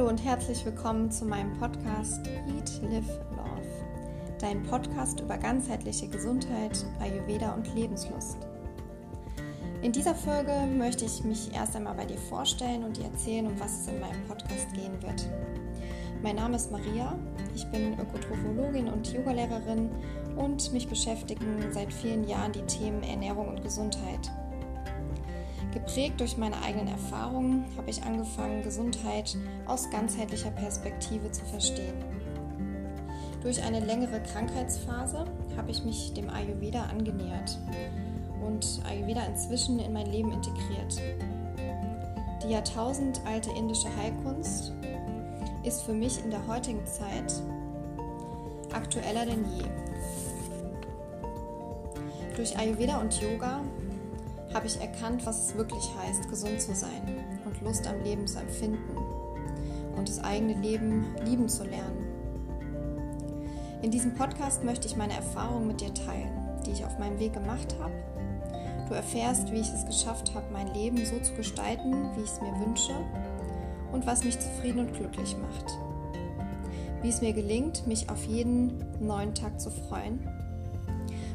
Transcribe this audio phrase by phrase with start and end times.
[0.00, 3.06] Hallo und herzlich willkommen zu meinem Podcast Eat, Live,
[3.36, 3.68] Love.
[4.40, 8.38] Dein Podcast über ganzheitliche Gesundheit, Ayurveda und Lebenslust.
[9.82, 13.60] In dieser Folge möchte ich mich erst einmal bei dir vorstellen und dir erzählen, um
[13.60, 15.28] was es in meinem Podcast gehen wird.
[16.22, 17.18] Mein Name ist Maria,
[17.54, 19.90] ich bin Ökotrophologin und Yogalehrerin
[20.34, 24.32] und mich beschäftigen seit vielen Jahren die Themen Ernährung und Gesundheit.
[25.72, 31.94] Geprägt durch meine eigenen Erfahrungen habe ich angefangen, Gesundheit aus ganzheitlicher Perspektive zu verstehen.
[33.42, 35.24] Durch eine längere Krankheitsphase
[35.56, 37.56] habe ich mich dem Ayurveda angenähert
[38.44, 41.00] und Ayurveda inzwischen in mein Leben integriert.
[42.42, 44.72] Die jahrtausendalte indische Heilkunst
[45.62, 47.32] ist für mich in der heutigen Zeit
[48.72, 49.64] aktueller denn je.
[52.34, 53.60] Durch Ayurveda und Yoga
[54.54, 58.38] habe ich erkannt, was es wirklich heißt, gesund zu sein und Lust am Leben zu
[58.38, 58.96] empfinden
[59.96, 62.06] und das eigene Leben lieben zu lernen.
[63.82, 66.32] In diesem Podcast möchte ich meine Erfahrungen mit dir teilen,
[66.66, 67.94] die ich auf meinem Weg gemacht habe.
[68.88, 72.40] Du erfährst, wie ich es geschafft habe, mein Leben so zu gestalten, wie ich es
[72.40, 72.94] mir wünsche
[73.92, 75.78] und was mich zufrieden und glücklich macht.
[77.02, 80.28] Wie es mir gelingt, mich auf jeden neuen Tag zu freuen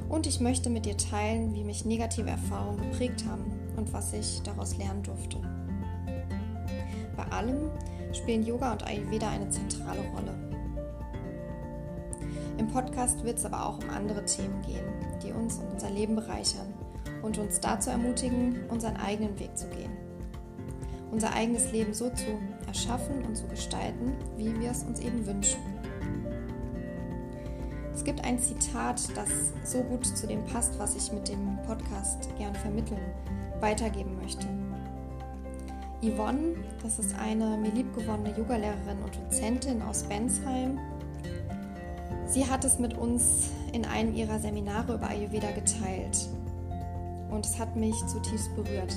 [0.09, 4.41] und ich möchte mit dir teilen, wie mich negative Erfahrungen geprägt haben und was ich
[4.43, 5.37] daraus lernen durfte.
[7.15, 7.71] Bei allem
[8.13, 10.33] spielen Yoga und Ayurveda eine zentrale Rolle.
[12.57, 14.85] Im Podcast wird es aber auch um andere Themen gehen,
[15.21, 16.73] die uns und unser Leben bereichern
[17.21, 19.91] und uns dazu ermutigen, unseren eigenen Weg zu gehen.
[21.11, 25.59] Unser eigenes Leben so zu erschaffen und zu gestalten, wie wir es uns eben wünschen.
[27.95, 29.29] Es gibt ein Zitat, das
[29.63, 32.99] so gut zu dem passt, was ich mit dem Podcast gern vermitteln,
[33.61, 34.45] weitergeben möchte.
[36.03, 40.77] Yvonne, das ist eine mir liebgewonnene Yogalehrerin und Dozentin aus Bensheim.
[42.27, 46.27] Sie hat es mit uns in einem ihrer Seminare über Ayurveda geteilt
[47.31, 48.93] und es hat mich zutiefst berührt.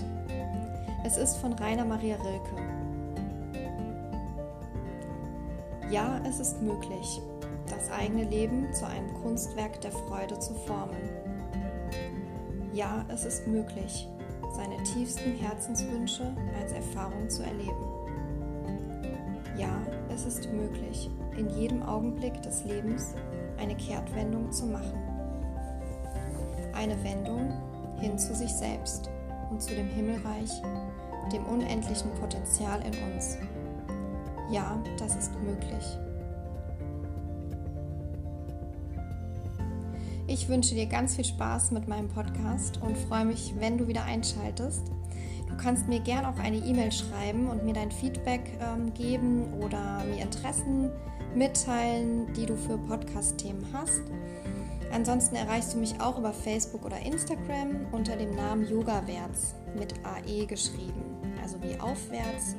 [1.05, 2.57] Es ist von Rainer Maria Rilke.
[5.89, 7.21] Ja, es ist möglich
[7.69, 10.97] das eigene Leben zu einem Kunstwerk der Freude zu formen.
[12.73, 14.09] Ja, es ist möglich,
[14.55, 17.99] seine tiefsten Herzenswünsche als Erfahrung zu erleben.
[19.57, 19.81] Ja,
[20.15, 23.15] es ist möglich, in jedem Augenblick des Lebens
[23.59, 24.99] eine Kehrtwendung zu machen.
[26.75, 27.53] Eine Wendung
[27.99, 29.11] hin zu sich selbst
[29.51, 30.63] und zu dem Himmelreich,
[31.33, 33.39] dem unendlichen Potenzial in uns.
[34.51, 35.99] Ja, das ist möglich.
[40.31, 44.05] Ich wünsche dir ganz viel Spaß mit meinem Podcast und freue mich, wenn du wieder
[44.05, 44.83] einschaltest.
[45.49, 50.05] Du kannst mir gerne auch eine E-Mail schreiben und mir dein Feedback ähm, geben oder
[50.05, 50.91] mir Interessen
[51.35, 54.03] mitteilen, die du für Podcast-Themen hast.
[54.93, 60.45] Ansonsten erreichst du mich auch über Facebook oder Instagram unter dem Namen Yogawärts mit AE
[60.45, 61.23] geschrieben.
[61.43, 62.55] Also wie aufwärts,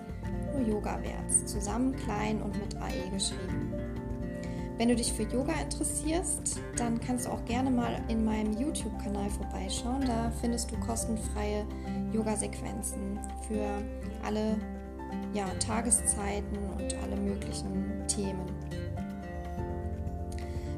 [0.58, 1.46] nur Yogawärts.
[1.46, 3.69] Zusammen klein und mit AE geschrieben.
[4.80, 9.30] Wenn du dich für Yoga interessierst, dann kannst du auch gerne mal in meinem YouTube-Kanal
[9.30, 10.06] vorbeischauen.
[10.06, 11.66] Da findest du kostenfreie
[12.14, 13.68] Yoga-Sequenzen für
[14.26, 14.56] alle
[15.34, 18.46] ja, Tageszeiten und alle möglichen Themen.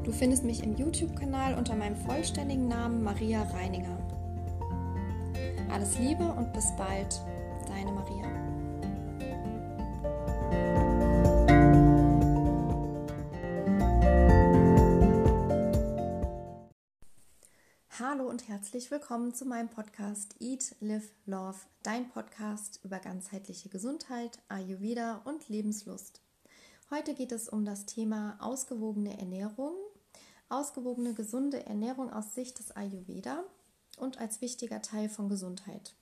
[0.03, 3.99] Du findest mich im YouTube-Kanal unter meinem vollständigen Namen Maria Reininger.
[5.71, 7.21] Alles Liebe und bis bald,
[7.67, 8.40] deine Maria.
[18.31, 25.21] Und herzlich willkommen zu meinem Podcast Eat, Live, Love, dein Podcast über ganzheitliche Gesundheit, Ayurveda
[25.25, 26.21] und Lebenslust.
[26.89, 29.73] Heute geht es um das Thema ausgewogene Ernährung,
[30.47, 33.43] ausgewogene gesunde Ernährung aus Sicht des Ayurveda
[33.97, 35.93] und als wichtiger Teil von Gesundheit.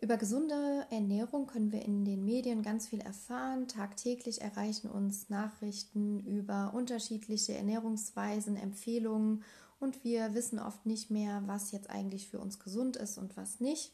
[0.00, 3.66] Über gesunde Ernährung können wir in den Medien ganz viel erfahren.
[3.66, 9.42] Tagtäglich erreichen uns Nachrichten über unterschiedliche Ernährungsweisen, Empfehlungen
[9.80, 13.60] und wir wissen oft nicht mehr, was jetzt eigentlich für uns gesund ist und was
[13.60, 13.92] nicht.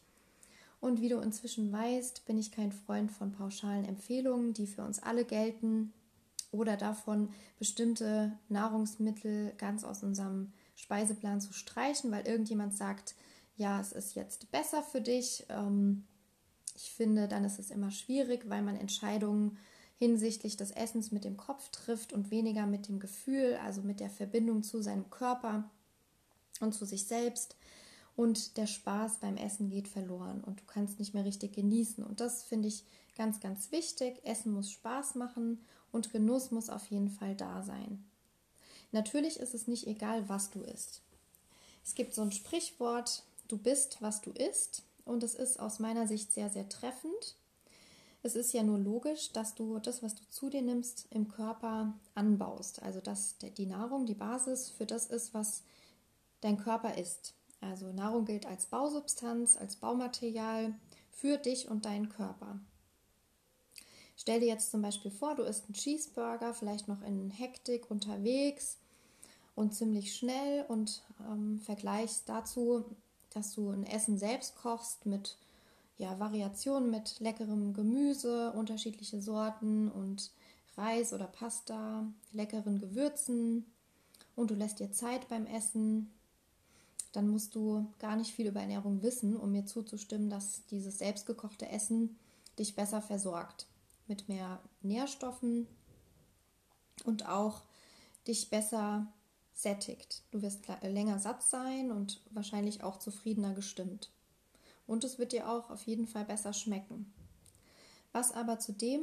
[0.81, 5.03] Und wie du inzwischen weißt, bin ich kein Freund von pauschalen Empfehlungen, die für uns
[5.03, 5.93] alle gelten
[6.53, 7.29] oder davon,
[7.59, 13.15] bestimmte Nahrungsmittel ganz aus unserem Speiseplan zu streichen, weil irgendjemand sagt,
[13.57, 15.45] ja, es ist jetzt besser für dich.
[15.51, 16.05] Ähm,
[16.75, 19.59] ich finde, dann ist es immer schwierig, weil man Entscheidungen
[20.01, 24.09] hinsichtlich des Essens mit dem Kopf trifft und weniger mit dem Gefühl, also mit der
[24.09, 25.71] Verbindung zu seinem Körper
[26.61, 27.55] und zu sich selbst.
[28.17, 32.03] und der Spaß beim Essen geht verloren und du kannst nicht mehr richtig genießen.
[32.05, 32.85] Und das finde ich
[33.17, 34.21] ganz, ganz wichtig.
[34.25, 35.61] Essen muss Spaß machen
[35.93, 38.05] und Genuss muss auf jeden Fall da sein.
[38.93, 41.03] Natürlich ist es nicht egal, was du isst.
[41.85, 44.83] Es gibt so ein Sprichwort, du bist, was du isst.
[45.05, 47.37] Und es ist aus meiner Sicht sehr, sehr treffend.
[48.23, 51.95] Es ist ja nur logisch, dass du das, was du zu dir nimmst, im Körper
[52.15, 52.83] anbaust.
[52.83, 55.63] Also dass die Nahrung die Basis für das ist, was
[56.43, 57.35] dein Körper isst.
[57.61, 60.75] Also Nahrung gilt als Bausubstanz, als Baumaterial
[61.11, 62.59] für dich und deinen Körper.
[64.17, 68.77] Stell dir jetzt zum Beispiel vor, du isst einen Cheeseburger, vielleicht noch in Hektik unterwegs
[69.55, 72.85] und ziemlich schnell und ähm, vergleichst dazu,
[73.31, 75.39] dass du ein Essen selbst kochst mit
[76.01, 80.33] ja, Variationen mit leckerem Gemüse, unterschiedliche Sorten und
[80.79, 83.67] Reis oder Pasta, leckeren Gewürzen
[84.35, 86.11] und du lässt dir Zeit beim Essen,
[87.13, 91.69] dann musst du gar nicht viel über Ernährung wissen, um mir zuzustimmen, dass dieses selbstgekochte
[91.69, 92.17] Essen
[92.59, 93.67] dich besser versorgt
[94.07, 95.67] mit mehr Nährstoffen
[97.05, 97.63] und auch
[98.27, 99.07] dich besser
[99.53, 100.23] sättigt.
[100.31, 104.11] Du wirst länger satt sein und wahrscheinlich auch zufriedener gestimmt.
[104.91, 107.15] Und es wird dir auch auf jeden Fall besser schmecken.
[108.11, 109.03] Was aber zudem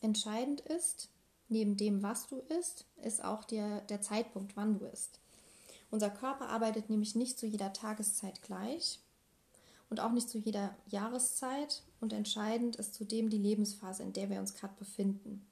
[0.00, 1.08] entscheidend ist,
[1.48, 5.18] neben dem, was du isst, ist auch der, der Zeitpunkt, wann du isst.
[5.90, 9.00] Unser Körper arbeitet nämlich nicht zu jeder Tageszeit gleich
[9.90, 14.38] und auch nicht zu jeder Jahreszeit und entscheidend ist zudem die Lebensphase, in der wir
[14.38, 15.44] uns gerade befinden.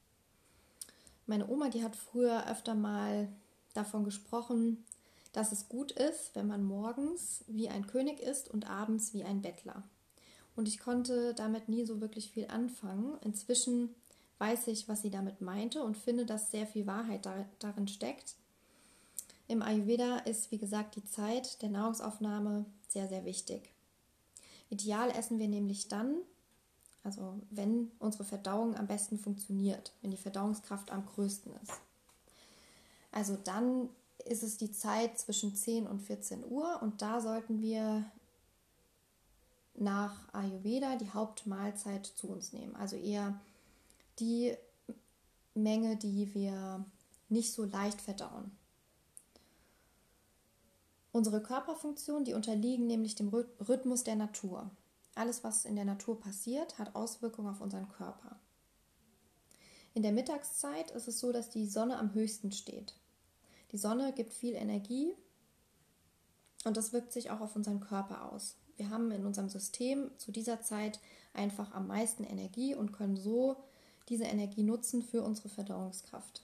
[1.26, 3.26] Meine Oma, die hat früher öfter mal
[3.74, 4.84] davon gesprochen,
[5.32, 9.42] dass es gut ist, wenn man morgens wie ein König ist und abends wie ein
[9.42, 9.82] Bettler.
[10.54, 13.18] Und ich konnte damit nie so wirklich viel anfangen.
[13.22, 13.94] Inzwischen
[14.38, 17.26] weiß ich, was sie damit meinte und finde, dass sehr viel Wahrheit
[17.58, 18.36] darin steckt.
[19.48, 23.72] Im Ayurveda ist, wie gesagt, die Zeit der Nahrungsaufnahme sehr, sehr wichtig.
[24.68, 26.16] Ideal essen wir nämlich dann,
[27.04, 31.80] also wenn unsere Verdauung am besten funktioniert, wenn die Verdauungskraft am größten ist.
[33.10, 33.90] Also dann
[34.24, 38.04] ist es die Zeit zwischen 10 und 14 Uhr und da sollten wir
[39.74, 42.76] nach Ayurveda die Hauptmahlzeit zu uns nehmen.
[42.76, 43.40] Also eher
[44.18, 44.54] die
[45.54, 46.84] Menge, die wir
[47.28, 48.50] nicht so leicht verdauen.
[51.10, 54.70] Unsere Körperfunktionen, die unterliegen nämlich dem Rhythmus der Natur.
[55.14, 58.38] Alles, was in der Natur passiert, hat Auswirkungen auf unseren Körper.
[59.94, 62.94] In der Mittagszeit ist es so, dass die Sonne am höchsten steht.
[63.72, 65.14] Die Sonne gibt viel Energie
[66.64, 68.56] und das wirkt sich auch auf unseren Körper aus.
[68.76, 71.00] Wir haben in unserem System zu dieser Zeit
[71.34, 73.56] einfach am meisten Energie und können so
[74.08, 76.42] diese Energie nutzen für unsere Verdauungskraft.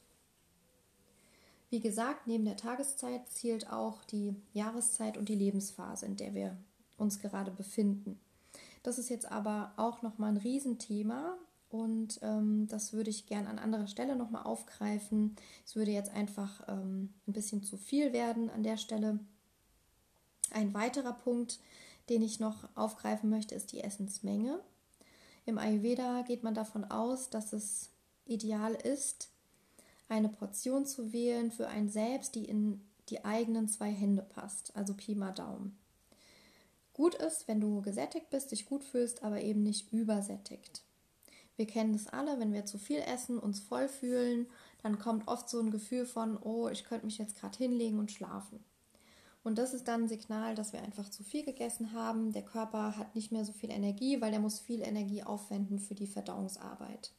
[1.71, 6.57] Wie gesagt, neben der Tageszeit zielt auch die Jahreszeit und die Lebensphase, in der wir
[6.97, 8.19] uns gerade befinden.
[8.83, 11.37] Das ist jetzt aber auch nochmal ein Riesenthema,
[11.70, 15.37] und ähm, das würde ich gern an anderer Stelle nochmal aufgreifen.
[15.67, 19.19] Es würde jetzt einfach ähm, ein bisschen zu viel werden an der Stelle.
[20.50, 21.61] Ein weiterer Punkt,
[22.09, 24.61] den ich noch aufgreifen möchte, ist die Essensmenge.
[25.44, 27.91] Im Ayurveda geht man davon aus, dass es
[28.25, 29.31] ideal ist,
[30.09, 32.81] eine Portion zu wählen für ein Selbst, die in
[33.11, 35.79] die eigenen zwei Hände passt, also Pi mal Daumen.
[36.95, 40.83] Gut ist, wenn du gesättigt bist, dich gut fühlst, aber eben nicht übersättigt.
[41.59, 44.47] Wir kennen das alle, wenn wir zu viel essen, uns voll fühlen,
[44.85, 48.12] dann kommt oft so ein Gefühl von, oh, ich könnte mich jetzt gerade hinlegen und
[48.12, 48.65] schlafen.
[49.43, 52.33] Und das ist dann ein Signal, dass wir einfach zu viel gegessen haben.
[52.33, 55.97] Der Körper hat nicht mehr so viel Energie, weil er muss viel Energie aufwenden für
[55.97, 57.12] die Verdauungsarbeit.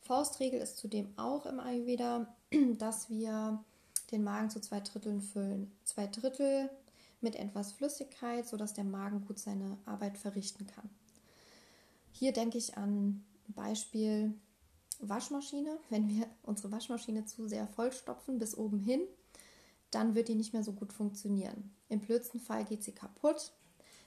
[0.00, 2.34] Faustregel ist zudem auch im Ayurveda,
[2.78, 3.62] dass wir
[4.10, 5.70] den Magen zu zwei Dritteln füllen.
[5.84, 6.70] Zwei Drittel
[7.20, 10.90] mit etwas Flüssigkeit, sodass der Magen gut seine Arbeit verrichten kann.
[12.10, 14.34] Hier denke ich an Beispiel
[15.00, 15.78] Waschmaschine.
[15.90, 19.00] Wenn wir unsere Waschmaschine zu sehr vollstopfen bis oben hin,
[19.90, 21.74] dann wird die nicht mehr so gut funktionieren.
[21.88, 23.52] Im blödsten Fall geht sie kaputt.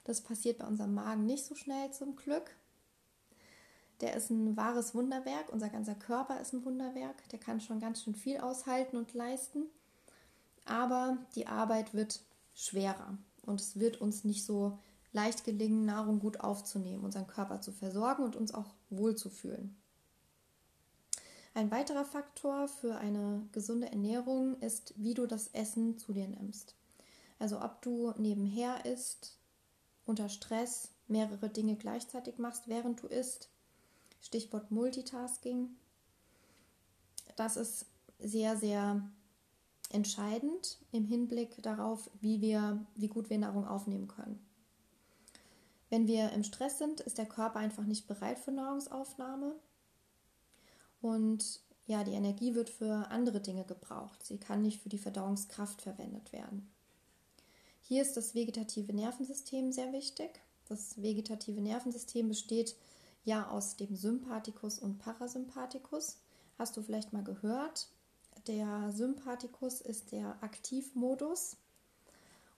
[0.03, 2.55] Das passiert bei unserem Magen nicht so schnell zum Glück.
[4.01, 5.51] Der ist ein wahres Wunderwerk.
[5.51, 7.27] Unser ganzer Körper ist ein Wunderwerk.
[7.29, 9.65] Der kann schon ganz schön viel aushalten und leisten.
[10.65, 12.21] Aber die Arbeit wird
[12.53, 14.77] schwerer und es wird uns nicht so
[15.13, 19.75] leicht gelingen, Nahrung gut aufzunehmen, unseren Körper zu versorgen und uns auch wohlzufühlen.
[21.53, 26.75] Ein weiterer Faktor für eine gesunde Ernährung ist, wie du das Essen zu dir nimmst.
[27.39, 29.37] Also ob du nebenher isst,
[30.05, 33.49] unter Stress mehrere Dinge gleichzeitig machst, während du isst.
[34.21, 35.69] Stichwort Multitasking.
[37.35, 37.85] Das ist
[38.19, 39.01] sehr, sehr
[39.89, 44.39] entscheidend im Hinblick darauf, wie, wir, wie gut wir Nahrung aufnehmen können.
[45.91, 49.53] Wenn wir im Stress sind, ist der Körper einfach nicht bereit für Nahrungsaufnahme
[51.01, 54.25] und ja, die Energie wird für andere Dinge gebraucht.
[54.25, 56.71] Sie kann nicht für die Verdauungskraft verwendet werden.
[57.81, 60.39] Hier ist das vegetative Nervensystem sehr wichtig.
[60.69, 62.77] Das vegetative Nervensystem besteht
[63.25, 66.19] ja aus dem Sympathikus und Parasympathikus.
[66.57, 67.89] Hast du vielleicht mal gehört?
[68.47, 71.57] Der Sympathikus ist der Aktivmodus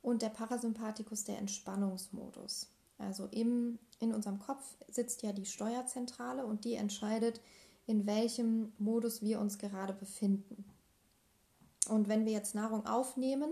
[0.04, 2.68] und der Parasympathikus der Entspannungsmodus.
[2.97, 7.41] Also im, in unserem Kopf sitzt ja die Steuerzentrale und die entscheidet,
[7.85, 10.63] in welchem Modus wir uns gerade befinden.
[11.89, 13.51] Und wenn wir jetzt Nahrung aufnehmen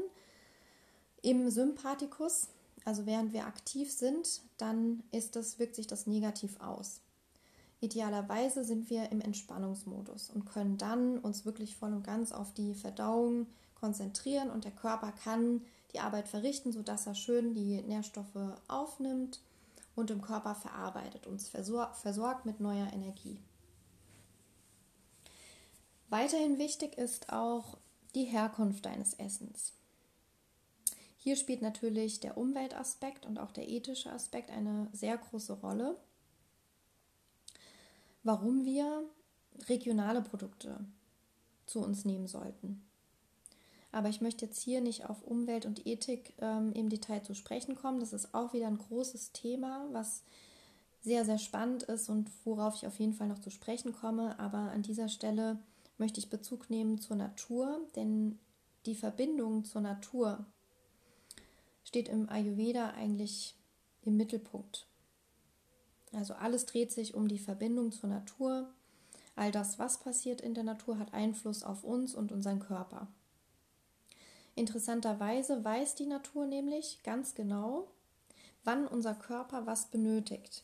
[1.21, 2.47] im Sympathikus,
[2.85, 7.01] also während wir aktiv sind, dann ist das, wirkt sich das negativ aus.
[7.81, 12.73] Idealerweise sind wir im Entspannungsmodus und können dann uns wirklich voll und ganz auf die
[12.73, 15.61] Verdauung konzentrieren und der Körper kann
[15.93, 19.39] die Arbeit verrichten, sodass er schön die Nährstoffe aufnimmt
[19.95, 23.39] und im Körper verarbeitet, uns versorgt mit neuer Energie.
[26.09, 27.77] Weiterhin wichtig ist auch
[28.15, 29.73] die Herkunft deines Essens.
[31.17, 35.95] Hier spielt natürlich der Umweltaspekt und auch der ethische Aspekt eine sehr große Rolle,
[38.23, 39.03] warum wir
[39.69, 40.83] regionale Produkte
[41.65, 42.85] zu uns nehmen sollten.
[43.91, 47.75] Aber ich möchte jetzt hier nicht auf Umwelt und Ethik ähm, im Detail zu sprechen
[47.75, 47.99] kommen.
[47.99, 50.23] Das ist auch wieder ein großes Thema, was
[51.01, 54.39] sehr, sehr spannend ist und worauf ich auf jeden Fall noch zu sprechen komme.
[54.39, 55.59] Aber an dieser Stelle
[55.97, 58.39] möchte ich Bezug nehmen zur Natur, denn
[58.85, 60.45] die Verbindung zur Natur
[61.83, 63.55] steht im Ayurveda eigentlich
[64.03, 64.87] im Mittelpunkt.
[66.13, 68.69] Also alles dreht sich um die Verbindung zur Natur.
[69.35, 73.07] All das, was passiert in der Natur, hat Einfluss auf uns und unseren Körper.
[74.55, 77.87] Interessanterweise weiß die Natur nämlich ganz genau,
[78.63, 80.63] wann unser Körper was benötigt.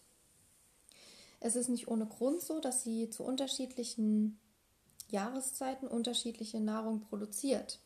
[1.39, 4.39] Es ist nicht ohne Grund so, dass sie zu unterschiedlichen
[5.10, 7.79] Jahreszeiten unterschiedliche Nahrung produziert.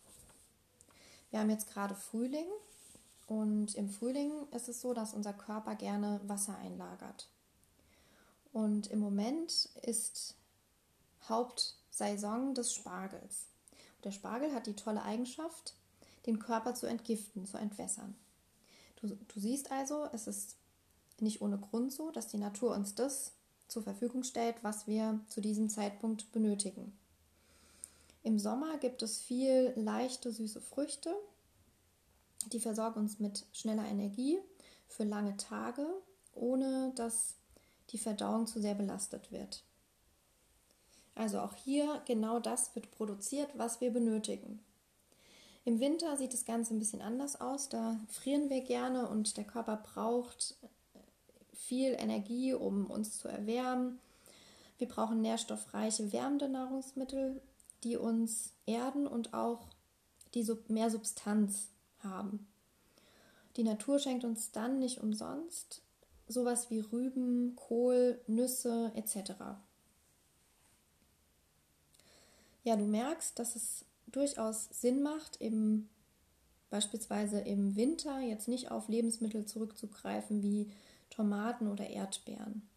[1.29, 2.48] Wir haben jetzt gerade Frühling
[3.27, 7.29] und im Frühling ist es so, dass unser Körper gerne Wasser einlagert.
[8.51, 10.36] Und im Moment ist
[11.29, 13.46] Hauptsaison des Spargels.
[14.03, 15.75] Der Spargel hat die tolle Eigenschaft,
[16.25, 18.16] den Körper zu entgiften, zu entwässern.
[19.01, 20.58] Du, du siehst also, es ist
[21.20, 23.34] nicht ohne Grund so, dass die Natur uns das
[23.68, 26.98] zur Verfügung stellt, was wir zu diesem Zeitpunkt benötigen.
[28.24, 31.16] Im Sommer gibt es viel leichte, süße Früchte.
[32.51, 34.40] Die versorgen uns mit schneller Energie
[34.88, 35.88] für lange Tage,
[36.34, 37.36] ohne dass
[37.90, 39.63] die Verdauung zu sehr belastet wird.
[41.16, 44.60] Also auch hier genau das wird produziert, was wir benötigen.
[45.63, 47.70] Im Winter sieht das Ganze ein bisschen anders aus.
[47.70, 50.56] Da frieren wir gerne und der Körper braucht
[51.53, 54.00] viel Energie, um uns zu erwärmen.
[54.77, 57.41] Wir brauchen nährstoffreiche, wärmende Nahrungsmittel,
[57.84, 59.68] die uns erden und auch
[60.34, 61.68] die mehr Substanz
[62.00, 62.48] haben.
[63.58, 65.84] Die Natur schenkt uns dann nicht umsonst
[66.32, 69.34] sowas wie Rüben, Kohl, Nüsse etc.
[72.63, 75.89] Ja, du merkst, dass es durchaus Sinn macht, im,
[76.70, 80.72] beispielsweise im Winter jetzt nicht auf Lebensmittel zurückzugreifen wie
[81.10, 82.68] Tomaten oder Erdbeeren.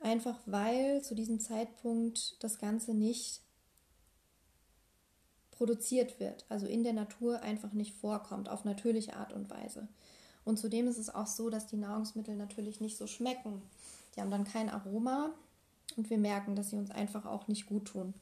[0.00, 3.40] Einfach weil zu diesem Zeitpunkt das Ganze nicht
[5.50, 9.88] produziert wird, also in der Natur einfach nicht vorkommt, auf natürliche Art und Weise.
[10.44, 13.60] Und zudem ist es auch so, dass die Nahrungsmittel natürlich nicht so schmecken.
[14.14, 15.34] Die haben dann kein Aroma
[15.96, 18.14] und wir merken, dass sie uns einfach auch nicht gut tun.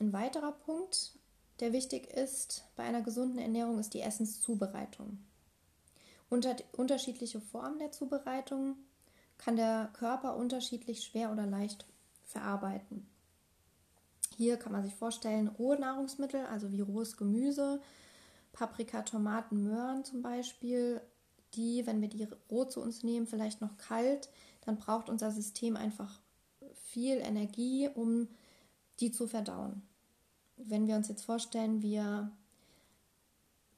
[0.00, 1.12] Ein weiterer Punkt,
[1.60, 5.18] der wichtig ist bei einer gesunden Ernährung, ist die Essenszubereitung.
[6.30, 8.76] Unter unterschiedliche Formen der Zubereitung
[9.36, 11.84] kann der Körper unterschiedlich schwer oder leicht
[12.24, 13.06] verarbeiten.
[14.38, 17.82] Hier kann man sich vorstellen, rohe Nahrungsmittel, also wie rohes Gemüse,
[18.54, 21.02] Paprika, Tomaten, Möhren zum Beispiel,
[21.56, 24.30] die, wenn wir die roh zu uns nehmen, vielleicht noch kalt,
[24.64, 26.20] dann braucht unser System einfach
[26.74, 28.28] viel Energie, um
[29.00, 29.82] die zu verdauen
[30.66, 32.30] wenn wir uns jetzt vorstellen, wir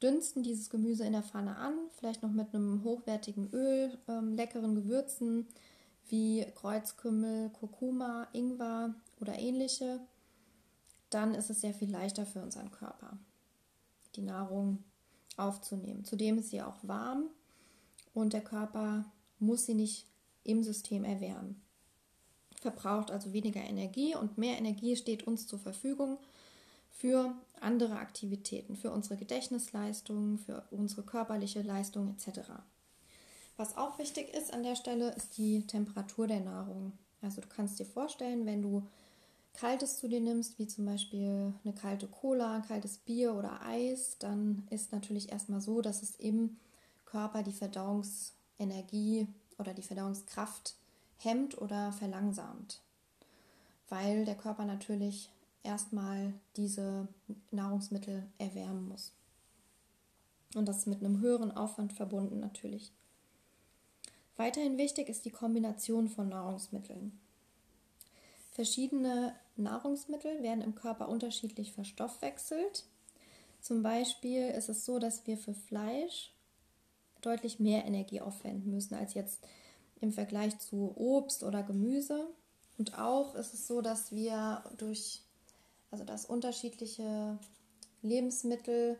[0.03, 4.75] dünsten dieses Gemüse in der Pfanne an, vielleicht noch mit einem hochwertigen Öl, ähm, leckeren
[4.75, 5.47] Gewürzen
[6.09, 10.01] wie Kreuzkümmel, Kurkuma, Ingwer oder ähnliche,
[11.11, 13.17] dann ist es sehr viel leichter für unseren Körper,
[14.17, 14.83] die Nahrung
[15.37, 16.05] aufzunehmen.
[16.05, 17.27] Zudem ist sie auch warm
[18.13, 19.05] und der Körper
[19.39, 20.07] muss sie nicht
[20.45, 21.61] im System erwärmen.
[22.61, 26.19] verbraucht also weniger Energie und mehr Energie steht uns zur Verfügung
[26.93, 32.41] für andere Aktivitäten, für unsere Gedächtnisleistung, für unsere körperliche Leistung etc.
[33.57, 36.93] Was auch wichtig ist an der Stelle, ist die Temperatur der Nahrung.
[37.21, 38.87] Also du kannst dir vorstellen, wenn du
[39.55, 44.67] Kaltes zu dir nimmst, wie zum Beispiel eine kalte Cola, kaltes Bier oder Eis, dann
[44.71, 46.57] ist natürlich erstmal so, dass es im
[47.05, 50.75] Körper die Verdauungsenergie oder die Verdauungskraft
[51.19, 52.81] hemmt oder verlangsamt,
[53.89, 55.31] weil der Körper natürlich
[55.63, 57.09] erstmal diese
[57.51, 59.13] Nahrungsmittel erwärmen muss.
[60.55, 62.93] Und das ist mit einem höheren Aufwand verbunden natürlich.
[64.37, 67.19] Weiterhin wichtig ist die Kombination von Nahrungsmitteln.
[68.53, 72.85] Verschiedene Nahrungsmittel werden im Körper unterschiedlich verstoffwechselt.
[73.61, 76.33] Zum Beispiel ist es so, dass wir für Fleisch
[77.23, 79.39] deutlich mehr Energie aufwenden müssen als jetzt
[80.01, 82.27] im Vergleich zu Obst oder Gemüse.
[82.77, 85.23] Und auch ist es so, dass wir durch,
[85.93, 87.39] also dass unterschiedliche
[88.03, 88.99] Lebensmittel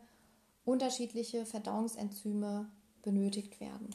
[0.63, 2.69] unterschiedliche Verdauungsenzyme
[3.01, 3.93] benötigt werden.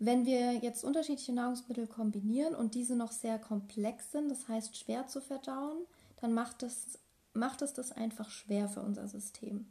[0.00, 5.06] Wenn wir jetzt unterschiedliche Nahrungsmittel kombinieren und diese noch sehr komplex sind, das heißt schwer
[5.06, 5.78] zu verdauen,
[6.20, 6.98] dann macht es,
[7.32, 9.66] macht es das einfach schwer für unser System.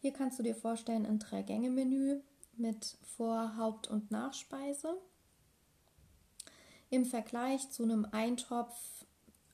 [0.00, 2.20] Hier kannst du dir vorstellen ein Drei-Gänge-Menü
[2.56, 4.94] mit Vor-, Haupt- und Nachspeise.
[6.90, 9.03] Im Vergleich zu einem Eintopf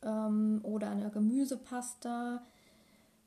[0.03, 2.43] ähm, oder einer Gemüsepasta.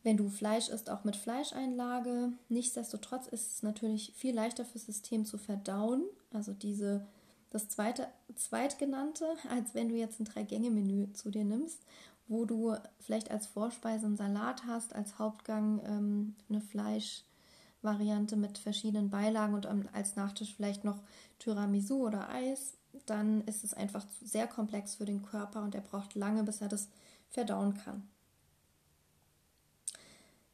[0.03, 2.33] Wenn du Fleisch isst, auch mit Fleischeinlage.
[2.49, 6.03] Nichtsdestotrotz ist es natürlich viel leichter fürs System zu verdauen,
[6.33, 7.05] also diese,
[7.51, 11.79] das zweite, zweitgenannte, als wenn du jetzt ein Drei-Gänge-Menü zu dir nimmst,
[12.27, 19.09] wo du vielleicht als Vorspeise einen Salat hast, als Hauptgang ähm, eine Fleischvariante mit verschiedenen
[19.09, 21.01] Beilagen und als Nachtisch vielleicht noch
[21.39, 26.15] Tiramisu oder Eis, dann ist es einfach sehr komplex für den Körper und er braucht
[26.15, 26.89] lange, bis er das
[27.29, 28.07] verdauen kann.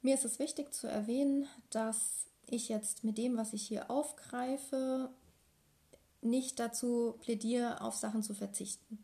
[0.02, 5.10] Mir ist es wichtig zu erwähnen, dass ich jetzt mit dem, was ich hier aufgreife,
[6.22, 9.04] nicht dazu plädiere, auf Sachen zu verzichten.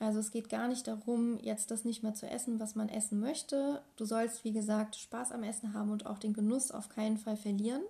[0.00, 3.18] Also es geht gar nicht darum, jetzt das nicht mehr zu essen, was man essen
[3.18, 3.82] möchte.
[3.96, 7.36] Du sollst, wie gesagt, Spaß am Essen haben und auch den Genuss auf keinen Fall
[7.36, 7.82] verlieren.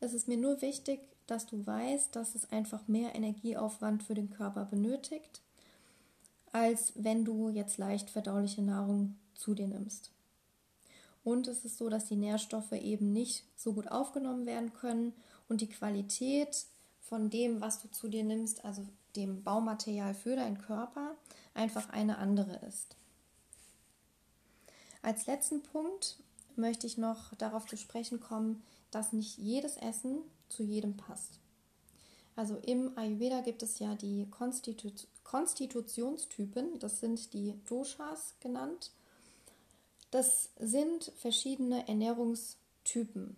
[0.00, 1.00] Es ist mir nur wichtig,
[1.32, 5.40] dass du weißt, dass es einfach mehr Energieaufwand für den Körper benötigt,
[6.52, 10.10] als wenn du jetzt leicht verdauliche Nahrung zu dir nimmst.
[11.24, 15.14] Und es ist so, dass die Nährstoffe eben nicht so gut aufgenommen werden können
[15.48, 16.66] und die Qualität
[17.00, 21.16] von dem, was du zu dir nimmst, also dem Baumaterial für deinen Körper,
[21.54, 22.96] einfach eine andere ist.
[25.00, 26.18] Als letzten Punkt
[26.56, 30.18] möchte ich noch darauf zu sprechen kommen, dass nicht jedes Essen
[30.52, 31.40] zu jedem passt.
[32.36, 34.90] Also im Ayurveda gibt es ja die Konstitu
[35.24, 38.90] Konstitutionstypen, das sind die Doshas genannt.
[40.10, 43.36] Das sind verschiedene Ernährungstypen,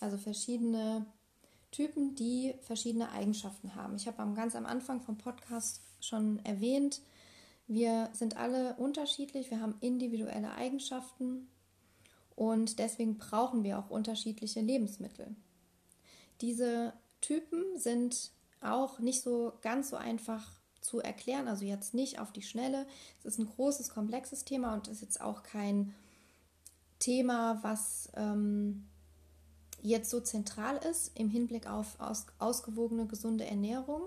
[0.00, 1.06] also verschiedene
[1.72, 3.96] Typen, die verschiedene Eigenschaften haben.
[3.96, 7.00] Ich habe ganz am Anfang vom Podcast schon erwähnt,
[7.66, 11.48] wir sind alle unterschiedlich, wir haben individuelle Eigenschaften
[12.36, 15.34] und deswegen brauchen wir auch unterschiedliche Lebensmittel.
[16.40, 22.32] Diese Typen sind auch nicht so ganz so einfach zu erklären, also jetzt nicht auf
[22.32, 22.86] die Schnelle.
[23.20, 25.94] Es ist ein großes, komplexes Thema und ist jetzt auch kein
[26.98, 28.84] Thema, was ähm,
[29.82, 34.02] jetzt so zentral ist im Hinblick auf aus, ausgewogene, gesunde Ernährung.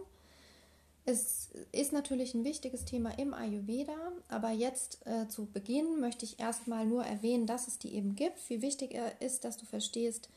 [1.06, 3.96] Es ist natürlich ein wichtiges Thema im Ayurveda,
[4.28, 8.50] aber jetzt äh, zu Beginn möchte ich erstmal nur erwähnen, dass es die eben gibt.
[8.50, 10.30] Wie wichtig er ist, dass du verstehst,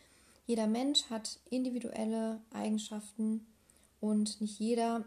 [0.51, 3.47] jeder Mensch hat individuelle Eigenschaften
[4.01, 5.05] und nicht jeder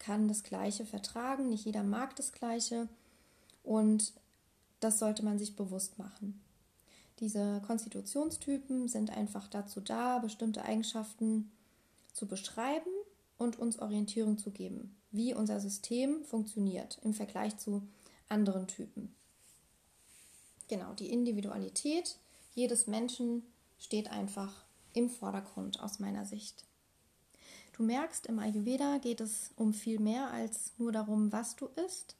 [0.00, 2.88] kann das Gleiche vertragen, nicht jeder mag das Gleiche
[3.62, 4.12] und
[4.80, 6.42] das sollte man sich bewusst machen.
[7.20, 11.52] Diese Konstitutionstypen sind einfach dazu da, bestimmte Eigenschaften
[12.12, 12.90] zu beschreiben
[13.38, 17.86] und uns Orientierung zu geben, wie unser System funktioniert im Vergleich zu
[18.28, 19.14] anderen Typen.
[20.66, 22.16] Genau, die Individualität
[22.56, 23.44] jedes Menschen
[23.78, 26.64] steht einfach im Vordergrund aus meiner Sicht.
[27.72, 32.16] Du merkst, im Ayurveda geht es um viel mehr als nur darum, was du isst.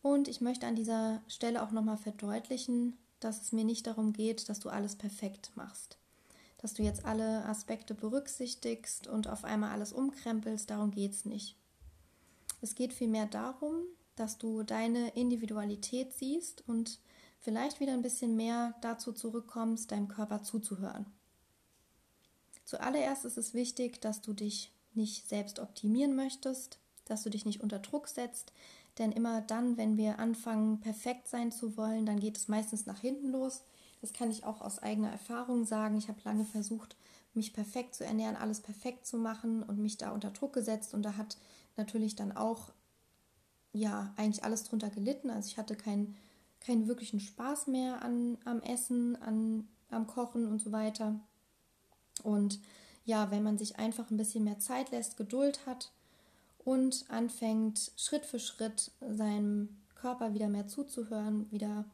[0.00, 4.48] Und ich möchte an dieser Stelle auch nochmal verdeutlichen, dass es mir nicht darum geht,
[4.48, 5.98] dass du alles perfekt machst.
[6.58, 11.56] Dass du jetzt alle Aspekte berücksichtigst und auf einmal alles umkrempelst, darum geht es nicht.
[12.60, 13.82] Es geht vielmehr darum,
[14.16, 17.00] dass du deine Individualität siehst und
[17.38, 21.06] vielleicht wieder ein bisschen mehr dazu zurückkommst, deinem Körper zuzuhören.
[22.72, 27.60] Zuallererst ist es wichtig, dass du dich nicht selbst optimieren möchtest, dass du dich nicht
[27.60, 28.54] unter Druck setzt.
[28.96, 32.98] Denn immer dann, wenn wir anfangen, perfekt sein zu wollen, dann geht es meistens nach
[32.98, 33.60] hinten los.
[34.00, 35.98] Das kann ich auch aus eigener Erfahrung sagen.
[35.98, 36.96] Ich habe lange versucht,
[37.34, 40.94] mich perfekt zu ernähren, alles perfekt zu machen und mich da unter Druck gesetzt.
[40.94, 41.36] Und da hat
[41.76, 42.72] natürlich dann auch,
[43.74, 45.28] ja, eigentlich alles drunter gelitten.
[45.28, 46.16] Also ich hatte keinen
[46.60, 51.20] keinen wirklichen Spaß mehr an, am Essen, an, am Kochen und so weiter.
[52.22, 52.60] Und
[53.04, 55.90] ja, wenn man sich einfach ein bisschen mehr Zeit lässt, Geduld hat
[56.64, 61.84] und anfängt Schritt für Schritt seinem Körper wieder mehr zuzuhören, wieder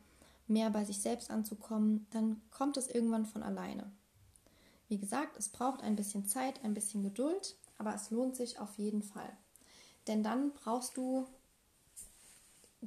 [0.46, 3.90] mehr bei sich selbst anzukommen, dann kommt es irgendwann von alleine.
[4.88, 8.78] Wie gesagt, es braucht ein bisschen Zeit, ein bisschen Geduld, aber es lohnt sich auf
[8.78, 9.30] jeden Fall.
[10.06, 11.26] Denn dann brauchst du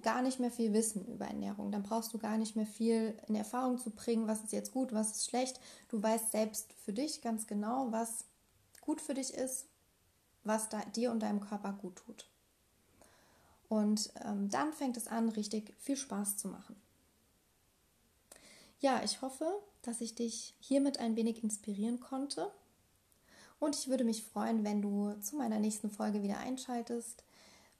[0.01, 1.71] gar nicht mehr viel wissen über Ernährung.
[1.71, 4.93] Dann brauchst du gar nicht mehr viel in Erfahrung zu bringen, was ist jetzt gut,
[4.93, 5.59] was ist schlecht.
[5.89, 8.25] Du weißt selbst für dich ganz genau, was
[8.79, 9.67] gut für dich ist,
[10.43, 12.29] was dir und deinem Körper gut tut.
[13.67, 16.75] Und ähm, dann fängt es an, richtig viel Spaß zu machen.
[18.79, 22.51] Ja, ich hoffe, dass ich dich hiermit ein wenig inspirieren konnte.
[23.59, 27.23] Und ich würde mich freuen, wenn du zu meiner nächsten Folge wieder einschaltest.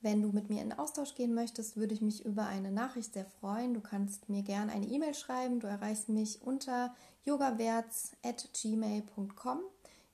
[0.02, 3.26] Wenn du mit mir in Austausch gehen möchtest, würde ich mich über eine Nachricht sehr
[3.26, 3.76] freuen.
[3.76, 5.60] Du kannst mir gerne eine E-Mail schreiben.
[5.60, 9.60] Du erreichst mich unter yogawerts.gmail.com.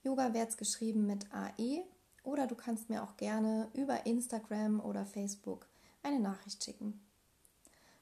[0.04, 1.84] Yogawerts geschrieben mit AE.
[2.22, 5.66] Oder du kannst mir auch gerne über Instagram oder Facebook
[6.02, 7.00] eine Nachricht schicken.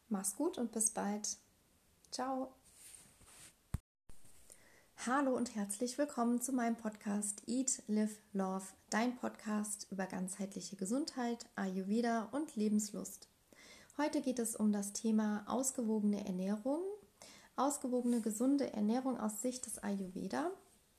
[0.08, 1.36] Mach's gut und bis bald.
[2.10, 2.52] Ciao.
[5.04, 11.46] Hallo und herzlich willkommen zu meinem Podcast Eat, Live, Love, dein Podcast über ganzheitliche Gesundheit,
[11.54, 13.28] Ayurveda und Lebenslust.
[13.98, 16.80] Heute geht es um das Thema ausgewogene Ernährung,
[17.54, 20.50] ausgewogene gesunde Ernährung aus Sicht des Ayurveda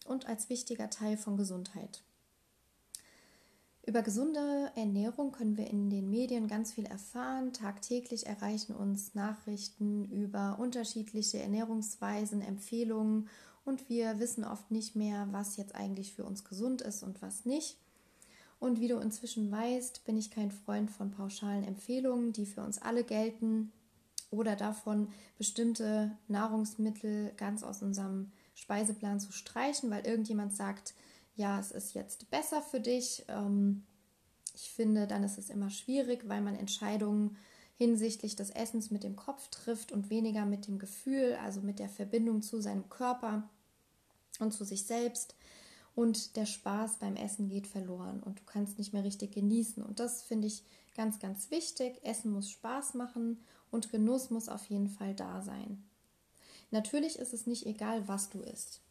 [0.06, 2.02] und als wichtiger Teil von Gesundheit.
[3.86, 7.52] Über gesunde Ernährung können wir in den Medien ganz viel erfahren.
[7.52, 13.30] Tagtäglich erreichen uns Nachrichten über unterschiedliche Ernährungsweisen, Empfehlungen
[13.68, 17.46] und wir wissen oft nicht mehr, was jetzt eigentlich für uns gesund ist und was
[17.46, 17.78] nicht.
[18.60, 22.82] Und wie du inzwischen weißt, bin ich kein Freund von pauschalen Empfehlungen, die für uns
[22.82, 23.72] alle gelten
[24.32, 30.96] oder davon, bestimmte Nahrungsmittel ganz aus unserem Speiseplan zu streichen, weil irgendjemand sagt,
[31.36, 33.26] ja, es ist jetzt besser für dich.
[33.28, 33.84] Ähm,
[34.56, 37.38] ich finde, dann ist es immer schwierig, weil man Entscheidungen
[37.76, 41.90] hinsichtlich des Essens mit dem Kopf trifft und weniger mit dem Gefühl, also mit der
[41.90, 43.48] Verbindung zu seinem Körper
[44.40, 45.36] und zu sich selbst.
[45.96, 49.82] Und der Spaß beim Essen geht verloren und du kannst nicht mehr richtig genießen.
[49.82, 50.64] Und das finde ich
[50.96, 52.00] ganz, ganz wichtig.
[52.04, 53.40] Essen muss Spaß machen
[53.72, 55.84] und Genuss muss auf jeden Fall da sein.
[56.70, 58.82] Natürlich ist es nicht egal, was du isst.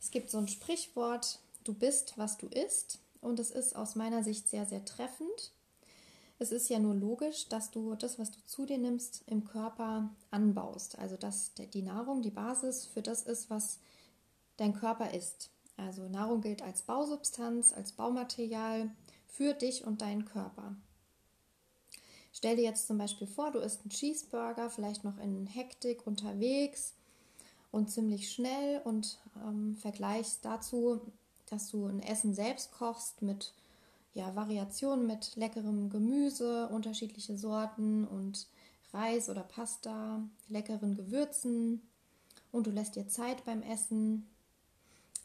[0.00, 2.98] Es gibt so ein Sprichwort, du bist, was du isst.
[3.20, 5.52] Und es ist aus meiner Sicht sehr, sehr treffend.
[6.38, 10.10] Es ist ja nur logisch, dass du das, was du zu dir nimmst, im Körper
[10.30, 10.98] anbaust.
[10.98, 13.78] Also dass die Nahrung die Basis für das ist, was
[14.56, 15.50] dein Körper isst.
[15.76, 18.90] Also Nahrung gilt als Bausubstanz, als Baumaterial
[19.26, 20.76] für dich und deinen Körper.
[22.32, 26.94] Stell dir jetzt zum Beispiel vor, du isst einen Cheeseburger, vielleicht noch in Hektik unterwegs
[27.70, 31.00] und ziemlich schnell und ähm, vergleichst dazu,
[31.46, 33.52] dass du ein Essen selbst kochst mit
[34.14, 38.46] ja, Variationen mit leckerem Gemüse, unterschiedliche Sorten und
[38.92, 41.82] Reis oder Pasta, leckeren Gewürzen
[42.52, 44.28] und du lässt dir Zeit beim Essen,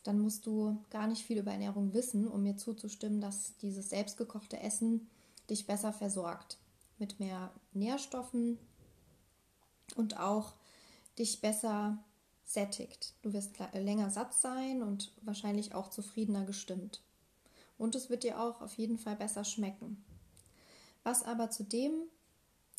[0.09, 4.59] dann musst du gar nicht viel über Ernährung wissen, um mir zuzustimmen, dass dieses selbstgekochte
[4.59, 5.07] Essen
[5.51, 6.57] dich besser versorgt.
[6.97, 8.57] Mit mehr Nährstoffen
[9.95, 10.55] und auch
[11.19, 12.03] dich besser
[12.43, 13.13] sättigt.
[13.21, 17.03] Du wirst länger satt sein und wahrscheinlich auch zufriedener gestimmt.
[17.77, 20.03] Und es wird dir auch auf jeden Fall besser schmecken.
[21.03, 21.93] Was aber zudem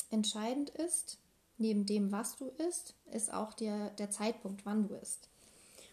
[0.09, 1.17] entscheidend ist,
[1.57, 5.30] neben dem, was du isst, ist auch der, der Zeitpunkt, wann du isst.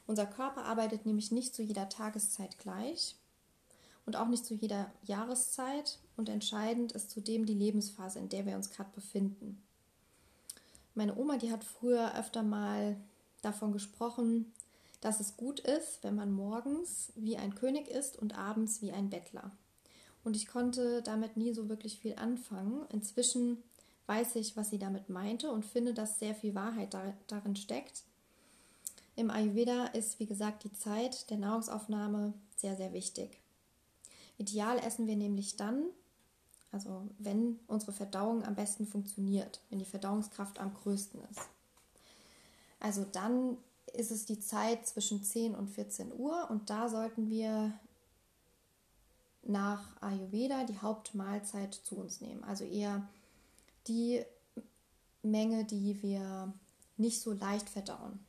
[0.08, 3.14] Unser Körper arbeitet nämlich nicht zu jeder Tageszeit gleich
[4.06, 8.56] und auch nicht zu jeder Jahreszeit und entscheidend ist zudem die Lebensphase, in der wir
[8.56, 9.62] uns gerade befinden.
[10.94, 12.96] Meine Oma, die hat früher öfter mal
[13.42, 14.50] davon gesprochen,
[15.02, 19.10] dass es gut ist, wenn man morgens wie ein König ist und abends wie ein
[19.10, 19.50] Bettler.
[20.24, 22.86] Und ich konnte damit nie so wirklich viel anfangen.
[22.88, 23.62] Inzwischen
[24.06, 28.04] weiß ich, was sie damit meinte und finde, dass sehr viel Wahrheit darin steckt.
[29.18, 33.40] Im Ayurveda ist, wie gesagt, die Zeit der Nahrungsaufnahme sehr, sehr wichtig.
[34.36, 35.86] Ideal essen wir nämlich dann,
[36.70, 41.40] also wenn unsere Verdauung am besten funktioniert, wenn die Verdauungskraft am größten ist.
[42.78, 43.56] Also dann
[43.92, 47.72] ist es die Zeit zwischen 10 und 14 Uhr und da sollten wir
[49.42, 52.44] nach Ayurveda die Hauptmahlzeit zu uns nehmen.
[52.44, 53.08] Also eher
[53.88, 54.22] die
[55.24, 56.52] Menge, die wir
[56.96, 58.27] nicht so leicht verdauen.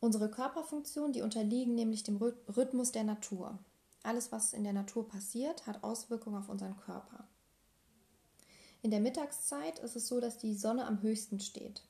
[0.00, 3.58] Unsere Körperfunktionen, die unterliegen nämlich dem Rhythmus der Natur.
[4.02, 7.26] Alles, was in der Natur passiert, hat Auswirkungen auf unseren Körper.
[8.82, 11.82] In der Mittagszeit ist es so, dass die Sonne am höchsten steht.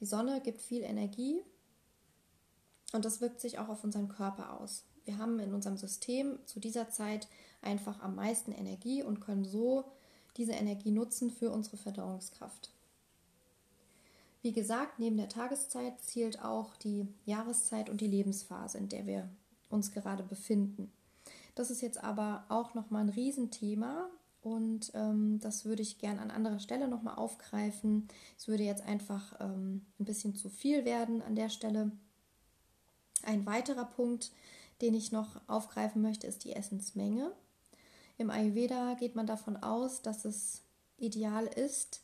[0.00, 1.42] Die Sonne gibt viel Energie
[2.92, 4.84] und das wirkt sich auch auf unseren Körper aus.
[5.04, 7.28] Wir haben in unserem System zu dieser Zeit
[7.62, 9.84] einfach am meisten Energie und können so
[10.36, 12.72] diese Energie nutzen für unsere Verdauungskraft.
[14.42, 19.28] Wie gesagt, neben der Tageszeit zielt auch die Jahreszeit und die Lebensphase, in der wir
[19.68, 20.92] uns gerade befinden.
[21.54, 24.08] Das ist jetzt aber auch nochmal ein Riesenthema
[24.42, 28.06] und ähm, das würde ich gern an anderer Stelle nochmal aufgreifen.
[28.36, 31.90] Es würde jetzt einfach ähm, ein bisschen zu viel werden an der Stelle.
[33.24, 34.30] Ein weiterer Punkt,
[34.80, 37.32] den ich noch aufgreifen möchte, ist die Essensmenge.
[38.16, 40.62] Im Ayurveda geht man davon aus, dass es
[40.96, 42.02] ideal ist,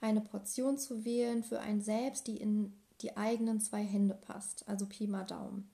[0.00, 4.86] eine Portion zu wählen für einen selbst, die in die eigenen zwei Hände passt, also
[4.86, 5.70] Pi mal Daumen.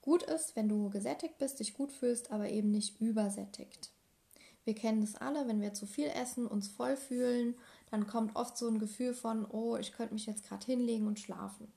[0.00, 3.90] Gut ist, wenn du gesättigt bist, dich gut fühlst, aber eben nicht übersättigt.
[4.64, 7.54] Wir kennen das alle, wenn wir zu viel essen, uns voll fühlen,
[7.90, 11.20] dann kommt oft so ein Gefühl von, oh, ich könnte mich jetzt gerade hinlegen und
[11.20, 11.72] schlafen.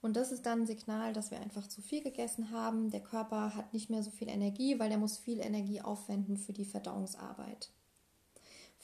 [0.00, 2.90] Und das ist dann ein Signal, dass wir einfach zu viel gegessen haben.
[2.90, 6.52] Der Körper hat nicht mehr so viel Energie, weil der muss viel Energie aufwenden für
[6.52, 7.70] die Verdauungsarbeit.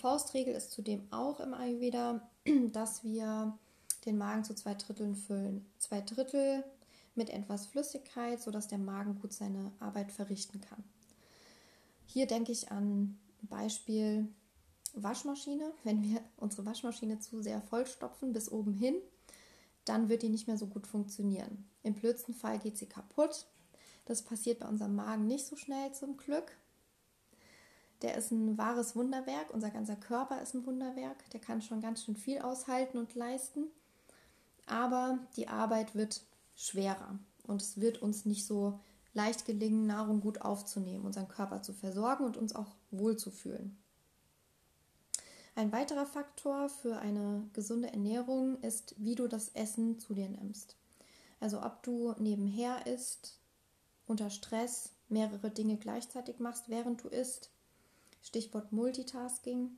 [0.00, 2.22] Faustregel ist zudem auch im Ayurveda,
[2.72, 3.58] dass wir
[4.06, 5.66] den Magen zu zwei Dritteln füllen.
[5.78, 6.64] Zwei Drittel
[7.14, 10.82] mit etwas Flüssigkeit, sodass der Magen gut seine Arbeit verrichten kann.
[12.06, 14.28] Hier denke ich an Beispiel
[14.94, 15.70] Waschmaschine.
[15.84, 18.96] Wenn wir unsere Waschmaschine zu sehr vollstopfen bis oben hin,
[19.84, 21.68] dann wird die nicht mehr so gut funktionieren.
[21.82, 23.46] Im blödsten Fall geht sie kaputt.
[24.06, 26.56] Das passiert bei unserem Magen nicht so schnell zum Glück.
[28.02, 29.52] Der ist ein wahres Wunderwerk.
[29.52, 31.28] Unser ganzer Körper ist ein Wunderwerk.
[31.30, 33.66] Der kann schon ganz schön viel aushalten und leisten.
[34.66, 36.22] Aber die Arbeit wird
[36.56, 38.78] schwerer und es wird uns nicht so
[39.12, 43.76] leicht gelingen, Nahrung gut aufzunehmen, unseren Körper zu versorgen und uns auch wohlzufühlen.
[45.56, 50.76] Ein weiterer Faktor für eine gesunde Ernährung ist, wie du das Essen zu dir nimmst.
[51.40, 53.38] Also ob du nebenher isst,
[54.06, 57.50] unter Stress mehrere Dinge gleichzeitig machst, während du isst,
[58.22, 59.70] Stichwort Multitasking.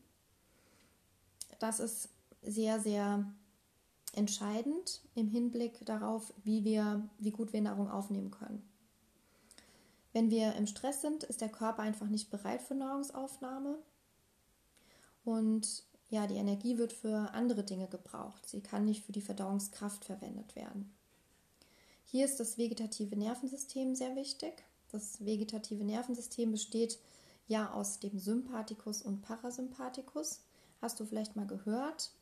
[1.58, 2.08] Das ist
[2.42, 3.24] sehr, sehr
[4.14, 8.62] entscheidend im Hinblick darauf, wie, wir, wie gut wir Nahrung aufnehmen können.
[10.12, 13.78] Wenn wir im Stress sind, ist der Körper einfach nicht bereit für Nahrungsaufnahme
[15.24, 18.46] und ja, die Energie wird für andere Dinge gebraucht.
[18.46, 20.92] Sie kann nicht für die Verdauungskraft verwendet werden.
[22.04, 24.62] Hier ist das vegetative Nervensystem sehr wichtig.
[24.90, 26.98] Das vegetative Nervensystem besteht
[27.46, 30.40] ja aus dem Sympathikus und Parasympathikus.
[30.80, 32.12] Hast du vielleicht mal gehört?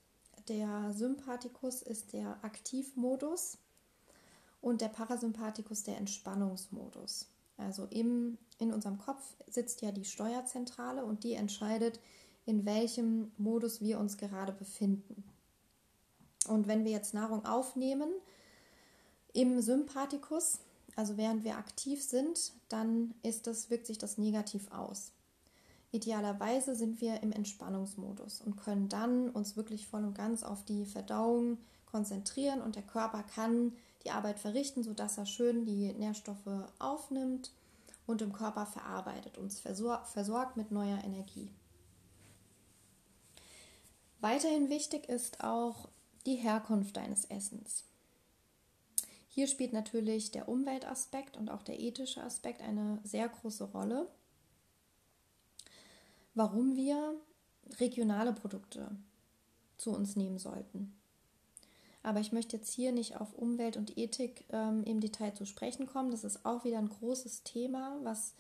[0.49, 3.59] Der Sympathikus ist der Aktivmodus
[4.61, 7.27] und der Parasympathikus der Entspannungsmodus.
[7.57, 12.01] Also im, in unserem Kopf sitzt ja die Steuerzentrale und die entscheidet,
[12.47, 15.25] in welchem Modus wir uns gerade befinden.
[16.49, 18.11] Und wenn wir jetzt Nahrung aufnehmen
[19.33, 20.61] im Sympathikus,
[20.97, 25.13] also während wir aktiv sind, dann ist das, wirkt sich das negativ aus.
[25.93, 30.87] Idealerweise sind wir im Entspannungsmodus und können dann uns wirklich voll und ganz auf die
[30.87, 33.73] Verdauung konzentrieren und der Körper kann
[34.05, 36.49] die Arbeit verrichten, sodass er schön die Nährstoffe
[36.79, 37.51] aufnimmt
[38.07, 41.51] und im Körper verarbeitet, uns versorgt mit neuer Energie.
[44.21, 45.89] Weiterhin wichtig ist auch
[46.27, 47.85] die Herkunft deines Essens.
[49.41, 54.07] Hier spielt natürlich der Umweltaspekt und auch der ethische Aspekt eine sehr große Rolle
[56.35, 57.15] warum wir
[57.79, 58.91] regionale Produkte
[59.79, 60.95] zu uns nehmen sollten.
[62.03, 65.87] Aber ich möchte jetzt hier nicht auf Umwelt und Ethik ähm, im Detail zu sprechen
[65.87, 66.11] kommen.
[66.11, 68.35] Das ist auch wieder ein großes Thema, was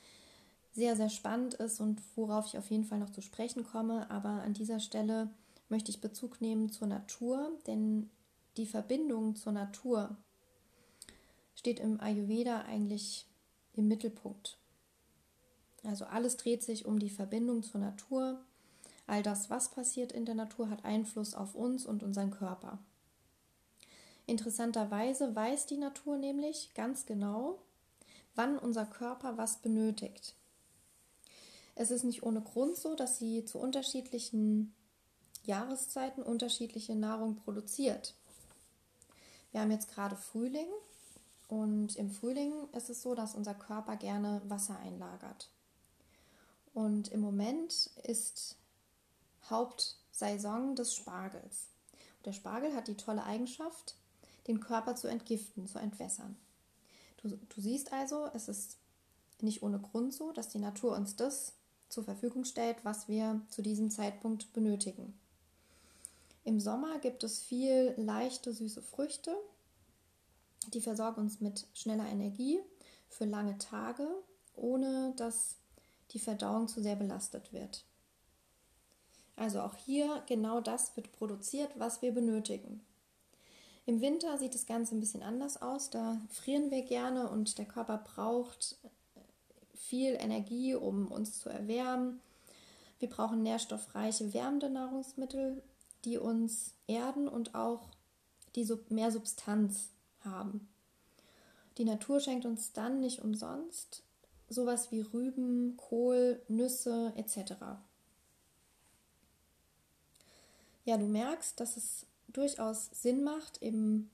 [0.73, 4.11] sehr, sehr spannend ist und worauf ich auf jeden Fall noch zu sprechen komme.
[4.11, 5.31] Aber an dieser Stelle
[5.71, 8.11] möchte ich Bezug nehmen zur Natur, denn
[8.59, 10.17] die Verbindung zur Natur
[11.61, 13.27] steht im Ayurveda eigentlich
[13.75, 14.57] im Mittelpunkt.
[15.85, 18.41] Also alles dreht sich um die Verbindung zur Natur.
[19.07, 22.79] All das, was passiert in der Natur, hat Einfluss auf uns und unseren Körper.
[24.25, 27.59] Interessanterweise weiß die Natur nämlich ganz genau,
[28.35, 30.37] wann unser Körper was benötigt.
[31.75, 34.75] Es ist nicht ohne Grund so, dass sie zu unterschiedlichen
[35.45, 38.15] Jahreszeiten unterschiedliche Nahrung produziert.
[39.53, 40.69] Wir haben jetzt gerade Frühling
[41.51, 45.51] Und im Frühling ist es so, dass unser Körper gerne Wasser einlagert.
[46.75, 48.57] Und im Moment ist
[49.51, 51.67] Hauptsaison des Spargels.
[52.25, 53.97] Der Spargel hat die tolle Eigenschaft,
[54.47, 56.37] den Körper zu entgiften, zu entwässern.
[57.17, 58.77] Du, du siehst also, es ist
[59.41, 61.55] nicht ohne Grund so, dass die Natur uns das
[61.89, 65.19] zur Verfügung stellt, was wir zu diesem Zeitpunkt benötigen.
[66.45, 69.35] Im Sommer gibt es viel leichte, süße Früchte.
[70.73, 72.61] Die versorgen uns mit schneller Energie
[73.09, 74.07] für lange Tage,
[74.55, 75.57] ohne dass
[76.13, 77.85] die Verdauung zu sehr belastet wird.
[79.37, 82.85] Also auch hier genau das wird produziert, was wir benötigen.
[83.87, 85.91] Im Winter sieht das Ganze ein bisschen anders aus.
[85.91, 88.77] Da frieren wir gerne und der Körper braucht
[89.75, 92.21] viel Energie, um uns zu erwärmen.
[92.99, 95.63] Wir brauchen nährstoffreiche, wärmende Nahrungsmittel,
[96.05, 97.89] die uns erden und auch
[98.55, 99.91] die mehr Substanz
[100.25, 100.69] haben.
[101.79, 104.03] Die Natur schenkt uns dann nicht umsonst
[104.51, 107.55] sowas wie Rüben, Kohl, Nüsse etc.
[110.85, 114.11] Ja, du merkst, dass es durchaus Sinn macht, im,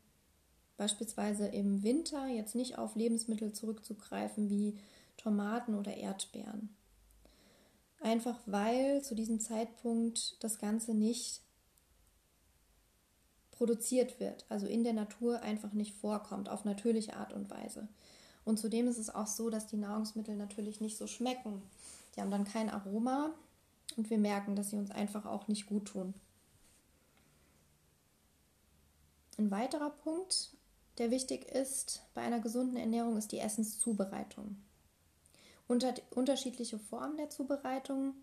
[0.77, 4.79] beispielsweise im Winter jetzt nicht auf Lebensmittel zurückzugreifen wie
[5.17, 6.69] Tomaten oder Erdbeeren.
[8.01, 11.41] Einfach weil zu diesem Zeitpunkt das Ganze nicht
[13.57, 17.89] produziert wird, also in der Natur einfach nicht vorkommt, auf natürliche Art und Weise.
[18.45, 21.63] Und zudem ist es auch so, dass die Nahrungsmittel natürlich nicht so schmecken.
[22.15, 23.31] Die haben dann kein Aroma
[23.97, 26.15] und wir merken, dass sie uns einfach auch nicht gut tun.
[29.39, 30.51] Ein weiterer Punkt,
[30.99, 34.57] der wichtig ist bei einer gesunden Ernährung, ist die Essenszubereitung.
[35.69, 38.15] Unter unterschiedliche Formen der Zubereitung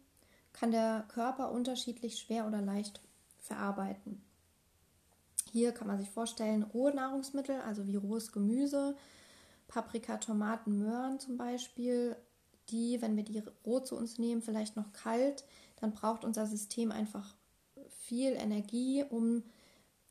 [0.54, 3.02] kann der Körper unterschiedlich schwer oder leicht
[3.40, 4.22] verarbeiten.
[5.54, 8.96] Hier kann man sich vorstellen, rohe Nahrungsmittel, also wie rohes Gemüse,
[9.68, 12.16] Paprika, Tomaten, Möhren zum Beispiel,
[12.70, 15.46] die, wenn wir die roh zu uns nehmen, vielleicht noch kalt,
[15.80, 17.36] dann braucht unser System einfach
[18.00, 19.44] viel Energie, um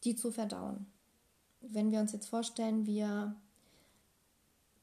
[0.04, 0.86] die zu verdauen.
[1.60, 3.34] Wenn wir uns jetzt vorstellen, wir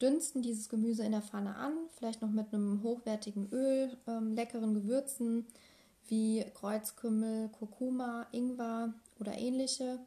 [0.02, 4.74] dünsten dieses Gemüse in der Pfanne an, vielleicht noch mit einem hochwertigen Öl, ähm, leckeren
[4.74, 5.46] Gewürzen
[6.10, 10.00] wie Kreuzkümmel, Kurkuma, Ingwer oder ähnliche,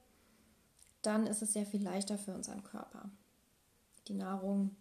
[1.03, 3.11] dann ist es sehr viel leichter für unseren Körper,
[4.09, 4.75] die Nahrung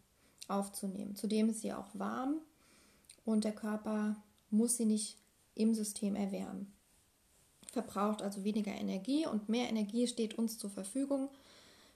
[0.47, 1.15] aufzunehmen.
[1.15, 2.37] Zudem ist sie auch warm
[3.25, 4.15] und der Körper
[4.49, 5.17] muss sie nicht
[5.55, 6.71] im System erwärmen.
[7.71, 11.29] Verbraucht also weniger Energie und mehr Energie steht uns zur Verfügung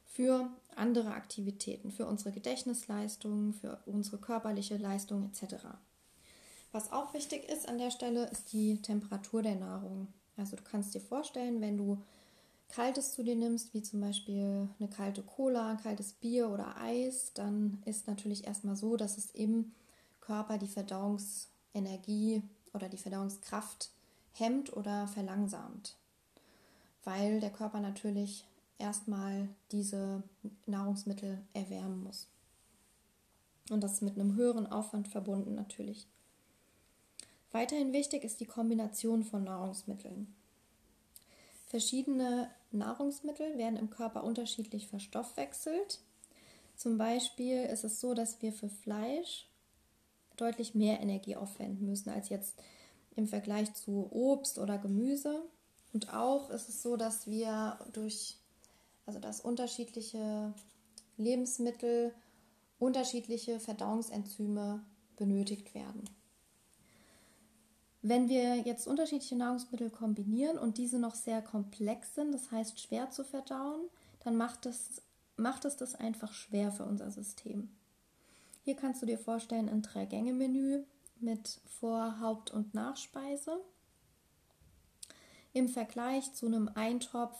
[0.05, 5.55] für andere Aktivitäten, für unsere Gedächtnisleistung, für unsere körperliche Leistung etc.
[6.71, 10.07] Was auch wichtig ist an der Stelle, ist die Temperatur der Nahrung.
[10.37, 12.01] Also du kannst dir vorstellen, wenn du
[12.69, 17.81] Kaltes zu dir nimmst, wie zum Beispiel eine kalte Cola, kaltes Bier oder Eis, dann
[17.85, 19.71] ist natürlich erstmal so, dass es im
[20.19, 22.41] Körper die Verdauungsenergie
[22.73, 23.91] oder die Verdauungskraft
[24.33, 25.95] hemmt oder verlangsamt,
[27.03, 28.45] weil der Körper natürlich
[28.77, 30.23] erstmal diese
[30.65, 32.27] Nahrungsmittel erwärmen muss.
[33.69, 36.07] Und das ist mit einem höheren Aufwand verbunden natürlich.
[37.51, 40.35] Weiterhin wichtig ist die Kombination von Nahrungsmitteln.
[41.75, 45.99] Verschiedene Nahrungsmittel werden im Körper unterschiedlich verstoffwechselt.
[46.77, 49.49] Zum Beispiel ist es so, dass wir für Fleisch
[50.37, 52.55] deutlich mehr Energie aufwenden müssen als jetzt
[53.17, 55.43] im Vergleich zu Obst oder Gemüse.
[55.91, 58.37] Und auch ist es so, dass wir durch
[59.05, 60.53] also dass unterschiedliche
[61.17, 62.15] Lebensmittel
[62.79, 64.81] unterschiedliche Verdauungsenzyme
[65.17, 66.09] benötigt werden.
[68.07, 73.09] Wenn wir jetzt unterschiedliche Nahrungsmittel kombinieren und diese noch sehr komplex sind, das heißt schwer
[73.09, 73.81] zu verdauen,
[74.23, 75.01] dann macht es,
[75.37, 77.67] macht es das einfach schwer für unser System.
[78.61, 80.83] Hier kannst du dir vorstellen ein Drei-Gänge-Menü
[81.19, 83.57] mit Vor-, Haupt- und Nachspeise.
[85.53, 87.39] Im Vergleich zu einem Eintopf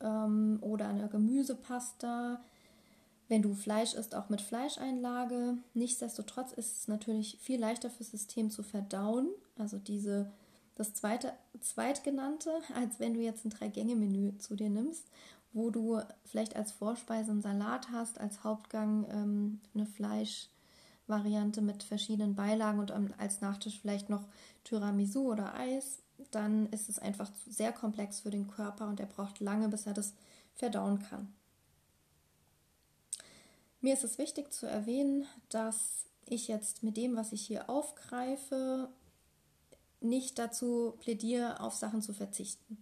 [0.00, 2.42] ähm, oder eine Gemüsepasta.
[3.28, 5.58] Wenn du Fleisch isst, auch mit Fleischeinlage.
[5.74, 9.28] Nichtsdestotrotz ist es natürlich viel leichter fürs System zu verdauen,
[9.58, 10.32] also diese,
[10.74, 15.06] das zweite, zweitgenannte, als wenn du jetzt ein Drei-Gänge-Menü zu dir nimmst,
[15.52, 22.34] wo du vielleicht als Vorspeise einen Salat hast, als Hauptgang ähm, eine Fleischvariante mit verschiedenen
[22.34, 24.24] Beilagen und als Nachtisch vielleicht noch
[24.64, 26.00] Tiramisu oder Eis
[26.30, 29.94] dann ist es einfach sehr komplex für den Körper und er braucht lange, bis er
[29.94, 30.14] das
[30.54, 31.32] verdauen kann.
[33.80, 38.88] Mir ist es wichtig zu erwähnen, dass ich jetzt mit dem, was ich hier aufgreife,
[40.00, 42.78] nicht dazu plädiere, auf Sachen zu verzichten.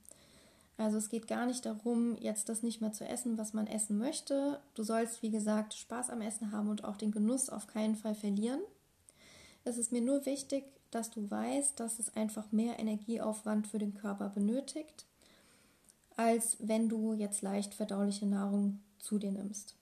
[0.76, 3.96] Also es geht gar nicht darum, jetzt das nicht mehr zu essen, was man essen
[3.96, 4.60] möchte.
[4.74, 8.14] Du sollst, wie gesagt, Spaß am Essen haben und auch den Genuss auf keinen Fall
[8.14, 8.60] verlieren.
[9.64, 13.94] Es ist mir nur wichtig, dass du weißt, dass es einfach mehr Energieaufwand für den
[13.94, 15.06] Körper benötigt,
[16.16, 19.74] als wenn du jetzt leicht verdauliche Nahrung zu dir nimmst.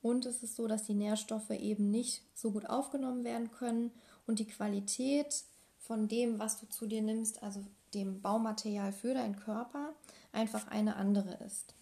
[0.00, 3.90] Und es ist so, dass die Nährstoffe eben nicht so gut aufgenommen werden können
[4.26, 5.44] und die Qualität
[5.88, 7.64] von dem, was du zu dir nimmst, also
[7.94, 9.94] dem Baumaterial für deinen Körper,
[10.32, 11.74] einfach eine andere ist.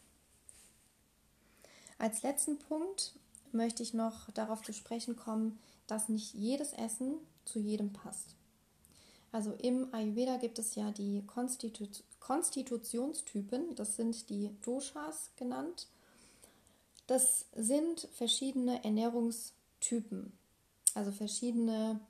[1.99, 3.15] Als letzten Punkt
[3.53, 8.37] möchte ich noch darauf zu sprechen kommen, dass nicht jedes Essen zu jedem passt.
[9.33, 11.87] Also im Ayurveda gibt es ja die Konstitu
[12.21, 15.87] Konstitutionstypen, das sind die Doshas genannt.
[17.07, 20.33] Das sind verschiedene Ernährungstypen,
[20.95, 22.01] also verschiedene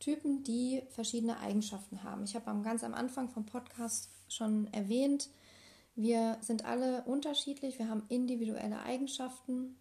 [0.00, 2.24] Typen, die verschiedene Eigenschaften haben.
[2.24, 5.28] Ich habe ganz am Anfang vom Podcast schon erwähnt,
[5.94, 9.76] wir sind alle unterschiedlich, wir haben individuelle Eigenschaften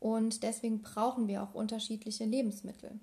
[0.00, 2.98] und deswegen brauchen wir auch unterschiedliche Lebensmittel.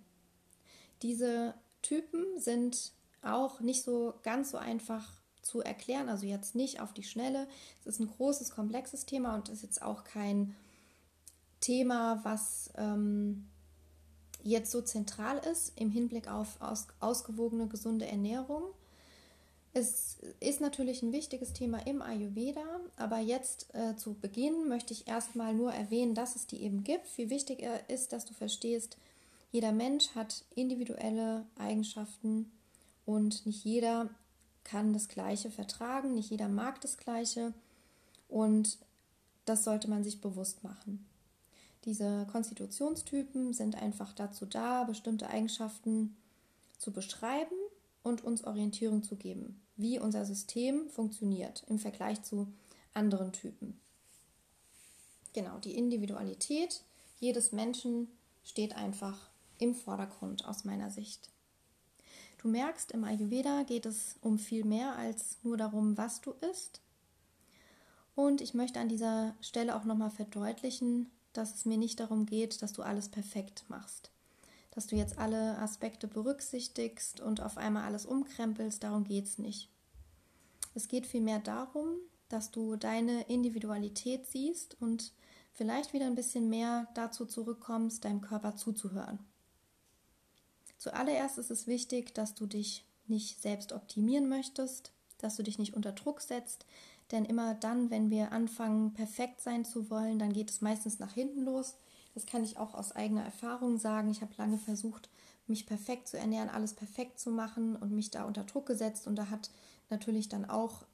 [1.01, 6.93] Diese Typen sind auch nicht so ganz so einfach zu erklären, also jetzt nicht auf
[6.93, 7.47] die Schnelle.
[7.81, 10.55] Es ist ein großes, komplexes Thema und ist jetzt auch kein
[11.59, 13.49] Thema, was ähm,
[14.43, 18.63] jetzt so zentral ist im Hinblick auf aus, ausgewogene, gesunde Ernährung.
[19.73, 22.61] Es ist natürlich ein wichtiges Thema im Ayurveda,
[22.95, 27.07] aber jetzt äh, zu Beginn möchte ich erstmal nur erwähnen, dass es die eben gibt.
[27.07, 28.97] Viel wichtiger ist, dass du verstehst,
[29.51, 32.51] jeder Mensch hat individuelle Eigenschaften
[33.05, 34.09] und nicht jeder
[34.63, 37.53] kann das Gleiche vertragen, nicht jeder mag das Gleiche
[38.29, 38.77] und
[39.45, 41.05] das sollte man sich bewusst machen.
[41.85, 46.15] Diese Konstitutionstypen sind einfach dazu da, bestimmte Eigenschaften
[46.77, 47.55] zu beschreiben
[48.03, 52.47] und uns Orientierung zu geben, wie unser System funktioniert im Vergleich zu
[52.93, 53.79] anderen Typen.
[55.33, 56.83] Genau, die Individualität
[57.19, 58.07] jedes Menschen
[58.43, 61.29] steht einfach im Vordergrund aus meiner Sicht.
[62.37, 66.81] Du merkst, im Ayurveda geht es um viel mehr als nur darum, was du isst.
[68.15, 72.61] Und ich möchte an dieser Stelle auch nochmal verdeutlichen, dass es mir nicht darum geht,
[72.61, 74.11] dass du alles perfekt machst.
[74.71, 79.69] Dass du jetzt alle Aspekte berücksichtigst und auf einmal alles umkrempelst, darum geht es nicht.
[80.73, 81.97] Es geht vielmehr darum,
[82.29, 85.13] dass du deine Individualität siehst und
[85.51, 89.19] vielleicht wieder ein bisschen mehr dazu zurückkommst, deinem Körper zuzuhören.
[90.77, 95.75] Zuallererst ist es wichtig, dass du dich nicht selbst optimieren möchtest, dass du dich nicht
[95.75, 96.65] unter Druck setzt,
[97.11, 101.13] denn immer dann, wenn wir anfangen, perfekt sein zu wollen, dann geht es meistens nach
[101.13, 101.75] hinten los.
[102.13, 104.09] Das kann ich auch aus eigener Erfahrung sagen.
[104.09, 105.09] Ich habe lange versucht,
[105.47, 109.07] mich perfekt zu ernähren, alles perfekt zu machen und mich da unter Druck gesetzt.
[109.07, 109.49] Und da hat
[109.89, 110.85] natürlich dann auch,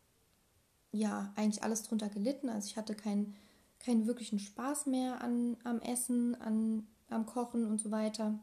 [0.91, 2.49] ja, eigentlich alles drunter gelitten.
[2.49, 3.35] Also ich hatte keinen
[3.79, 8.37] keinen wirklichen Spaß mehr an, am Essen, an, am Kochen und so weiter.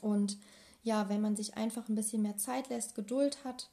[0.00, 0.38] Und
[0.82, 3.68] ja, wenn man sich einfach ein bisschen mehr Zeit lässt, Geduld hat,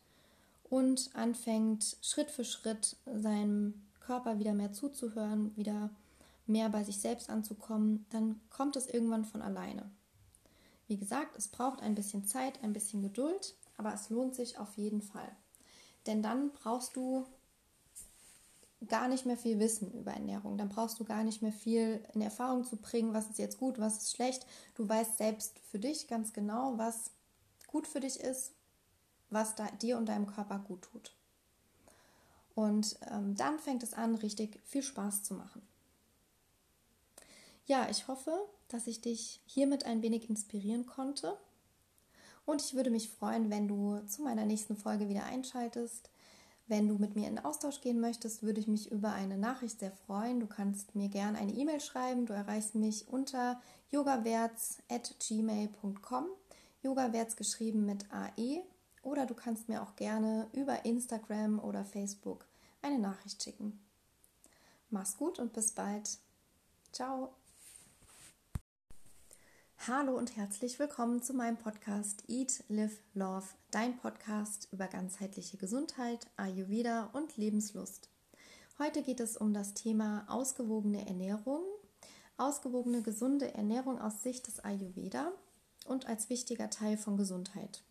[0.75, 5.89] und anfängt Schritt für Schritt seinem Körper wieder mehr zuzuhören, wieder
[6.47, 9.89] mehr bei sich selbst anzukommen, dann kommt es irgendwann von alleine.
[10.89, 14.75] Wie gesagt, es braucht ein bisschen Zeit, ein bisschen Geduld, aber es lohnt sich auf
[14.75, 15.31] jeden Fall.
[16.07, 17.25] Denn dann brauchst du
[18.89, 20.57] gar nicht mehr viel Wissen über Ernährung.
[20.57, 23.79] Dann brauchst du gar nicht mehr viel in Erfahrung zu bringen, was ist jetzt gut,
[23.79, 24.45] was ist schlecht.
[24.75, 27.11] Du weißt selbst für dich ganz genau, was
[27.65, 28.51] gut für dich ist
[29.35, 31.13] was da, dir und deinem Körper gut tut.
[32.55, 35.61] Und ähm, dann fängt es an, richtig viel Spaß zu machen.
[37.65, 38.31] Ja, ich hoffe,
[38.69, 41.37] dass ich dich hiermit ein wenig inspirieren konnte.
[42.45, 46.09] Und ich würde mich freuen, wenn du zu meiner nächsten Folge wieder einschaltest.
[46.67, 49.91] Wenn du mit mir in Austausch gehen möchtest, würde ich mich über eine Nachricht sehr
[49.91, 50.39] freuen.
[50.39, 52.25] Du kannst mir gerne eine E-Mail schreiben.
[52.25, 53.61] Du erreichst mich unter
[53.91, 56.25] yogawerts.gmail.com.
[56.81, 58.63] Yogawerts geschrieben mit AE
[59.05, 62.45] oder du kannst mir auch gerne über Instagram oder Facebook
[62.81, 63.79] eine Nachricht schicken.
[64.89, 66.17] Mach's gut und bis bald.
[66.91, 67.33] Ciao.
[69.87, 76.25] Hallo und herzlich willkommen zu meinem Podcast Eat, Live, Love, dein Podcast über ganzheitliche Gesundheit,
[76.37, 78.09] Ayurveda und Lebenslust.
[78.79, 81.61] Heute geht es um das Thema ausgewogene Ernährung,
[82.37, 85.31] ausgewogene gesunde Ernährung aus Sicht des Ayurveda
[85.85, 87.83] und als wichtiger Teil von Gesundheit.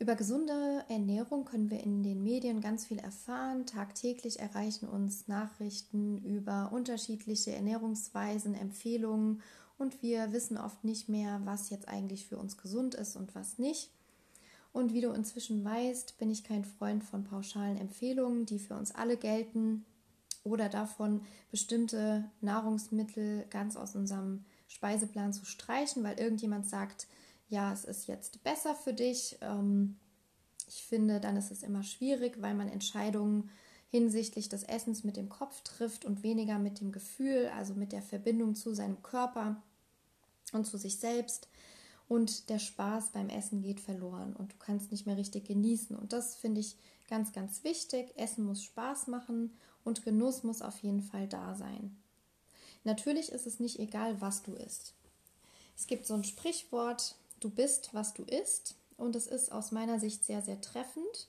[0.00, 3.66] Über gesunde Ernährung können wir in den Medien ganz viel erfahren.
[3.66, 9.42] Tagtäglich erreichen uns Nachrichten über unterschiedliche Ernährungsweisen, Empfehlungen
[9.76, 13.58] und wir wissen oft nicht mehr, was jetzt eigentlich für uns gesund ist und was
[13.58, 13.90] nicht.
[14.72, 18.94] Und wie du inzwischen weißt, bin ich kein Freund von pauschalen Empfehlungen, die für uns
[18.94, 19.84] alle gelten
[20.44, 27.08] oder davon, bestimmte Nahrungsmittel ganz aus unserem Speiseplan zu streichen, weil irgendjemand sagt,
[27.48, 29.38] ja, es ist jetzt besser für dich.
[29.40, 29.96] Ähm,
[30.66, 33.50] ich finde, dann ist es immer schwierig, weil man Entscheidungen
[33.90, 38.02] hinsichtlich des Essens mit dem Kopf trifft und weniger mit dem Gefühl, also mit der
[38.02, 39.62] Verbindung zu seinem Körper
[40.52, 41.48] und zu sich selbst.
[42.06, 45.96] Und der Spaß beim Essen geht verloren und du kannst nicht mehr richtig genießen.
[45.96, 46.76] Und das finde ich
[47.08, 48.12] ganz, ganz wichtig.
[48.16, 49.52] Essen muss Spaß machen
[49.84, 51.96] und Genuss muss auf jeden Fall da sein.
[52.84, 54.94] Natürlich ist es nicht egal, was du isst.
[55.76, 58.76] Es gibt so ein Sprichwort, du bist, was du isst.
[58.96, 61.28] Und es ist aus meiner Sicht sehr, sehr treffend.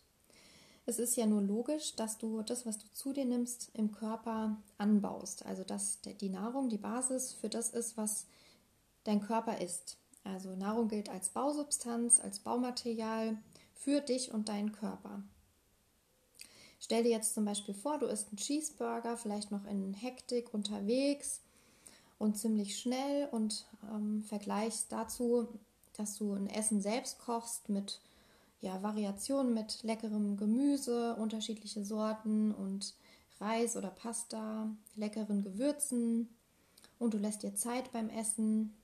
[0.86, 4.58] Es ist ja nur logisch, dass du das, was du zu dir nimmst, im Körper
[4.78, 5.46] anbaust.
[5.46, 8.26] Also dass die Nahrung die Basis für das ist, was
[9.04, 9.98] dein Körper isst.
[10.24, 13.38] Also Nahrung gilt als Bausubstanz, als Baumaterial
[13.74, 15.24] für dich und deinen Körper.
[16.80, 21.42] Stell dir jetzt zum Beispiel vor, du isst einen Cheeseburger, vielleicht noch in Hektik unterwegs
[22.18, 25.48] und ziemlich schnell und ähm, vergleichst dazu,
[26.00, 28.00] dass du ein Essen selbst kochst mit
[28.62, 32.94] ja, Variationen mit leckerem Gemüse, unterschiedliche Sorten und
[33.40, 36.30] Reis oder Pasta, leckeren Gewürzen.
[36.98, 38.76] Und du lässt dir Zeit beim Essen,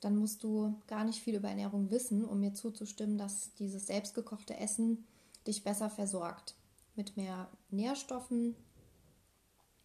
[0.00, 4.56] dann musst du gar nicht viel über Ernährung wissen, um mir zuzustimmen, dass dieses selbstgekochte
[4.58, 5.06] Essen
[5.46, 6.54] dich besser versorgt.
[6.94, 8.54] Mit mehr Nährstoffen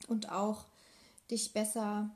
[0.08, 0.66] und auch
[1.32, 2.10] dich besser